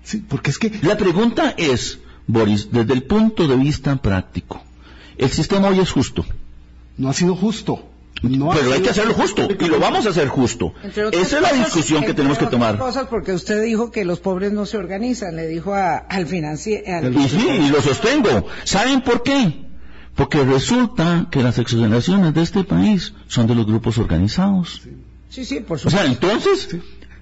Sí, 0.04 0.24
porque 0.28 0.52
es 0.52 0.58
que 0.58 0.72
La 0.82 0.98
pregunta 0.98 1.54
es, 1.58 2.00
Boris, 2.28 2.70
desde 2.72 2.94
el 2.94 3.04
punto 3.04 3.48
de 3.48 3.56
vista 3.56 3.96
práctico, 3.98 4.62
¿el 5.18 5.30
sistema 5.30 5.70
hoy 5.70 5.80
es 5.80 5.92
justo? 5.92 6.26
no 6.98 7.10
ha 7.10 7.14
sido 7.14 7.36
justo. 7.36 7.84
No 8.24 8.52
ha 8.52 8.56
Pero 8.56 8.74
hay 8.74 8.82
que 8.82 8.90
hacerlo 8.90 9.14
justo, 9.14 9.48
y 9.60 9.66
lo 9.68 9.80
vamos 9.80 10.08
a 10.08 10.10
hacer 10.10 10.28
justo. 10.28 10.74
Esa 11.12 11.36
es 11.38 11.42
la 11.42 11.54
discusión 11.54 12.04
que 12.04 12.16
tenemos 12.16 12.40
que 12.40 12.48
tomar. 12.48 12.76
cosas 12.80 13.06
porque 13.08 13.32
usted 13.34 13.62
dijo 13.62 13.92
que 13.92 14.04
los 14.06 14.20
pobres 14.20 14.52
no 14.52 14.66
se 14.66 14.78
organizan, 14.78 15.36
le 15.36 15.46
dijo 15.48 15.76
a- 15.76 15.98
al 15.98 16.26
financiero. 16.26 17.12
Y 17.12 17.30
sí, 17.30 17.48
y 17.48 17.70
lo 17.70 17.80
sostengo. 17.84 18.48
¿Saben 18.64 19.02
por 19.02 19.22
qué? 19.22 19.68
Porque 20.16 20.44
resulta 20.44 21.28
que 21.30 21.44
las 21.44 21.60
exoneraciones 21.60 22.34
de 22.34 22.42
este 22.42 22.64
país 22.64 23.14
son 23.28 23.46
de 23.46 23.54
los 23.54 23.68
grupos 23.68 24.00
organizados. 24.00 24.82
Sí, 25.30 25.46
sí, 25.46 25.60
por 25.60 25.78
O 25.78 25.80
sea, 25.88 26.08
supuesto. 26.08 26.26
entonces, 26.32 26.70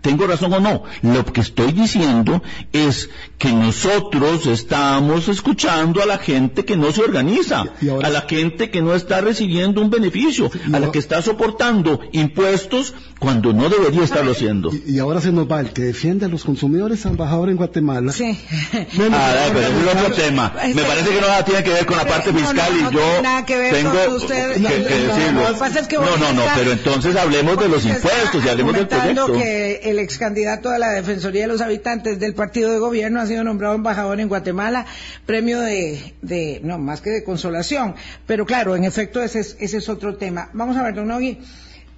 ¿tengo 0.06 0.28
razón 0.28 0.54
o 0.54 0.60
no? 0.60 0.84
Lo 1.02 1.26
que 1.26 1.42
estoy 1.42 1.72
diciendo 1.72 2.42
es 2.72 3.10
que 3.40 3.52
nosotros 3.52 4.46
estamos 4.48 5.28
escuchando 5.28 6.02
a 6.02 6.06
la 6.06 6.18
gente 6.20 6.64
que 6.64 6.78
no 6.78 6.92
se 6.92 7.02
organiza, 7.02 7.66
Y 7.82 7.90
ahora- 7.90 8.08
a 8.08 8.12
la 8.12 8.22
gente 8.22 8.70
que 8.70 8.82
no 8.82 8.94
está 8.94 9.22
recibiendo 9.22 9.82
un 9.82 9.90
beneficio, 9.90 10.50
a 10.74 10.80
la 10.80 10.92
que 10.92 11.00
está 11.00 11.22
soportando 11.22 12.00
impuestos 12.12 12.94
cuando 13.20 13.52
no 13.54 13.68
debería 13.70 14.04
estarlo 14.04 14.32
haciendo. 14.34 14.72
Y, 14.74 14.94
y 14.96 15.00
ahora 15.00 15.20
se 15.22 15.32
nos 15.32 15.50
va 15.52 15.60
el 15.60 15.72
que 15.72 15.82
defiende 15.82 16.26
a 16.26 16.30
los 16.30 16.44
consumidores 16.44 17.04
embajador 17.06 17.50
en 17.50 17.56
Guatemala. 17.58 18.12
Sí. 18.12 18.38
Menos 18.98 19.20
Ah, 19.20 19.34
pero 19.54 19.60
es 19.60 19.68
organizar- 19.74 19.98
otro 20.06 20.16
tema. 20.16 20.54
Me 20.76 20.84
parece 20.84 21.10
que 21.10 21.22
no 21.22 21.28
nada 21.28 21.44
tiene 21.46 21.64
que 21.64 21.70
ver 21.72 21.86
con 21.86 21.98
la 21.98 22.06
parte 22.06 22.32
fiscal 22.32 22.72
no, 22.74 22.82
no 22.84 22.90
y 22.92 22.94
yo 22.94 23.00
tiene 23.00 23.22
nada 23.24 23.46
que 23.46 23.58
ver 23.58 23.74
tengo 23.74 23.92
con 24.06 24.16
usted. 24.16 24.54
que, 24.54 24.60
No, 24.60 24.70
que 24.70 24.76
no, 24.80 24.86
no, 25.08 25.16
decirlo. 25.16 26.06
no, 26.06 26.18
no, 26.18 26.34
no, 26.34 26.42
pero 26.56 26.72
entonces 26.72 27.16
hablemos 27.16 27.58
de 27.58 27.70
los 27.70 27.84
impuestos 27.86 28.44
y 28.46 28.50
hablemos 28.50 28.74
del 28.74 28.88
proyecto. 28.88 29.34
que 29.34 29.80
el 29.84 29.95
ex 30.00 30.18
candidato 30.18 30.70
a 30.70 30.78
la 30.80 30.90
Defensoría 30.92 31.42
de 31.44 31.48
los 31.48 31.62
Habitantes 31.62 32.20
del 32.20 32.34
partido 32.34 32.72
de 32.72 32.80
gobierno 32.80 33.20
ha 33.22 33.26
sido 33.28 33.44
nombrado 33.44 33.76
embajador 33.76 34.20
en 34.20 34.28
Guatemala, 34.28 34.86
premio 35.26 35.60
de, 35.62 36.14
de 36.22 36.60
no, 36.64 36.78
más 36.80 37.02
que 37.02 37.10
de 37.10 37.24
consolación. 37.24 37.96
Pero 38.28 38.46
claro, 38.46 38.76
en 38.76 38.84
efecto, 38.84 39.22
ese 39.22 39.40
es, 39.40 39.58
ese 39.60 39.78
es 39.78 39.90
otro 39.90 40.16
tema. 40.18 40.50
Vamos 40.54 40.78
a 40.78 40.84
ver, 40.84 40.96
don 40.96 41.08
Nogui, 41.08 41.40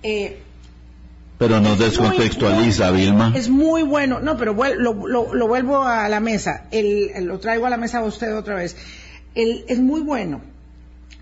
eh, 0.03 0.39
Pero 1.37 1.59
muy- 1.61 1.77
descontextualiza, 1.77 2.91
muy- 2.91 3.01
Vilma. 3.01 3.33
Es 3.35 3.49
muy 3.49 3.83
bueno, 3.83 4.19
no, 4.19 4.37
pero 4.37 4.53
lo, 4.53 5.07
lo- 5.07 5.33
lo 5.33 5.47
vuelvo 5.47 5.83
a 5.83 6.09
la 6.09 6.19
mesa, 6.19 6.65
el, 6.71 7.11
el- 7.13 7.25
lo 7.25 7.39
traigo 7.39 7.65
a 7.65 7.69
la 7.69 7.77
mesa 7.77 7.99
a 7.99 8.03
usted 8.03 8.35
otra 8.35 8.55
vez. 8.55 8.75
El- 9.35 9.63
es 9.67 9.79
muy 9.79 10.01
bueno 10.01 10.41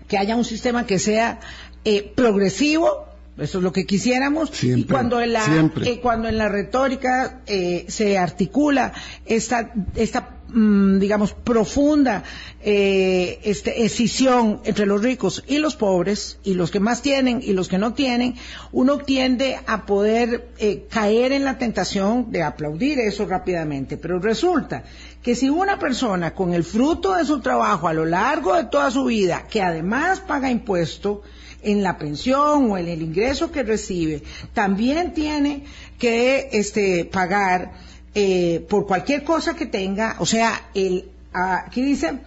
que 0.08 0.16
haya 0.18 0.36
un 0.36 0.44
sistema 0.44 0.86
que 0.86 0.98
sea 0.98 1.40
eh, 1.84 2.12
progresivo, 2.16 3.06
eso 3.38 3.58
es 3.58 3.64
lo 3.64 3.72
que 3.72 3.84
quisiéramos, 3.84 4.50
y 4.50 4.56
Siempre, 4.56 4.94
cuando 4.94 5.20
en 5.20 5.32
la, 5.34 5.70
eh, 5.82 6.00
cuando 6.00 6.28
en 6.28 6.38
la 6.38 6.48
retórica 6.48 7.42
eh, 7.46 7.84
se 7.88 8.16
articula 8.16 8.94
esta, 9.26 9.74
esta 9.94 10.40
mm, 10.48 10.98
digamos, 10.98 11.34
profunda 11.34 12.24
eh, 12.62 13.40
este, 13.44 13.84
escisión 13.84 14.60
entre 14.64 14.86
los 14.86 15.02
ricos 15.02 15.44
y 15.46 15.58
los 15.58 15.76
pobres, 15.76 16.38
y 16.44 16.54
los 16.54 16.70
que 16.70 16.80
más 16.80 17.02
tienen 17.02 17.40
y 17.42 17.52
los 17.52 17.68
que 17.68 17.76
no 17.76 17.92
tienen, 17.92 18.36
uno 18.72 18.98
tiende 18.98 19.58
a 19.66 19.84
poder 19.84 20.48
eh, 20.58 20.86
caer 20.90 21.32
en 21.32 21.44
la 21.44 21.58
tentación 21.58 22.32
de 22.32 22.42
aplaudir 22.42 22.98
eso 23.00 23.26
rápidamente. 23.26 23.98
Pero 23.98 24.18
resulta 24.18 24.84
que 25.22 25.34
si 25.34 25.50
una 25.50 25.78
persona 25.78 26.34
con 26.34 26.54
el 26.54 26.64
fruto 26.64 27.14
de 27.14 27.26
su 27.26 27.40
trabajo 27.40 27.86
a 27.86 27.92
lo 27.92 28.06
largo 28.06 28.54
de 28.54 28.64
toda 28.64 28.90
su 28.90 29.04
vida, 29.04 29.46
que 29.50 29.60
además 29.60 30.20
paga 30.20 30.50
impuesto, 30.50 31.22
en 31.66 31.82
la 31.82 31.98
pensión 31.98 32.70
o 32.70 32.78
en 32.78 32.88
el 32.88 33.02
ingreso 33.02 33.50
que 33.50 33.64
recibe, 33.64 34.22
también 34.54 35.12
tiene 35.12 35.64
que 35.98 36.48
este, 36.52 37.04
pagar 37.04 37.72
eh, 38.14 38.64
por 38.68 38.86
cualquier 38.86 39.24
cosa 39.24 39.54
que 39.54 39.66
tenga, 39.66 40.16
o 40.20 40.26
sea, 40.26 40.70
el, 40.74 41.10
ah, 41.34 41.64
aquí 41.66 41.82
dice 41.82 42.20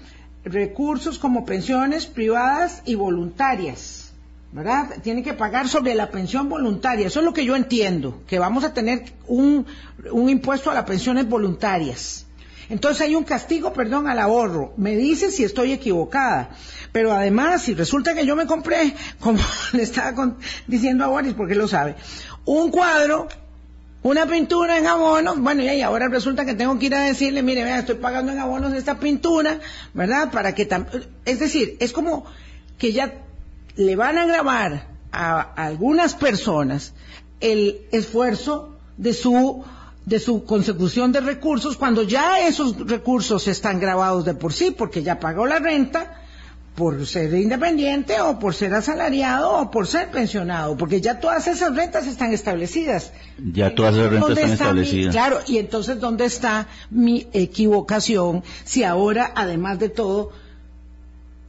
recursos 0.44 1.18
como 1.18 1.46
pensiones 1.46 2.06
privadas 2.06 2.82
y 2.86 2.96
voluntarias, 2.96 4.12
¿verdad? 4.52 4.98
Tiene 5.02 5.24
que 5.24 5.34
pagar 5.34 5.70
sobre 5.70 5.96
la 5.96 6.12
pensión 6.12 6.50
voluntaria, 6.50 7.08
eso 7.08 7.20
es 7.20 7.26
lo 7.26 7.34
que 7.34 7.46
yo 7.46 7.56
entiendo, 7.56 8.22
que 8.28 8.40
vamos 8.40 8.66
a 8.66 8.74
tener 8.74 9.06
un, 9.26 9.66
un 10.12 10.30
impuesto 10.30 10.70
a 10.70 10.74
las 10.74 10.84
pensiones 10.84 11.30
voluntarias. 11.30 12.26
Entonces 12.70 13.02
hay 13.02 13.16
un 13.16 13.24
castigo, 13.24 13.74
perdón, 13.74 14.08
al 14.08 14.20
ahorro. 14.20 14.74
Me 14.78 14.96
dice 14.96 15.32
si 15.32 15.44
estoy 15.44 15.74
equivocada. 15.74 16.52
Pero 16.92 17.12
además, 17.12 17.64
si 17.64 17.74
resulta 17.74 18.14
que 18.14 18.26
yo 18.26 18.36
me 18.36 18.46
compré, 18.46 18.96
como 19.20 19.40
le 19.74 19.84
estaba 19.84 20.36
diciendo 20.68 21.04
a 21.04 21.08
Boris, 21.08 21.34
porque 21.34 21.54
él 21.54 21.60
lo 21.60 21.68
sabe, 21.68 21.96
un 22.46 22.72
cuadro, 22.72 23.28
una 24.02 24.26
pintura 24.28 24.78
en 24.78 24.88
abonos, 24.88 25.40
bueno, 25.40 25.62
y 25.62 25.82
ahora 25.82 26.08
resulta 26.08 26.46
que 26.46 26.54
tengo 26.54 26.78
que 26.80 26.86
ir 26.86 26.96
a 26.96 27.02
decirle, 27.02 27.44
mire, 27.44 27.64
vea, 27.64 27.80
estoy 27.80 27.96
pagando 27.96 28.32
en 28.32 28.40
abonos 28.40 28.74
esta 28.74 29.00
pintura, 29.00 29.60
¿verdad? 29.94 30.32
Para 30.32 30.56
que 30.56 30.68
es 31.26 31.40
decir, 31.40 31.76
es 31.80 31.92
como 31.92 32.26
que 32.78 32.94
ya 32.94 33.14
le 33.76 33.96
van 33.96 34.18
a 34.18 34.26
grabar 34.26 34.88
a 35.12 35.42
algunas 35.42 36.14
personas 36.14 36.94
el 37.40 37.82
esfuerzo 37.92 38.78
de 38.98 39.14
su 39.14 39.64
de 40.10 40.20
su 40.20 40.44
consecución 40.44 41.12
de 41.12 41.22
recursos 41.22 41.78
cuando 41.78 42.04
ya 42.04 42.40
esos 42.48 42.76
recursos 42.88 43.48
están 43.48 43.80
grabados 43.80 44.26
de 44.26 44.34
por 44.34 44.52
sí 44.54 44.72
porque 44.78 45.04
ya 45.04 45.20
pagó 45.20 45.46
la 45.46 45.60
renta 45.60 46.16
por 46.76 47.06
ser 47.06 47.34
independiente 47.34 48.20
o 48.22 48.40
por 48.40 48.54
ser 48.56 48.74
asalariado 48.74 49.52
o 49.60 49.70
por 49.72 49.86
ser 49.86 50.10
pensionado 50.12 50.78
porque 50.78 51.00
ya 51.02 51.20
todas 51.20 51.46
esas 51.48 51.76
rentas 51.76 52.08
están 52.08 52.32
establecidas 52.34 53.12
Ya 53.54 53.76
todas 53.76 53.94
las 53.96 54.10
rentas 54.10 54.30
¿Dónde 54.30 54.42
están 54.42 54.50
mi- 54.50 54.82
establecidas. 54.82 55.14
claro, 55.14 55.40
y 55.48 55.58
entonces, 55.58 56.00
¿dónde 56.00 56.26
está 56.26 56.68
mi 56.90 57.28
equivocación 57.34 58.44
si 58.64 58.84
ahora, 58.84 59.32
además 59.36 59.78
de 59.80 59.90
todo, 59.90 60.32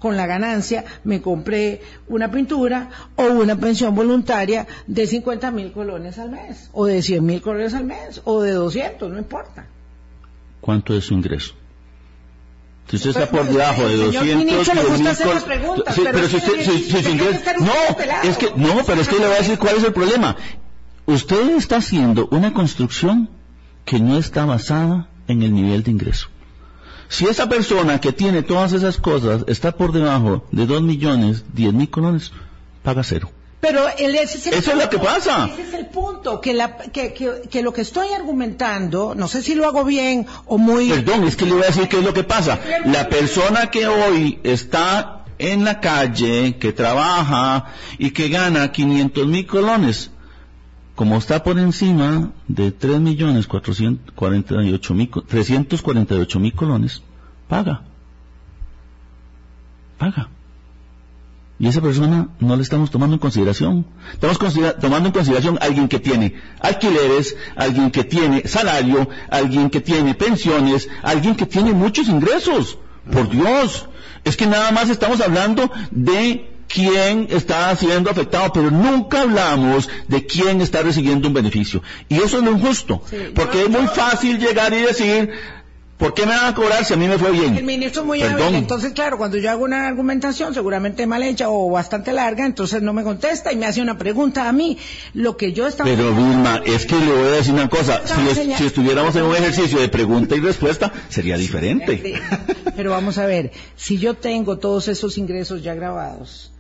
con 0.01 0.17
la 0.17 0.27
ganancia 0.27 0.85
me 1.05 1.21
compré 1.23 1.83
una 2.09 2.29
pintura 2.33 2.91
o 3.17 3.23
una 3.27 3.55
pensión 3.55 3.95
voluntaria 3.95 4.67
de 4.89 5.07
50 5.07 5.51
mil 5.53 5.71
colones 5.73 6.19
al 6.19 6.31
mes, 6.31 6.71
o 6.73 6.87
de 6.87 7.01
100 7.03 7.25
mil 7.25 7.41
colones 7.41 7.75
al 7.75 7.85
mes, 7.85 8.21
o 8.25 8.43
de 8.43 8.51
200, 8.53 9.13
no 9.13 9.19
importa. 9.19 9.67
¿Cuánto 10.61 10.95
es 10.95 11.05
su 11.05 11.15
ingreso? 11.15 11.55
Si 12.89 12.97
usted 12.97 13.11
está 13.11 13.31
por 13.31 13.47
debajo 13.47 13.87
de 13.87 13.97
Señor 13.97 14.13
200 14.15 14.39
Quinicho, 14.45 14.75
le 14.75 14.81
gusta 14.83 14.99
mil 14.99 15.07
hacer 15.09 15.27
col- 15.27 15.35
las 15.35 15.45
preguntas, 15.45 15.95
Sí, 15.95 16.03
pero 16.13 16.29
si 16.29 16.37
usted, 16.39 16.61
si- 16.65 16.83
si 17.03 17.11
ingreso, 17.11 17.41
no, 17.61 18.29
es 18.29 18.37
que, 18.37 18.53
no, 18.57 18.83
pero 18.85 19.01
es 19.01 19.09
que 19.09 19.19
le 19.19 19.27
voy 19.27 19.35
a 19.35 19.39
decir 19.39 19.59
cuál 19.59 19.77
es 19.77 19.85
el 19.85 19.93
problema. 19.93 20.37
Usted 21.07 21.51
está 21.57 21.77
haciendo 21.77 22.27
una 22.33 22.53
construcción 22.53 23.29
que 23.85 24.01
no 24.01 24.17
está 24.19 24.45
basada 24.45 25.09
en 25.29 25.43
el 25.43 25.55
nivel 25.55 25.83
de 25.85 25.91
ingreso. 25.93 26.29
Si 27.11 27.27
esa 27.27 27.49
persona 27.49 28.01
que 28.01 28.13
tiene 28.13 28.45
todas 28.45 28.73
esas 28.73 28.97
cosas 28.97 29.43
está 29.49 29.73
por 29.73 29.91
debajo 29.91 30.45
de 30.53 30.65
2 30.65 30.81
millones, 30.83 31.43
10 31.53 31.75
mil 31.75 31.91
colones, 31.91 32.31
paga 32.85 33.03
cero. 33.03 33.33
Pero 33.61 33.85
el, 33.99 34.15
ese 34.15 34.39
es 34.39 34.47
el 34.47 34.55
Eso 34.55 34.71
es 34.71 34.79
lo 34.79 34.89
que 34.89 34.99
pasa. 34.99 35.51
Ese 35.53 35.63
es 35.63 35.75
el 35.75 35.87
punto, 35.87 36.41
que, 36.41 36.55
la, 36.55 36.77
que, 36.77 37.13
que, 37.13 37.43
que 37.51 37.63
lo 37.63 37.73
que 37.73 37.81
estoy 37.81 38.13
argumentando, 38.13 39.17
no 39.17 39.27
sé 39.27 39.43
si 39.43 39.57
lo 39.57 39.67
hago 39.67 39.85
bien 39.85 40.25
o 40.47 40.57
muy... 40.57 40.89
Perdón, 40.89 41.25
es 41.25 41.35
que 41.35 41.47
le 41.47 41.55
voy 41.55 41.65
a 41.65 41.67
decir 41.67 41.89
qué 41.89 41.99
es 41.99 42.05
lo 42.05 42.15
que 42.15 42.23
pasa. 42.23 42.61
La 42.87 43.09
persona 43.09 43.73
que 43.73 43.89
hoy 43.89 44.39
está 44.45 45.25
en 45.39 45.65
la 45.65 45.81
calle, 45.81 46.59
que 46.59 46.73
trabaja 46.73 47.73
y 47.99 48.13
que 48.13 48.29
gana 48.29 48.71
500 48.71 49.27
mil 49.27 49.47
colones, 49.49 50.13
como 51.01 51.17
está 51.17 51.43
por 51.43 51.59
encima 51.59 52.31
de 52.47 52.73
3 52.73 53.01
millones 53.01 53.47
448 53.47 54.93
mil, 54.93 55.09
348 55.27 56.39
mil 56.39 56.53
colones, 56.53 57.03
paga. 57.49 57.85
Paga. 59.97 60.29
Y 61.59 61.69
esa 61.69 61.81
persona 61.81 62.29
no 62.39 62.55
la 62.55 62.61
estamos 62.61 62.91
tomando 62.91 63.15
en 63.15 63.19
consideración. 63.19 63.87
Estamos 64.13 64.37
considera- 64.37 64.77
tomando 64.77 65.07
en 65.09 65.15
consideración 65.15 65.57
a 65.63 65.65
alguien 65.65 65.89
que 65.89 66.01
tiene 66.01 66.35
alquileres, 66.61 67.35
alguien 67.57 67.91
que 67.91 68.05
tiene 68.05 68.47
salario, 68.47 69.09
alguien 69.31 69.71
que 69.71 69.81
tiene 69.81 70.15
pensiones, 70.15 70.87
alguien 71.03 71.35
que 71.35 71.47
tiene 71.47 71.73
muchos 71.73 72.09
ingresos. 72.09 72.77
Por 73.11 73.31
Dios. 73.31 73.89
Es 74.25 74.37
que 74.37 74.45
nada 74.47 74.71
más 74.71 74.91
estamos 74.91 75.23
hablando 75.23 75.71
de 75.91 76.60
quién 76.73 77.27
está 77.31 77.75
siendo 77.77 78.11
afectado, 78.11 78.53
pero 78.53 78.71
nunca 78.71 79.23
hablamos 79.23 79.89
de 80.09 80.25
quién 80.27 80.61
está 80.61 80.83
recibiendo 80.83 81.29
un 81.29 81.35
beneficio. 81.35 81.83
Y 82.09 82.17
eso 82.17 82.39
es 82.39 82.45
lo 82.45 82.53
injusto. 82.53 83.03
Sí, 83.11 83.17
porque 83.35 83.59
yo- 83.59 83.65
es 83.65 83.71
muy 83.71 83.83
yo- 83.83 83.89
fácil 83.89 84.39
llegar 84.39 84.73
y 84.73 84.83
decir, 84.83 85.31
¿por 85.99 86.15
qué 86.15 86.25
me 86.25 86.33
van 86.35 86.47
a 86.47 86.55
cobrar 86.55 86.85
si 86.85 86.95
a 86.95 86.97
mí 86.97 87.07
me 87.09 87.19
fue 87.19 87.31
bien? 87.33 87.57
El 87.57 87.65
ministro 87.65 88.03
es 88.03 88.07
muy 88.07 88.21
Perdón. 88.21 88.41
hábil, 88.43 88.55
entonces 88.55 88.93
claro, 88.93 89.19
cuando 89.19 89.37
yo 89.37 89.51
hago 89.51 89.65
una 89.65 89.87
argumentación 89.87 90.55
seguramente 90.55 91.07
mal 91.07 91.23
hecha 91.25 91.51
o 91.51 91.69
bastante 91.71 92.13
larga, 92.13 92.47
entonces 92.47 92.81
no 92.83 92.93
me 92.93 93.03
contesta 93.03 93.53
y 93.53 93.57
me 93.57 93.67
hace 93.67 93.83
una 93.83 93.99
pregunta 93.99 94.49
a 94.49 94.53
mí. 94.53 94.79
Lo 95.13 95.37
que 95.37 95.53
yo 95.53 95.67
estaba... 95.67 95.91
Pero 95.91 96.15
Vilma, 96.15 96.63
es 96.65 96.87
que 96.87 96.95
le 96.99 97.13
voy 97.13 97.27
a 97.29 97.31
decir 97.33 97.53
una 97.53 97.69
cosa, 97.69 98.01
si, 98.07 98.29
es- 98.31 98.57
si 98.59 98.65
estuviéramos 98.67 99.15
en 99.17 99.25
un 99.25 99.35
ejercicio 99.37 99.79
de 99.81 99.89
pregunta 99.89 100.37
y 100.37 100.41
respuesta, 100.41 100.91
sería 101.09 101.37
diferente. 101.37 102.15
Pero 102.77 102.93
vamos 102.93 103.19
a 103.19 103.27
ver, 103.27 103.51
si 103.77 103.99
yo 103.99 104.15
tengo 104.15 104.57
todos 104.59 104.89
esos 104.89 105.19
ingresos 105.19 105.63
ya 105.63 105.75
grabados 105.75 106.53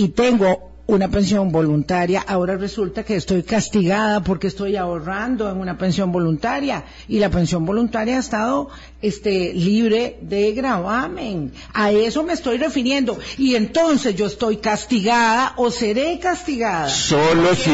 y 0.00 0.08
tengo 0.08 0.70
una 0.86 1.08
pensión 1.08 1.52
voluntaria, 1.52 2.24
ahora 2.26 2.56
resulta 2.56 3.04
que 3.04 3.16
estoy 3.16 3.42
castigada 3.42 4.22
porque 4.22 4.46
estoy 4.46 4.76
ahorrando 4.76 5.50
en 5.50 5.58
una 5.58 5.76
pensión 5.76 6.10
voluntaria 6.10 6.84
y 7.06 7.18
la 7.18 7.28
pensión 7.28 7.66
voluntaria 7.66 8.16
ha 8.16 8.20
estado 8.20 8.70
este 9.02 9.52
libre 9.54 10.18
de 10.22 10.52
gravamen. 10.52 11.52
A 11.72 11.90
eso 11.92 12.22
me 12.22 12.32
estoy 12.34 12.58
refiriendo 12.58 13.18
y 13.38 13.54
entonces 13.54 14.14
yo 14.16 14.26
estoy 14.26 14.58
castigada 14.58 15.54
o 15.56 15.70
seré 15.70 16.18
castigada. 16.18 16.88
Solo 16.88 17.54
si, 17.54 17.70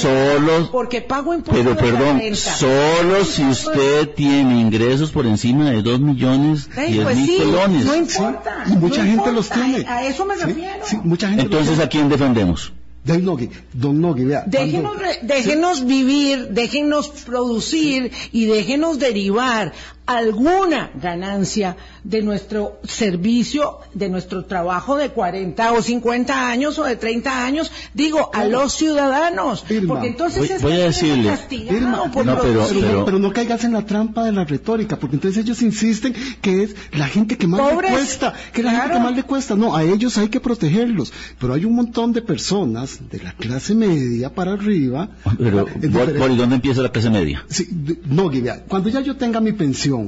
solo, 0.00 0.70
porque 0.72 1.00
pago 1.02 1.34
impuestos 1.34 1.64
pero 1.64 1.74
de 1.74 1.92
la 1.92 1.98
perdón, 1.98 2.18
renta. 2.18 2.36
solo 2.36 3.24
si 3.24 3.44
usted 3.44 4.08
tiene 4.10 4.60
ingresos 4.60 5.10
por 5.10 5.26
encima 5.26 5.70
de 5.70 5.82
dos 5.82 6.00
millones, 6.00 6.68
Ey, 6.76 6.92
diez 6.92 7.04
pues 7.04 7.16
mil 7.16 7.26
sí, 7.26 7.36
colones. 7.38 7.84
no 7.84 7.96
importa. 7.96 8.64
Y 8.66 8.76
mucha 8.76 9.02
no 9.02 9.10
gente 9.10 9.10
importa, 9.10 9.32
los 9.32 9.48
tiene. 9.50 9.84
A, 9.86 9.96
a 9.98 10.06
eso 10.06 10.24
me 10.24 10.36
Sí, 10.36 10.44
refiero. 10.44 10.84
sí, 10.84 10.96
mucha 11.04 11.28
gente 11.28 11.44
los 11.44 11.52
Entonces. 11.60 11.84
¿a 11.84 11.88
quién 11.88 12.08
defendemos? 12.08 12.72
Don 13.02 13.24
Nogui, 13.24 13.48
Don 13.72 13.98
Nogui, 13.98 14.24
vea. 14.26 14.44
Déjenos, 14.46 14.92
cuando- 14.92 15.02
re- 15.02 15.18
déjenos 15.22 15.86
vivir, 15.86 16.48
déjenos 16.50 17.08
producir 17.08 18.12
y 18.30 18.44
déjenos 18.44 18.98
derivar 18.98 19.72
alguna 20.16 20.90
ganancia 21.00 21.76
de 22.04 22.22
nuestro 22.22 22.78
servicio, 22.84 23.78
de 23.94 24.08
nuestro 24.08 24.44
trabajo 24.44 24.96
de 24.96 25.10
40 25.10 25.72
o 25.72 25.82
50 25.82 26.48
años 26.50 26.78
o 26.78 26.84
de 26.84 26.96
30 26.96 27.44
años, 27.44 27.70
digo, 27.94 28.30
a 28.32 28.44
los 28.44 28.74
ciudadanos. 28.74 29.64
Irma, 29.68 29.94
porque 29.94 30.08
entonces 30.08 30.38
voy- 30.40 30.56
es 30.56 30.62
voy 30.62 30.72
a 30.72 30.78
decirle, 30.86 31.38
Irma, 31.70 32.10
por 32.10 32.24
no, 32.26 32.38
pero- 32.40 32.52
producir. 32.52 32.84
pero, 32.84 33.04
pero 33.04 33.18
no 33.18 33.32
caigas 33.32 33.64
en 33.64 33.72
la 33.72 33.84
trampa 33.86 34.24
de 34.24 34.32
la 34.32 34.44
retórica, 34.44 34.98
porque 34.98 35.16
entonces 35.16 35.44
ellos 35.44 35.62
insisten 35.62 36.14
que 36.40 36.62
es 36.64 36.74
la 36.92 37.06
gente 37.06 37.36
que 37.36 37.46
más 37.46 37.60
Pobres, 37.60 37.90
le 37.90 37.96
cuesta, 37.96 38.34
que 38.52 38.60
es 38.60 38.64
la 38.64 38.72
gente 38.72 38.94
que 38.94 39.00
más 39.00 39.14
le 39.16 39.22
cuesta. 39.22 39.54
No, 39.54 39.76
a 39.76 39.82
ellos 39.84 40.16
hay 40.18 40.28
que 40.28 40.40
protegerlos, 40.40 41.12
pero 41.38 41.54
hay 41.54 41.64
un 41.64 41.74
montón 41.74 42.12
de 42.12 42.22
personas 42.22 42.98
de 43.10 43.18
la 43.22 43.32
clase 43.34 43.74
media 43.74 44.32
para 44.34 44.52
arriba. 44.52 45.08
Pero, 45.38 45.66
¿por, 45.66 46.36
dónde 46.36 46.54
empieza 46.56 46.80
la 46.82 46.90
clase 46.92 47.10
media? 47.10 47.44
Sí, 47.48 47.68
no, 48.06 48.28
vea, 48.30 48.64
cuando 48.66 48.88
ya 48.88 49.00
yo 49.00 49.16
tenga 49.16 49.40
mi 49.40 49.52
pensión 49.52 49.99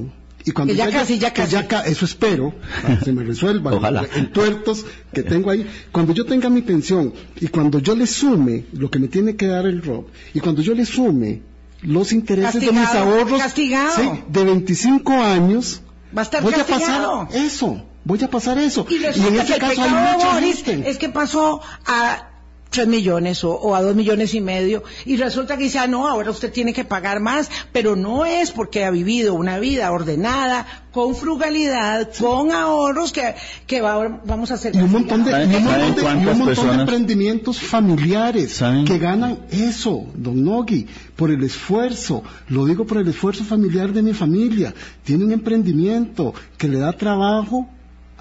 y 0.45 0.51
cuando 0.51 0.73
Que 0.73 0.79
ya 0.79 0.91
casi, 0.91 1.19
ya 1.19 1.33
casi. 1.33 1.55
ca- 1.69 1.83
eso 1.87 2.05
espero, 2.05 2.53
para 2.83 2.99
que 2.99 3.05
se 3.05 3.13
me 3.13 3.23
resuelva 3.23 3.73
Ojalá. 3.73 4.03
los 4.03 4.17
entuertos 4.17 4.85
que 5.13 5.23
tengo 5.23 5.51
ahí, 5.51 5.67
cuando 5.93 6.13
yo 6.13 6.25
tenga 6.27 6.51
mi 6.51 6.63
pensión 6.63 7.13
y 7.41 7.47
cuando 7.49 7.79
yo 7.79 7.95
le 7.95 8.07
sume 8.07 8.65
lo 8.73 8.91
que 8.91 8.99
me 8.99 9.07
tiene 9.09 9.37
que 9.37 9.47
dar 9.47 9.67
el 9.67 9.83
ROP 9.83 10.09
y 10.35 10.41
cuando 10.41 10.61
yo 10.63 10.75
le 10.75 10.85
sume 10.85 11.43
los 11.83 12.13
intereses 12.13 12.61
de 12.61 12.73
mis 12.73 12.81
Castigado, 12.83 13.15
ahorros 13.19 13.41
castigado. 13.41 13.95
sí, 13.97 14.09
de 14.29 14.45
25 14.45 15.13
años, 15.13 15.81
Va 16.17 16.23
a 16.23 16.25
estar 16.25 16.43
voy 16.43 16.53
castigado. 16.53 17.21
a 17.23 17.27
pasar 17.27 17.41
eso, 17.47 17.83
voy 18.05 18.23
a 18.25 18.29
pasar 18.31 18.59
eso. 18.59 18.85
Y 18.91 18.99
resulta 18.99 19.29
en 19.29 19.41
ese 19.41 19.59
caso 19.59 19.83
hay 19.83 19.91
mucha 19.91 20.41
gente. 20.41 20.91
es 20.91 20.99
que 20.99 21.09
pasó 21.09 21.61
a 21.87 22.29
tres 22.73 22.89
millones 22.89 23.45
o, 23.45 23.53
o 23.53 23.75
a 23.77 23.83
dos 23.83 23.95
millones 23.95 24.35
y 24.35 24.41
medio 24.41 24.83
y 25.05 25.17
resulta 25.17 25.57
que 25.57 25.65
dice, 25.65 25.79
ah, 25.79 25.87
no, 25.87 26.09
ahora 26.09 26.31
usted 26.31 26.51
tiene 26.51 26.73
que 26.73 26.85
pagar 26.85 27.21
más, 27.21 27.49
pero 27.73 27.95
no 27.95 28.25
es 28.25 28.51
porque 28.51 28.85
ha 28.85 28.91
vivido 28.91 29.35
una 29.35 29.59
vida 29.61 29.93
ordenada, 29.93 30.67
con 30.93 31.15
frugalidad, 31.15 32.11
con 32.19 32.51
ahorros 32.53 33.13
que, 33.13 33.35
que 33.67 33.81
va- 33.81 34.21
vamos 34.27 34.51
a 34.51 34.55
hacer. 34.55 34.75
y 34.75 34.79
un 34.79 34.91
montón 34.93 35.25
de, 35.25 35.31
¿Saben- 35.31 35.53
y 35.53 35.57
un 35.57 35.65
montón 35.65 35.95
de- 35.95 36.31
un 36.33 36.39
montón 36.39 36.67
de 36.77 36.81
emprendimientos 36.83 37.61
familiares 37.61 38.53
¿Saben? 38.55 38.85
que 38.85 38.99
ganan 38.99 39.39
eso, 39.51 40.05
don 40.15 40.45
Nogui, 40.45 40.87
por 41.17 41.31
el 41.31 41.43
esfuerzo, 41.45 42.23
lo 42.49 42.67
digo 42.67 42.87
por 42.87 42.99
el 42.99 43.09
esfuerzo 43.09 43.45
familiar 43.45 43.93
de 43.93 44.03
mi 44.03 44.13
familia, 44.13 44.75
tiene 45.05 45.25
un 45.25 45.33
emprendimiento 45.33 46.35
que 46.59 46.69
le 46.69 46.79
da 46.79 46.93
trabajo 46.93 47.69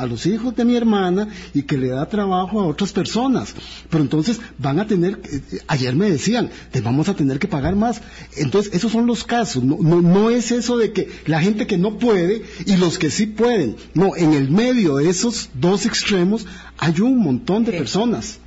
a 0.01 0.05
los 0.05 0.25
hijos 0.25 0.55
de 0.55 0.65
mi 0.65 0.75
hermana 0.75 1.27
y 1.53 1.63
que 1.63 1.77
le 1.77 1.89
da 1.89 2.07
trabajo 2.07 2.59
a 2.59 2.65
otras 2.65 2.91
personas. 2.91 3.53
Pero 3.89 4.03
entonces 4.03 4.39
van 4.57 4.79
a 4.79 4.87
tener, 4.87 5.19
eh, 5.31 5.59
ayer 5.67 5.95
me 5.95 6.09
decían, 6.09 6.49
te 6.71 6.81
vamos 6.81 7.09
a 7.09 7.13
tener 7.13 7.39
que 7.39 7.47
pagar 7.47 7.75
más. 7.75 8.01
Entonces 8.35 8.73
esos 8.73 8.91
son 8.91 9.05
los 9.05 9.23
casos, 9.23 9.63
no, 9.63 9.77
no, 9.79 10.01
no 10.01 10.29
es 10.29 10.51
eso 10.51 10.77
de 10.77 10.91
que 10.91 11.09
la 11.25 11.41
gente 11.41 11.67
que 11.67 11.77
no 11.77 11.97
puede 11.97 12.43
y 12.65 12.77
los 12.77 12.97
que 12.97 13.09
sí 13.09 13.27
pueden. 13.27 13.75
No, 13.93 14.15
en 14.15 14.33
el 14.33 14.49
medio 14.49 14.95
de 14.95 15.09
esos 15.09 15.49
dos 15.53 15.85
extremos 15.85 16.45
hay 16.77 16.99
un 17.01 17.17
montón 17.17 17.63
de 17.63 17.71
personas. 17.71 18.39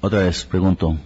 Otra 0.00 0.20
vez, 0.20 0.44
pregunto. 0.44 0.96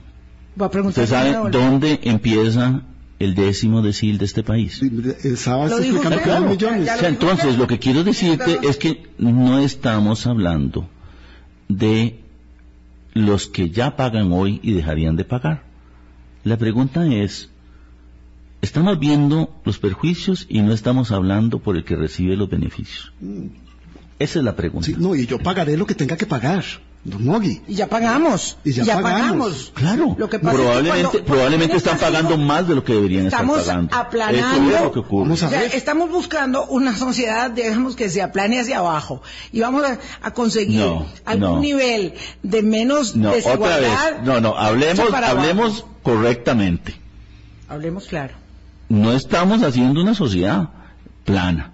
Voy 0.55 0.67
a 0.67 0.71
preguntar. 0.71 1.05
¿Usted 1.05 1.17
sabe 1.17 1.51
dónde 1.51 2.01
empieza 2.03 2.83
el 3.21 3.35
décimo 3.35 3.83
decil 3.83 4.19
de 4.19 4.25
este 4.25 4.43
país? 4.43 4.83
Estaba 4.83 5.69
Lo 5.69 5.79
dijo 5.79 5.97
explicando 5.99 6.23
que 6.23 6.31
eran 6.31 6.45
¿no? 6.45 6.51
millones. 6.51 6.87
Ya 6.87 6.93
O 6.95 6.97
lo 6.97 7.01
sea, 7.01 7.11
dijo 7.11 7.23
entonces, 7.23 7.59
lo 7.59 7.67
que 7.67 7.79
quiero 7.79 8.03
decirte 8.03 8.59
es 8.63 8.77
que 8.79 9.07
no 9.19 9.59
estamos 9.61 10.27
hablando 10.27 10.89
de 11.69 12.19
los 13.15 13.47
que 13.47 13.71
ya 13.71 13.95
pagan 13.97 14.33
hoy 14.33 14.59
y 14.63 14.73
dejarían 14.73 15.17
de 15.17 15.25
pagar. 15.25 15.63
La 16.45 16.57
pregunta 16.57 17.07
es, 17.07 17.51
estamos 18.63 18.99
viendo 18.99 19.55
los 19.65 19.79
perjuicios 19.79 20.47
y 20.49 20.63
no 20.63 20.73
estamos 20.73 21.11
hablando 21.13 21.59
por 21.59 21.77
el 21.77 21.85
que 21.85 21.97
recibe 21.97 22.37
los 22.37 22.49
beneficios. 22.49 23.13
Esa 24.19 24.39
es 24.39 24.45
la 24.45 24.57
pregunta. 24.57 24.87
Sí, 24.87 24.95
no, 24.99 25.15
y 25.15 25.27
yo 25.27 25.39
pagaré 25.39 25.77
lo 25.77 25.87
que 25.87 25.95
tenga 25.95 26.17
que 26.17 26.27
pagar, 26.27 26.65
don. 27.05 27.43
Y 27.43 27.63
ya 27.75 27.87
pagamos. 27.89 28.59
Y 28.65 28.73
ya 28.73 29.01
pagamos. 29.01 29.73
Claro, 29.75 30.15
Lo 30.19 30.29
que 30.29 30.39
pasa 30.39 30.53
es 30.53 30.59
que 30.59 30.63
probablemente, 30.65 31.09
cuando- 31.11 31.25
probablemente 31.25 31.77
están 31.77 31.99
pagando 31.99 32.37
más 32.37 32.69
de 32.69 32.75
lo 32.75 32.85
que 32.85 32.93
deberían 32.93 33.27
Estamos 33.27 33.61
estar 33.61 33.75
pagando. 33.75 33.97
aplanando. 33.97 34.69
Eso 34.69 34.77
es 34.77 34.83
lo 34.83 34.93
que 34.93 34.99
ocurre. 34.99 35.23
Vamos 35.23 35.43
a 35.43 35.47
O 35.47 35.51
sea, 35.51 35.61
ver. 35.61 35.75
estamos 35.75 36.11
buscando 36.11 36.67
una 36.67 36.95
sociedad, 36.97 37.51
digamos, 37.51 37.97
que 37.97 38.11
se 38.11 38.21
aplane 38.21 38.61
hacia 38.61 38.79
abajo. 38.79 39.23
Y 39.51 39.61
vamos 39.61 39.83
a, 39.85 39.99
a 40.23 40.31
conseguir 40.33 40.81
No, 40.81 41.07
algún 41.25 41.55
no. 41.55 41.61
nivel 41.61 42.15
de 42.43 42.63
menos 42.63 43.17
No, 43.17 43.31
otra 43.31 43.37
desigualdad. 43.37 43.81
vez. 43.81 44.23
No, 44.25 44.41
no, 44.41 44.57
hablemos, 44.57 45.13
hablemos 45.13 45.71
abajo. 45.81 45.89
correctamente. 46.03 46.95
Hablemos 47.69 48.07
claro. 48.07 48.35
No 48.91 49.13
estamos 49.13 49.63
haciendo 49.63 50.03
una 50.03 50.15
sociedad 50.15 50.69
plana. 51.25 51.73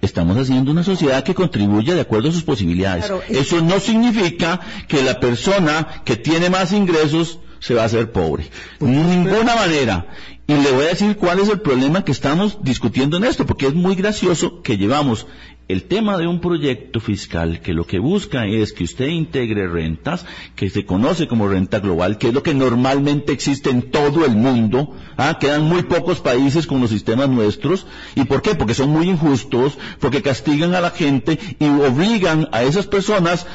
Estamos 0.00 0.36
haciendo 0.36 0.70
una 0.70 0.84
sociedad 0.84 1.24
que 1.24 1.34
contribuye 1.34 1.92
de 1.94 2.00
acuerdo 2.00 2.28
a 2.28 2.32
sus 2.32 2.44
posibilidades. 2.44 3.06
Claro, 3.06 3.22
Eso 3.28 3.60
no 3.62 3.80
significa 3.80 4.60
que 4.86 5.02
la 5.02 5.18
persona 5.18 6.02
que 6.04 6.16
tiene 6.16 6.50
más 6.50 6.72
ingresos 6.72 7.40
se 7.60 7.74
va 7.74 7.82
a 7.82 7.86
hacer 7.86 8.12
pobre. 8.12 8.50
De 8.80 8.86
ninguna 8.86 9.54
manera. 9.54 10.06
Y 10.46 10.54
le 10.54 10.72
voy 10.72 10.86
a 10.86 10.88
decir 10.88 11.16
cuál 11.16 11.40
es 11.40 11.48
el 11.50 11.60
problema 11.60 12.04
que 12.04 12.12
estamos 12.12 12.58
discutiendo 12.62 13.18
en 13.18 13.24
esto, 13.24 13.44
porque 13.44 13.66
es 13.66 13.74
muy 13.74 13.94
gracioso 13.94 14.62
que 14.62 14.78
llevamos 14.78 15.26
el 15.68 15.82
tema 15.82 16.16
de 16.16 16.26
un 16.26 16.40
proyecto 16.40 16.98
fiscal 16.98 17.60
que 17.60 17.74
lo 17.74 17.86
que 17.86 17.98
busca 17.98 18.46
es 18.46 18.72
que 18.72 18.84
usted 18.84 19.08
integre 19.08 19.68
rentas, 19.68 20.24
que 20.56 20.70
se 20.70 20.86
conoce 20.86 21.28
como 21.28 21.46
renta 21.46 21.80
global, 21.80 22.16
que 22.16 22.28
es 22.28 22.34
lo 22.34 22.42
que 22.42 22.54
normalmente 22.54 23.32
existe 23.32 23.68
en 23.68 23.90
todo 23.90 24.24
el 24.24 24.34
mundo. 24.34 24.96
Ah, 25.18 25.36
Quedan 25.38 25.64
muy 25.64 25.82
pocos 25.82 26.20
países 26.20 26.66
con 26.66 26.80
los 26.80 26.88
sistemas 26.88 27.28
nuestros. 27.28 27.86
¿Y 28.14 28.24
por 28.24 28.40
qué? 28.40 28.54
Porque 28.54 28.72
son 28.72 28.88
muy 28.88 29.10
injustos, 29.10 29.76
porque 30.00 30.22
castigan 30.22 30.74
a 30.74 30.80
la 30.80 30.90
gente 30.90 31.38
y 31.58 31.66
obligan 31.66 32.48
a 32.52 32.62
esas 32.62 32.86
personas 32.86 33.46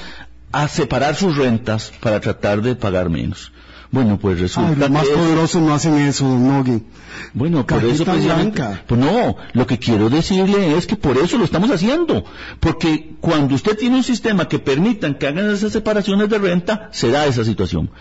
a 0.51 0.67
separar 0.67 1.15
sus 1.15 1.35
rentas 1.35 1.91
para 1.99 2.21
tratar 2.21 2.61
de 2.61 2.75
pagar 2.75 3.09
menos. 3.09 3.51
Bueno, 3.93 4.17
pues 4.17 4.39
resulta 4.39 4.69
Ay, 4.71 4.75
los 4.75 4.89
más 4.89 5.03
que 5.03 5.11
es- 5.13 5.17
poderosos 5.17 5.61
no 5.61 5.73
hacen 5.73 5.93
eso, 5.99 6.25
Nogui. 6.27 6.81
bueno, 7.33 7.57
por 7.57 7.65
Cajita 7.67 7.93
eso 7.93 8.05
precisamente. 8.05 8.59
blanca. 8.61 8.83
Pues 8.87 8.99
no, 8.99 9.35
lo 9.53 9.67
que 9.67 9.77
quiero 9.77 10.09
decirle 10.09 10.75
es 10.75 10.87
que 10.87 10.95
por 10.95 11.15
eso 11.17 11.37
lo 11.37 11.45
estamos 11.45 11.69
haciendo. 11.69 12.25
Porque 12.59 13.13
cuando 13.21 13.53
usted 13.53 13.77
tiene 13.77 13.97
un 13.97 14.03
sistema 14.03 14.47
que 14.49 14.57
permitan 14.57 15.13
que 15.13 15.27
hagan 15.27 15.47
esas 15.51 15.71
separaciones 15.71 16.27
de 16.27 16.39
renta, 16.39 16.89
se 16.91 17.11
da 17.11 17.27
esa 17.27 17.45
situación. 17.45 17.91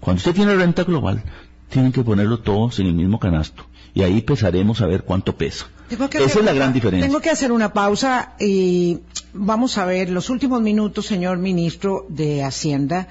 Cuando 0.00 0.18
usted 0.18 0.34
tiene 0.34 0.54
renta 0.54 0.84
global, 0.84 1.24
tienen 1.70 1.92
que 1.92 2.02
ponerlo 2.04 2.40
todos 2.40 2.78
en 2.80 2.86
el 2.88 2.94
mismo 2.94 3.18
canasto. 3.18 3.64
Y 3.94 4.02
ahí 4.02 4.20
pesaremos 4.20 4.82
a 4.82 4.86
ver 4.86 5.04
cuánto 5.04 5.34
pesa. 5.36 5.66
Tengo 5.88 6.10
que 6.10 6.18
Esa 6.18 6.26
hacer 6.26 6.40
es 6.40 6.44
la 6.44 6.52
gran 6.52 6.74
diferencia. 6.74 7.08
Tengo 7.08 7.20
que 7.22 7.30
hacer 7.30 7.52
una 7.52 7.72
pausa 7.72 8.34
y 8.38 8.98
vamos 9.32 9.78
a 9.78 9.86
ver 9.86 10.10
los 10.10 10.28
últimos 10.28 10.60
minutos, 10.60 11.06
señor 11.06 11.38
ministro 11.38 12.04
de 12.10 12.44
Hacienda. 12.44 13.08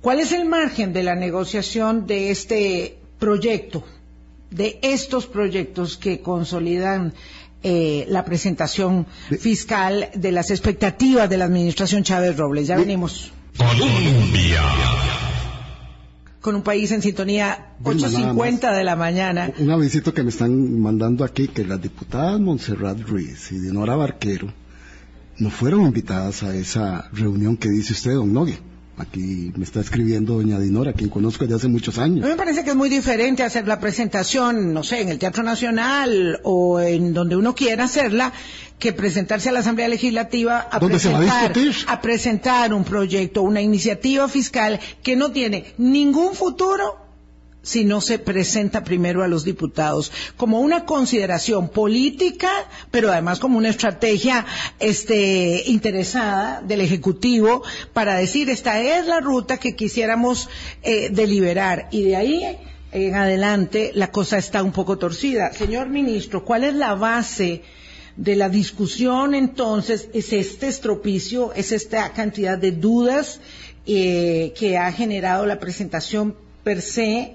¿Cuál 0.00 0.20
es 0.20 0.32
el 0.32 0.44
margen 0.48 0.92
de 0.92 1.02
la 1.02 1.16
negociación 1.16 2.06
de 2.06 2.30
este 2.30 2.98
proyecto, 3.18 3.84
de 4.50 4.78
estos 4.82 5.26
proyectos 5.26 5.96
que 5.96 6.20
consolidan 6.20 7.14
eh, 7.64 8.06
la 8.08 8.24
presentación 8.24 9.06
fiscal 9.40 10.10
de 10.14 10.30
las 10.30 10.50
expectativas 10.50 11.28
de 11.28 11.36
la 11.36 11.46
administración 11.46 12.04
Chávez 12.04 12.36
Robles? 12.36 12.68
Ya 12.68 12.76
venimos 12.76 13.32
Colombia. 13.56 14.62
con 16.40 16.54
un 16.54 16.62
país 16.62 16.92
en 16.92 17.02
sintonía 17.02 17.74
Vilma, 17.80 18.08
nada 18.08 18.32
8.50 18.34 18.76
de 18.76 18.84
la 18.84 18.94
mañana. 18.94 19.50
Un 19.58 19.70
avisito 19.72 20.14
que 20.14 20.22
me 20.22 20.30
están 20.30 20.80
mandando 20.80 21.24
aquí, 21.24 21.48
que 21.48 21.64
las 21.64 21.82
diputadas 21.82 22.38
Montserrat 22.38 23.00
Ruiz 23.00 23.50
y 23.50 23.58
Dinora 23.58 23.96
Barquero 23.96 24.52
no 25.38 25.50
fueron 25.50 25.82
invitadas 25.82 26.44
a 26.44 26.54
esa 26.54 27.08
reunión 27.12 27.56
que 27.56 27.68
dice 27.68 27.94
usted, 27.94 28.12
don 28.12 28.32
Nogui. 28.32 28.58
Aquí 28.98 29.52
me 29.56 29.64
está 29.64 29.80
escribiendo 29.80 30.34
doña 30.34 30.58
Dinora, 30.58 30.92
quien 30.92 31.08
conozco 31.08 31.44
desde 31.44 31.56
hace 31.56 31.68
muchos 31.68 31.98
A 31.98 32.04
años. 32.04 32.24
mí 32.24 32.30
me 32.30 32.36
parece 32.36 32.64
que 32.64 32.70
es 32.70 32.76
muy 32.76 32.88
diferente 32.88 33.44
hacer 33.44 33.68
la 33.68 33.78
presentación, 33.78 34.74
no 34.74 34.82
sé, 34.82 35.00
en 35.02 35.08
el 35.08 35.18
Teatro 35.18 35.42
Nacional 35.44 36.40
o 36.42 36.80
en 36.80 37.14
donde 37.14 37.36
uno 37.36 37.54
quiera 37.54 37.84
hacerla, 37.84 38.32
que 38.78 38.92
presentarse 38.92 39.48
a 39.48 39.52
la 39.52 39.60
Asamblea 39.60 39.88
Legislativa 39.88 40.68
a 40.70 40.78
¿Dónde 40.78 40.98
se 40.98 41.10
va 41.10 41.18
a 41.18 41.52
presentar, 41.52 41.94
a 41.94 42.00
presentar 42.00 42.74
un 42.74 42.84
proyecto, 42.84 43.42
una 43.42 43.60
iniciativa 43.60 44.28
fiscal 44.28 44.80
que 45.02 45.16
no 45.16 45.30
tiene 45.32 45.74
ningún 45.78 46.34
futuro 46.34 47.07
si 47.68 47.84
no 47.84 48.00
se 48.00 48.18
presenta 48.18 48.82
primero 48.82 49.22
a 49.22 49.28
los 49.28 49.44
diputados 49.44 50.10
como 50.38 50.60
una 50.60 50.86
consideración 50.86 51.68
política, 51.68 52.50
pero 52.90 53.12
además 53.12 53.40
como 53.40 53.58
una 53.58 53.68
estrategia 53.68 54.46
este, 54.80 55.64
interesada 55.66 56.62
del 56.62 56.80
Ejecutivo 56.80 57.62
para 57.92 58.16
decir 58.16 58.48
esta 58.48 58.80
es 58.80 59.06
la 59.06 59.20
ruta 59.20 59.58
que 59.58 59.76
quisiéramos 59.76 60.48
eh, 60.82 61.10
deliberar 61.12 61.88
y 61.90 62.04
de 62.04 62.16
ahí 62.16 62.58
en 62.90 63.14
adelante 63.14 63.90
la 63.94 64.10
cosa 64.10 64.38
está 64.38 64.62
un 64.62 64.72
poco 64.72 64.96
torcida. 64.96 65.52
Señor 65.52 65.90
ministro, 65.90 66.46
¿cuál 66.46 66.64
es 66.64 66.72
la 66.72 66.94
base 66.94 67.62
de 68.16 68.34
la 68.34 68.48
discusión 68.48 69.34
entonces? 69.34 70.08
¿Es 70.14 70.32
este 70.32 70.68
estropicio, 70.68 71.52
es 71.52 71.72
esta 71.72 72.14
cantidad 72.14 72.56
de 72.56 72.72
dudas 72.72 73.40
eh, 73.84 74.54
que 74.58 74.78
ha 74.78 74.90
generado 74.90 75.44
la 75.44 75.60
presentación 75.60 76.34
per 76.64 76.80
se? 76.80 77.34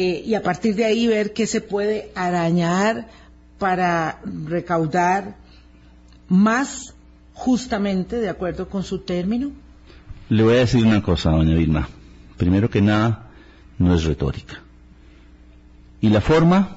Eh, 0.00 0.22
y 0.24 0.34
a 0.34 0.44
partir 0.44 0.76
de 0.76 0.84
ahí 0.84 1.08
ver 1.08 1.32
qué 1.32 1.44
se 1.48 1.60
puede 1.60 2.12
arañar 2.14 3.08
para 3.58 4.20
recaudar 4.46 5.34
más 6.28 6.94
justamente 7.34 8.20
de 8.20 8.28
acuerdo 8.28 8.68
con 8.68 8.84
su 8.84 9.00
término? 9.00 9.50
Le 10.28 10.44
voy 10.44 10.54
a 10.54 10.60
decir 10.60 10.86
una 10.86 11.02
cosa, 11.02 11.30
doña 11.30 11.56
Vilma. 11.56 11.88
Primero 12.36 12.70
que 12.70 12.80
nada, 12.80 13.26
no 13.76 13.92
es 13.92 14.04
retórica. 14.04 14.60
Y 16.00 16.10
la 16.10 16.20
forma 16.20 16.76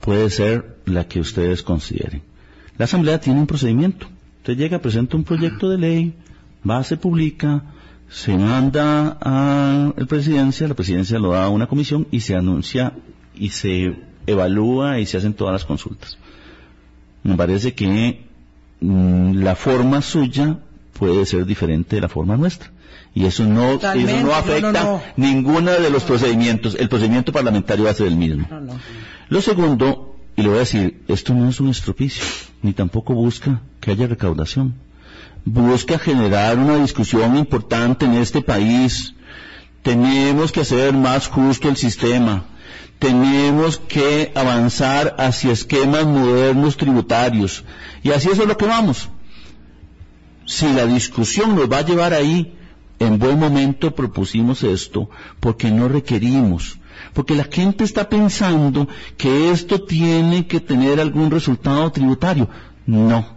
puede 0.00 0.28
ser 0.28 0.78
la 0.86 1.06
que 1.06 1.20
ustedes 1.20 1.62
consideren. 1.62 2.22
La 2.78 2.86
Asamblea 2.86 3.20
tiene 3.20 3.38
un 3.38 3.46
procedimiento. 3.46 4.08
Usted 4.38 4.56
llega, 4.56 4.80
presenta 4.80 5.16
un 5.16 5.22
proyecto 5.22 5.70
de 5.70 5.78
ley, 5.78 6.14
va, 6.68 6.82
se 6.82 6.96
publica, 6.96 7.62
se 8.08 8.36
manda 8.36 9.18
a 9.20 9.92
la 9.96 10.06
presidencia, 10.06 10.68
la 10.68 10.74
presidencia 10.74 11.18
lo 11.18 11.32
da 11.32 11.44
a 11.44 11.48
una 11.48 11.66
comisión 11.66 12.06
y 12.10 12.20
se 12.20 12.34
anuncia 12.34 12.92
y 13.34 13.50
se 13.50 13.96
evalúa 14.26 15.00
y 15.00 15.06
se 15.06 15.16
hacen 15.16 15.34
todas 15.34 15.52
las 15.52 15.64
consultas. 15.64 16.18
Me 17.22 17.36
parece 17.36 17.74
que 17.74 18.26
mm, 18.80 19.38
la 19.42 19.56
forma 19.56 20.02
suya 20.02 20.58
puede 20.98 21.26
ser 21.26 21.44
diferente 21.46 21.96
de 21.96 22.02
la 22.02 22.08
forma 22.08 22.36
nuestra. 22.36 22.70
Y 23.14 23.24
eso 23.24 23.44
no, 23.46 23.72
eso 23.72 24.20
no 24.22 24.34
afecta 24.34 24.72
no, 24.72 24.82
no. 24.82 25.02
ninguno 25.16 25.70
de 25.72 25.90
los 25.90 26.04
procedimientos. 26.04 26.76
El 26.78 26.88
procedimiento 26.88 27.32
parlamentario 27.32 27.86
va 27.86 27.90
a 27.90 27.94
ser 27.94 28.08
el 28.08 28.16
mismo. 28.16 28.46
Lo 29.30 29.40
segundo, 29.40 30.16
y 30.36 30.42
le 30.42 30.48
voy 30.48 30.58
a 30.58 30.60
decir, 30.60 31.02
esto 31.08 31.32
no 31.32 31.48
es 31.48 31.58
un 31.58 31.70
estropicio, 31.70 32.22
ni 32.62 32.74
tampoco 32.74 33.14
busca 33.14 33.62
que 33.80 33.90
haya 33.90 34.06
recaudación. 34.06 34.74
Busca 35.46 35.96
generar 35.96 36.58
una 36.58 36.76
discusión 36.76 37.36
importante 37.36 38.04
en 38.04 38.14
este 38.14 38.42
país. 38.42 39.14
Tenemos 39.82 40.50
que 40.50 40.62
hacer 40.62 40.92
más 40.92 41.28
justo 41.28 41.68
el 41.68 41.76
sistema. 41.76 42.46
Tenemos 42.98 43.78
que 43.78 44.32
avanzar 44.34 45.14
hacia 45.20 45.52
esquemas 45.52 46.04
modernos 46.04 46.76
tributarios. 46.76 47.62
Y 48.02 48.10
así 48.10 48.28
es 48.28 48.38
lo 48.38 48.56
que 48.56 48.66
vamos. 48.66 49.08
Si 50.46 50.66
la 50.72 50.84
discusión 50.84 51.54
nos 51.54 51.70
va 51.70 51.78
a 51.78 51.84
llevar 51.86 52.12
ahí, 52.12 52.58
en 52.98 53.20
buen 53.20 53.38
momento 53.38 53.94
propusimos 53.94 54.64
esto 54.64 55.08
porque 55.38 55.70
no 55.70 55.86
requerimos, 55.86 56.78
porque 57.12 57.36
la 57.36 57.44
gente 57.44 57.84
está 57.84 58.08
pensando 58.08 58.88
que 59.16 59.52
esto 59.52 59.82
tiene 59.82 60.48
que 60.48 60.58
tener 60.58 60.98
algún 60.98 61.30
resultado 61.30 61.92
tributario. 61.92 62.48
No, 62.84 63.35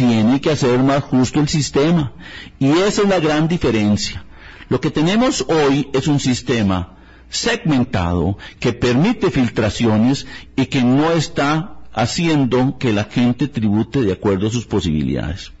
tiene 0.00 0.40
que 0.40 0.50
hacer 0.50 0.78
más 0.78 1.02
justo 1.04 1.40
el 1.40 1.48
sistema. 1.48 2.14
Y 2.58 2.70
esa 2.70 3.02
es 3.02 3.08
la 3.08 3.20
gran 3.20 3.48
diferencia. 3.48 4.24
Lo 4.70 4.80
que 4.80 4.90
tenemos 4.90 5.44
hoy 5.46 5.88
es 5.92 6.08
un 6.08 6.20
sistema 6.20 6.96
segmentado 7.28 8.38
que 8.58 8.72
permite 8.72 9.30
filtraciones 9.30 10.26
y 10.56 10.66
que 10.66 10.82
no 10.82 11.12
está 11.12 11.80
haciendo 11.92 12.78
que 12.78 12.94
la 12.94 13.04
gente 13.04 13.46
tribute 13.46 14.00
de 14.00 14.12
acuerdo 14.12 14.46
a 14.46 14.50
sus 14.50 14.64
posibilidades. 14.64 15.52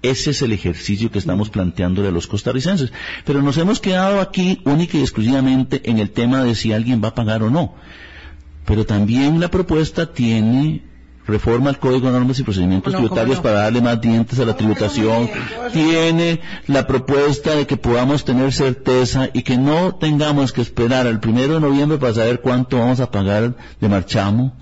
Ese 0.00 0.30
es 0.30 0.40
el 0.40 0.52
ejercicio 0.52 1.10
que 1.10 1.18
estamos 1.18 1.50
planteándole 1.50 2.08
a 2.08 2.12
los 2.12 2.26
costarricenses. 2.26 2.90
Pero 3.26 3.42
nos 3.42 3.58
hemos 3.58 3.80
quedado 3.80 4.22
aquí 4.22 4.62
única 4.64 4.96
y 4.96 5.02
exclusivamente 5.02 5.82
en 5.90 5.98
el 5.98 6.10
tema 6.10 6.42
de 6.42 6.54
si 6.54 6.72
alguien 6.72 7.04
va 7.04 7.08
a 7.08 7.14
pagar 7.14 7.42
o 7.42 7.50
no. 7.50 7.74
Pero 8.64 8.86
también 8.86 9.40
la 9.40 9.50
propuesta 9.50 10.10
tiene 10.14 10.93
reforma 11.26 11.70
al 11.70 11.78
Código 11.78 12.06
de 12.06 12.12
Normas 12.12 12.38
y 12.38 12.42
Procedimientos 12.42 12.92
No, 12.92 12.98
¿cómo 12.98 13.08
Tributarios 13.08 13.36
no? 13.38 13.42
para 13.42 13.62
darle 13.62 13.80
más 13.80 14.00
dientes 14.00 14.38
a 14.38 14.44
la 14.44 14.56
tributación. 14.56 15.30
Tiene 15.72 16.40
la 16.66 16.86
propuesta 16.86 17.54
de 17.54 17.66
que 17.66 17.76
podamos 17.76 18.24
tener 18.24 18.52
certeza 18.52 19.28
y 19.32 19.42
que 19.42 19.56
no 19.56 19.94
tengamos 19.94 20.52
que 20.52 20.60
esperar 20.60 21.06
al 21.06 21.20
primero 21.20 21.54
de 21.54 21.60
noviembre 21.60 21.98
para 21.98 22.14
saber 22.14 22.40
cuánto 22.40 22.78
vamos 22.78 23.00
a 23.00 23.10
pagar 23.10 23.54
de 23.80 23.88
marchamo. 23.88 24.52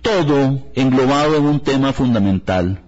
Todo 0.00 0.60
englobado 0.74 1.36
en 1.36 1.44
un 1.44 1.60
tema 1.60 1.92
fundamental. 1.92 2.82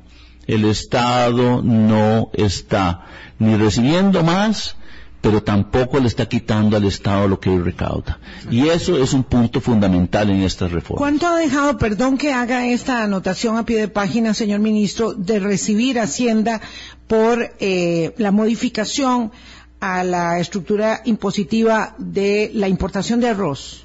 El 0.47 0.65
Estado 0.65 1.63
no 1.63 2.31
está 2.35 3.07
ni 3.39 3.57
recibiendo 3.57 4.23
más, 4.23 4.77
pero 5.25 5.43
tampoco 5.43 5.99
le 6.01 6.09
está 6.09 6.27
quitando 6.27 6.77
al 6.77 6.85
Estado 6.85 7.27
lo 7.27 7.41
que 7.41 7.49
él 7.49 7.65
recauda. 7.65 8.19
Y 8.51 8.69
eso 8.69 9.03
es 9.03 9.15
un 9.15 9.25
punto 9.25 9.59
fundamental 9.63 10.29
en 10.29 10.43
esta 10.43 10.69
reforma. 10.69 10.99
¿Cuánto 10.99 11.27
ha 11.27 11.39
dejado, 11.39 11.79
perdón 11.79 12.19
que 12.19 12.35
haga 12.35 12.67
esta 12.67 13.03
anotación 13.03 13.57
a 13.57 13.65
pie 13.65 13.79
de 13.81 13.89
página, 13.89 14.35
señor 14.35 14.61
ministro, 14.61 15.15
de 15.15 15.41
recibir 15.41 15.99
Hacienda 15.99 16.61
por 17.07 17.55
eh, 17.59 18.13
la 18.19 18.33
modificación 18.33 19.33
a 19.81 20.05
la 20.05 20.39
estructura 20.41 21.01
impositiva 21.07 21.95
de 21.97 22.51
la 22.53 22.69
importación 22.69 23.19
de 23.21 23.29
arroz? 23.29 23.83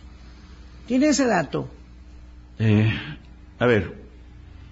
¿Tiene 0.87 1.07
ese 1.07 1.25
dato? 1.25 1.69
Eh, 2.59 2.91
a 3.59 3.65
ver, 3.65 3.95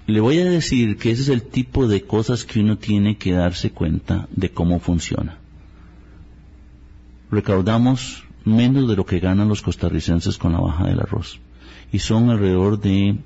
le 0.06 0.20
voy 0.20 0.40
a 0.40 0.46
decir 0.50 0.98
que 0.98 1.12
ese 1.12 1.22
es 1.22 1.30
el 1.30 1.44
tipo 1.44 1.88
de 1.88 2.02
cosas 2.02 2.44
que 2.44 2.60
uno 2.60 2.78
tiene 2.78 3.18
que 3.18 3.32
darse 3.32 3.72
cuenta 3.72 4.28
de 4.32 4.50
cómo 4.50 4.82
funciona. 4.82 5.37
Recaudamos 7.32 8.24
menos 8.46 8.88
de 8.88 8.96
lo 8.96 9.06
que 9.06 9.20
ganan 9.20 9.48
los 9.50 9.62
costarricenses 9.62 10.38
con 10.38 10.54
la 10.54 10.60
baja 10.60 10.86
del 10.86 11.00
arroz. 11.00 11.40
Y 11.92 12.00
son 12.00 12.30
alrededor 12.30 12.80
de, 12.80 13.18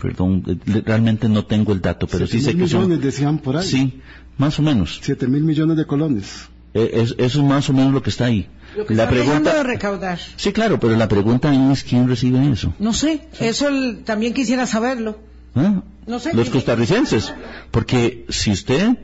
perdón, 0.00 0.42
realmente 0.84 1.28
no 1.28 1.44
tengo 1.44 1.72
el 1.72 1.80
dato, 1.80 2.06
pero 2.06 2.26
sí 2.26 2.40
sé 2.40 2.56
que 2.56 2.66
son... 2.68 2.82
millones 2.82 3.00
decían 3.02 3.38
por 3.38 3.56
ahí. 3.56 3.66
Sí, 3.66 4.00
más 4.38 4.58
o 4.58 4.62
menos. 4.62 5.00
Siete 5.02 5.26
mil 5.26 5.42
millones 5.44 5.76
de 5.76 5.86
colones. 5.86 6.48
Eh, 6.74 6.90
es- 6.94 7.14
eso 7.18 7.38
es 7.40 7.44
más 7.44 7.68
o 7.70 7.72
menos 7.72 7.92
lo 7.92 8.02
que 8.02 8.10
está 8.10 8.24
ahí. 8.26 8.48
Lo 8.76 8.84
que 8.86 8.94
La 8.94 9.08
pregunta, 9.08 9.54
de 9.54 9.62
recaudar. 9.62 10.18
sí, 10.36 10.52
claro, 10.52 10.80
pero 10.80 10.96
la 10.96 11.06
pregunta 11.08 11.54
es 11.72 11.84
quién 11.84 12.08
recibe 12.08 12.50
eso. 12.50 12.74
No 12.80 12.92
sé, 12.92 13.28
eso 13.40 13.68
el- 13.68 14.02
también 14.04 14.34
quisiera 14.34 14.66
saberlo. 14.66 15.18
¿Ah? 15.54 15.82
No 16.06 16.18
sé. 16.18 16.34
Los 16.34 16.50
costarricenses. 16.50 17.32
Porque 17.70 18.26
si 18.28 18.50
usted 18.50 18.96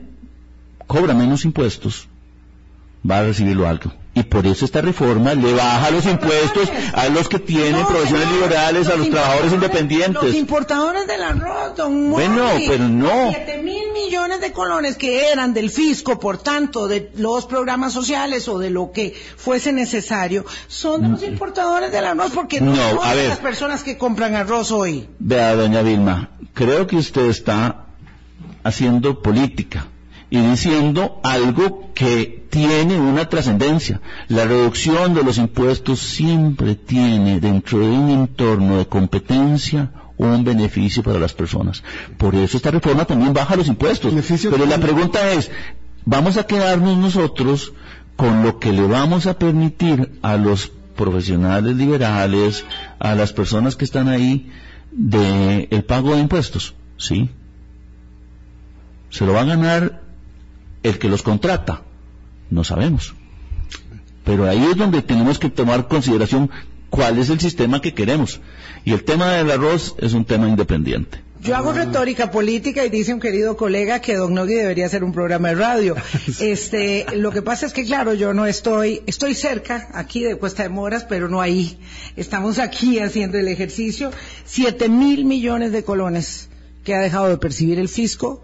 cobra 0.87 1.13
menos 1.13 1.45
impuestos, 1.45 2.07
va 3.09 3.19
a 3.19 3.23
recibirlo 3.23 3.67
algo. 3.67 3.91
Y 4.13 4.23
por 4.23 4.45
eso 4.45 4.65
esta 4.65 4.81
reforma 4.81 5.33
le 5.35 5.53
baja 5.53 5.89
los 5.89 6.05
impuestos 6.05 6.69
a 6.93 7.07
los 7.07 7.29
que 7.29 7.39
tienen 7.39 7.71
No, 7.79 7.87
profesiones 7.87 8.29
liberales, 8.29 8.89
a 8.89 8.97
los 8.97 9.09
trabajadores 9.09 9.53
Los 9.53 9.61
independientes. 9.63 10.35
importadores 10.35 11.07
del 11.07 11.23
arroz, 11.23 11.77
don 11.77 12.11
Bueno, 12.11 12.45
pero 12.67 12.89
no. 12.89 13.29
Siete 13.31 13.63
mil 13.63 13.93
millones 13.93 14.41
de 14.41 14.51
colones 14.51 14.97
que 14.97 15.31
eran 15.31 15.53
del 15.53 15.69
fisco, 15.69 16.19
por 16.19 16.37
tanto, 16.39 16.89
de 16.89 17.09
los 17.15 17.45
programas 17.45 17.93
sociales 17.93 18.49
o 18.49 18.59
de 18.59 18.69
lo 18.69 18.91
que 18.91 19.15
fuese 19.37 19.71
necesario, 19.71 20.43
son 20.67 21.03
de 21.03 21.07
los 21.07 21.23
importadores 21.23 21.89
del 21.93 22.03
arroz, 22.05 22.31
porque 22.35 22.59
no, 22.59 22.73
Mm. 22.73 22.75
No, 22.75 22.89
son 22.89 22.99
a 23.07 23.13
ver. 23.13 23.29
las 23.29 23.39
personas 23.39 23.81
que 23.81 23.97
compran 23.97 24.35
arroz 24.35 24.71
hoy. 24.71 25.07
Vea, 25.19 25.55
doña 25.55 25.83
Vilma, 25.83 26.31
creo 26.53 26.85
que 26.85 26.97
usted 26.97 27.27
está 27.27 27.85
haciendo 28.63 29.21
política 29.21 29.87
y 30.31 30.39
diciendo 30.39 31.19
algo 31.23 31.91
que 31.93 32.47
tiene 32.49 32.99
una 32.99 33.27
trascendencia. 33.29 34.01
La 34.29 34.45
reducción 34.45 35.13
de 35.13 35.23
los 35.23 35.37
impuestos 35.37 35.99
siempre 35.99 36.75
tiene 36.75 37.39
dentro 37.39 37.79
de 37.79 37.85
un 37.85 38.09
entorno 38.09 38.77
de 38.77 38.87
competencia 38.87 39.91
un 40.17 40.43
beneficio 40.43 41.03
para 41.03 41.19
las 41.19 41.33
personas. 41.33 41.83
Por 42.17 42.35
eso 42.35 42.57
esta 42.57 42.71
reforma 42.71 43.05
también 43.05 43.33
baja 43.33 43.55
los 43.55 43.67
impuestos. 43.67 44.11
Beneficio 44.11 44.51
Pero 44.51 44.65
la 44.65 44.77
pregunta 44.77 45.31
es, 45.31 45.51
¿vamos 46.05 46.37
a 46.37 46.45
quedarnos 46.45 46.97
nosotros 46.97 47.73
con 48.15 48.43
lo 48.43 48.59
que 48.59 48.71
le 48.71 48.83
vamos 48.83 49.25
a 49.25 49.37
permitir 49.37 50.11
a 50.21 50.37
los 50.37 50.71
profesionales 50.95 51.75
liberales, 51.75 52.63
a 52.99 53.15
las 53.15 53.33
personas 53.33 53.75
que 53.75 53.85
están 53.85 54.07
ahí, 54.07 54.49
de 54.91 55.67
el 55.71 55.83
pago 55.83 56.13
de 56.13 56.21
impuestos? 56.21 56.75
Sí. 56.97 57.29
¿Se 59.09 59.25
lo 59.25 59.33
va 59.33 59.41
a 59.41 59.45
ganar 59.45 60.10
el 60.83 60.99
que 60.99 61.09
los 61.09 61.23
contrata? 61.23 61.81
No 62.49 62.63
sabemos. 62.63 63.13
Pero 64.23 64.47
ahí 64.47 64.63
es 64.63 64.77
donde 64.77 65.01
tenemos 65.01 65.39
que 65.39 65.49
tomar 65.49 65.87
consideración 65.87 66.49
cuál 66.89 67.17
es 67.17 67.29
el 67.29 67.39
sistema 67.39 67.81
que 67.81 67.93
queremos. 67.93 68.39
Y 68.85 68.93
el 68.93 69.03
tema 69.03 69.31
del 69.33 69.49
arroz 69.49 69.95
es 69.97 70.13
un 70.13 70.25
tema 70.25 70.47
independiente. 70.47 71.21
Yo 71.41 71.55
hago 71.55 71.73
retórica 71.73 72.29
política 72.29 72.85
y 72.85 72.89
dice 72.91 73.15
un 73.15 73.19
querido 73.19 73.57
colega 73.57 73.99
que 73.99 74.15
Don 74.15 74.35
Nogui 74.35 74.53
debería 74.53 74.85
hacer 74.85 75.03
un 75.03 75.11
programa 75.11 75.47
de 75.47 75.55
radio. 75.55 75.95
Este, 76.39 77.07
lo 77.15 77.31
que 77.31 77.41
pasa 77.41 77.65
es 77.65 77.73
que 77.73 77.83
claro, 77.83 78.13
yo 78.13 78.31
no 78.33 78.45
estoy, 78.45 79.01
estoy 79.07 79.33
cerca 79.33 79.87
aquí 79.93 80.21
de 80.21 80.35
Cuesta 80.35 80.61
de 80.61 80.69
Moras, 80.69 81.03
pero 81.03 81.29
no 81.29 81.41
ahí. 81.41 81.79
Estamos 82.15 82.59
aquí 82.59 82.99
haciendo 82.99 83.39
el 83.39 83.47
ejercicio. 83.47 84.11
Siete 84.45 84.87
mil 84.87 85.25
millones 85.25 85.71
de 85.71 85.83
colones 85.83 86.49
que 86.83 86.93
ha 86.93 86.99
dejado 86.99 87.29
de 87.29 87.37
percibir 87.37 87.79
el 87.79 87.89
fisco 87.89 88.43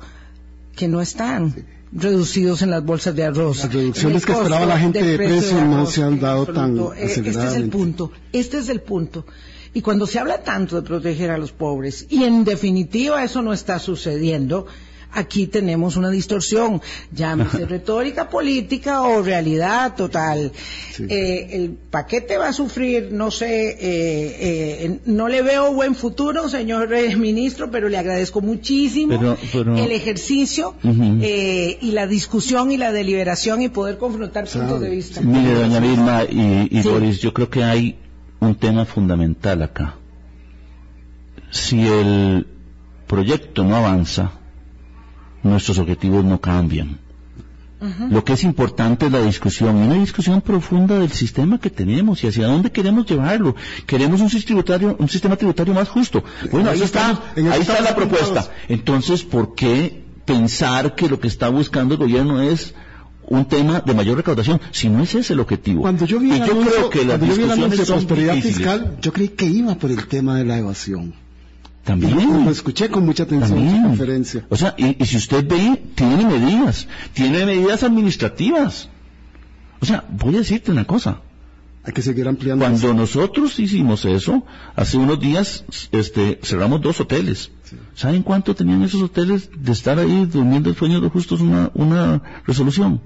que 0.75 0.87
no 0.87 0.99
están 0.99 1.53
reducidos 1.91 2.61
en 2.61 2.71
las 2.71 2.83
bolsas 2.83 3.15
de 3.15 3.23
arroz. 3.23 3.63
Las 3.63 3.73
reducciones 3.73 4.25
que 4.25 4.31
esperaba 4.31 4.65
la 4.65 4.79
gente 4.79 5.03
de 5.03 5.17
precio 5.17 5.39
precio 5.39 5.65
no 5.65 5.85
se 5.85 6.03
han 6.03 6.19
dado 6.19 6.45
tan. 6.45 6.77
Eh, 6.77 7.05
Este 7.05 7.29
es 7.29 7.37
el 7.37 7.69
punto. 7.69 8.11
Este 8.31 8.57
es 8.57 8.69
el 8.69 8.81
punto. 8.81 9.25
Y 9.73 9.81
cuando 9.81 10.07
se 10.07 10.19
habla 10.19 10.43
tanto 10.43 10.75
de 10.75 10.81
proteger 10.81 11.29
a 11.29 11.37
los 11.37 11.51
pobres, 11.51 12.07
y 12.09 12.23
en 12.23 12.43
definitiva 12.43 13.23
eso 13.23 13.41
no 13.41 13.53
está 13.53 13.79
sucediendo, 13.79 14.65
aquí 15.11 15.47
tenemos 15.47 15.95
una 15.97 16.09
distorsión, 16.09 16.81
llámese 17.11 17.65
retórica 17.75 18.29
política 18.29 19.01
o 19.03 19.21
realidad 19.23 19.95
total. 19.95 20.51
Sí. 20.93 21.05
Eh, 21.09 21.49
el 21.51 21.69
paquete 21.71 22.37
va 22.37 22.49
a 22.49 22.53
sufrir, 22.53 23.09
no 23.11 23.31
sé, 23.31 23.69
eh, 23.71 23.77
eh, 23.81 24.99
no 25.05 25.27
le 25.27 25.41
veo 25.41 25.73
buen 25.73 25.95
futuro, 25.95 26.49
señor 26.49 26.93
eh, 26.93 27.15
ministro, 27.27 27.71
pero 27.71 27.89
le 27.89 27.97
agradezco 27.97 28.41
muchísimo 28.41 29.17
Pero- 29.17 29.37
pero- 29.51 29.77
el 29.77 29.91
ejercicio 29.91 30.75
y 30.83 31.91
la 31.91 32.07
discusión 32.07 32.71
y 32.71 32.77
la 32.77 32.91
deliberación 32.91 33.61
y 33.61 33.69
poder 33.69 33.97
confrontar 33.97 34.47
Sabe. 34.47 34.65
puntos 34.65 34.81
de 34.81 34.89
vista. 34.89 35.21
Mire, 35.21 35.53
doña 35.53 35.79
Vilma 35.79 36.23
y, 36.23 36.67
y 36.71 36.81
Sí. 36.83 36.87
Boris, 36.89 37.19
yo 37.19 37.33
creo 37.33 37.49
que 37.49 37.63
hay 37.63 37.97
un 38.39 38.55
tema 38.55 38.85
fundamental 38.85 39.63
acá. 39.63 39.95
Si 41.49 41.87
el 41.87 42.45
proyecto 43.07 43.63
no 43.63 43.75
avanza, 43.77 44.31
nuestros 45.47 45.79
objetivos 45.79 46.23
no 46.23 46.39
cambian. 46.39 46.99
Lo 48.09 48.23
que 48.23 48.33
es 48.33 48.43
importante 48.43 49.05
es 49.05 49.11
la 49.11 49.21
discusión, 49.21 49.77
y 49.77 49.87
una 49.87 49.95
discusión 49.95 50.41
profunda 50.41 50.97
del 50.97 51.11
sistema 51.11 51.59
que 51.59 51.69
tenemos 51.69 52.23
y 52.23 52.27
hacia 52.27 52.47
dónde 52.47 52.71
queremos 52.71 53.05
llevarlo. 53.05 53.55
Queremos 53.85 54.19
un 54.19 54.31
sistema 54.31 54.63
tributario, 54.63 54.95
un 54.97 55.09
sistema 55.09 55.35
tributario 55.35 55.73
más 55.75 55.87
justo. 55.87 56.23
Bueno, 56.51 56.71
ahí 56.71 56.79
Ahí 56.79 56.83
está, 56.83 57.21
ahí 57.35 57.61
está 57.61 57.81
la 57.81 57.95
propuesta. 57.95 58.49
Entonces, 58.67 59.23
¿por 59.23 59.53
qué 59.53 60.03
pensar 60.25 60.95
que 60.95 61.07
lo 61.07 61.19
que 61.19 61.27
está 61.27 61.49
buscando 61.49 61.93
el 61.93 61.99
gobierno 61.99 62.41
es 62.41 62.73
un 63.27 63.45
tema 63.45 63.81
de 63.81 63.93
mayor 63.93 64.17
recaudación? 64.17 64.59
Si 64.71 64.89
no 64.89 65.03
es 65.03 65.13
ese 65.13 65.33
el 65.33 65.39
objetivo. 65.39 65.81
Cuando 65.81 66.05
yo 66.05 66.19
vi 66.19 66.29
y 66.29 66.31
el 66.31 66.45
yo 66.45 66.53
anuncio, 66.53 66.71
creo 66.71 66.89
que 66.89 67.05
las 67.05 67.19
cuando 67.19 67.25
yo 67.27 67.35
vi 67.35 67.43
el 67.43 67.51
anuncio 67.51 67.69
discusiones 67.69 67.87
de 67.87 67.93
prosperidad 67.93 68.33
difíciles. 68.33 68.57
fiscal, 68.57 68.97
yo 69.01 69.13
creí 69.13 69.27
que 69.29 69.45
iba 69.45 69.75
por 69.75 69.91
el 69.91 70.07
tema 70.07 70.35
de 70.37 70.45
la 70.45 70.57
evasión. 70.57 71.13
También. 71.87 72.43
lo 72.43 72.51
escuché 72.51 72.89
con 72.89 73.05
mucha 73.05 73.23
atención 73.23 73.59
en 73.59 73.63
También. 73.65 73.81
su 73.83 73.87
conferencia. 73.87 74.45
O 74.49 74.57
sea, 74.57 74.75
y, 74.77 75.01
y 75.01 75.05
si 75.05 75.15
usted 75.15 75.47
ve, 75.47 75.81
tiene 75.95 76.25
medidas, 76.25 76.85
tiene 77.13 77.45
medidas 77.45 77.81
administrativas. 77.81 78.89
O 79.79 79.85
sea, 79.85 80.03
voy 80.09 80.35
a 80.35 80.39
decirte 80.39 80.69
una 80.71 80.83
cosa. 80.83 81.21
Hay 81.85 81.93
que 81.93 82.01
seguir 82.01 82.27
ampliando. 82.27 82.65
Cuando 82.65 82.93
nosotros 82.93 83.57
hicimos 83.57 84.03
eso, 84.03 84.43
hace 84.75 84.97
unos 84.97 85.17
días, 85.21 85.63
este, 85.93 86.41
cerramos 86.43 86.81
dos 86.81 86.99
hoteles. 86.99 87.51
¿Saben 87.95 88.21
cuánto 88.21 88.53
tenían 88.53 88.83
esos 88.83 89.01
hoteles 89.01 89.49
de 89.57 89.71
estar 89.71 89.97
ahí 89.97 90.25
durmiendo 90.25 90.69
el 90.69 90.75
sueño 90.75 90.99
de 90.99 91.07
justos 91.07 91.39
una, 91.39 91.71
una 91.73 92.21
resolución? 92.45 92.99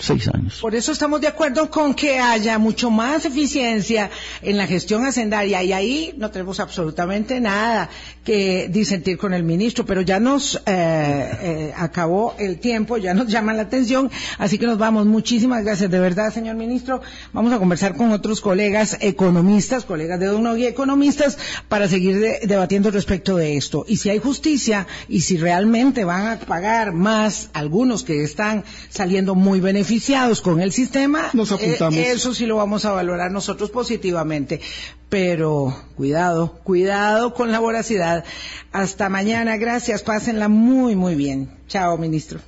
Seis 0.00 0.28
años. 0.32 0.58
Por 0.60 0.74
eso 0.74 0.92
estamos 0.92 1.20
de 1.20 1.28
acuerdo 1.28 1.70
con 1.70 1.92
que 1.94 2.18
haya 2.18 2.58
mucho 2.58 2.90
más 2.90 3.26
eficiencia 3.26 4.10
en 4.40 4.56
la 4.56 4.66
gestión 4.66 5.04
hacendaria 5.04 5.62
y 5.62 5.72
ahí 5.74 6.14
no 6.16 6.30
tenemos 6.30 6.58
absolutamente 6.58 7.38
nada 7.38 7.90
que 8.24 8.68
disentir 8.70 9.18
con 9.18 9.34
el 9.34 9.42
ministro, 9.44 9.84
pero 9.84 10.00
ya 10.00 10.18
nos 10.18 10.56
eh, 10.56 10.60
eh, 10.66 11.74
acabó 11.76 12.34
el 12.38 12.58
tiempo, 12.60 12.96
ya 12.96 13.12
nos 13.12 13.26
llama 13.34 13.52
la 13.52 13.62
atención, 13.62 14.10
así 14.38 14.56
que 14.58 14.66
nos 14.66 14.78
vamos. 14.78 15.04
Muchísimas 15.06 15.64
gracias, 15.64 15.90
de 15.90 16.00
verdad, 16.00 16.32
señor 16.32 16.56
ministro. 16.56 17.02
Vamos 17.34 17.52
a 17.52 17.58
conversar 17.58 17.94
con 17.94 18.10
otros 18.12 18.40
colegas 18.40 18.96
economistas, 19.00 19.84
colegas 19.84 20.18
de 20.18 20.26
Don 20.26 20.42
Nogui, 20.42 20.66
economistas, 20.66 21.36
para 21.68 21.88
seguir 21.88 22.18
de- 22.20 22.40
debatiendo 22.46 22.90
respecto 22.90 23.36
de 23.36 23.56
esto. 23.58 23.84
Y 23.86 23.96
si 23.98 24.08
hay 24.08 24.18
justicia 24.18 24.86
y 25.08 25.20
si 25.20 25.36
realmente 25.36 26.04
van 26.04 26.26
a 26.26 26.38
pagar 26.40 26.92
más 26.92 27.50
algunos 27.52 28.02
que 28.02 28.22
están 28.24 28.64
saliendo 28.88 29.34
muy 29.34 29.60
beneficiados 29.90 30.40
con 30.40 30.60
el 30.60 30.72
sistema, 30.72 31.30
Nos 31.32 31.50
apuntamos. 31.50 31.96
eh, 31.98 32.12
eso 32.12 32.32
sí 32.32 32.46
lo 32.46 32.56
vamos 32.56 32.84
a 32.84 32.92
valorar 32.92 33.32
nosotros 33.32 33.70
positivamente. 33.70 34.60
Pero 35.08 35.74
cuidado, 35.96 36.60
cuidado 36.62 37.34
con 37.34 37.50
la 37.50 37.58
voracidad. 37.58 38.24
Hasta 38.70 39.08
mañana, 39.08 39.56
gracias, 39.56 40.02
pásenla 40.02 40.48
muy, 40.48 40.94
muy 40.94 41.16
bien. 41.16 41.50
Chao, 41.66 41.98
ministro. 41.98 42.40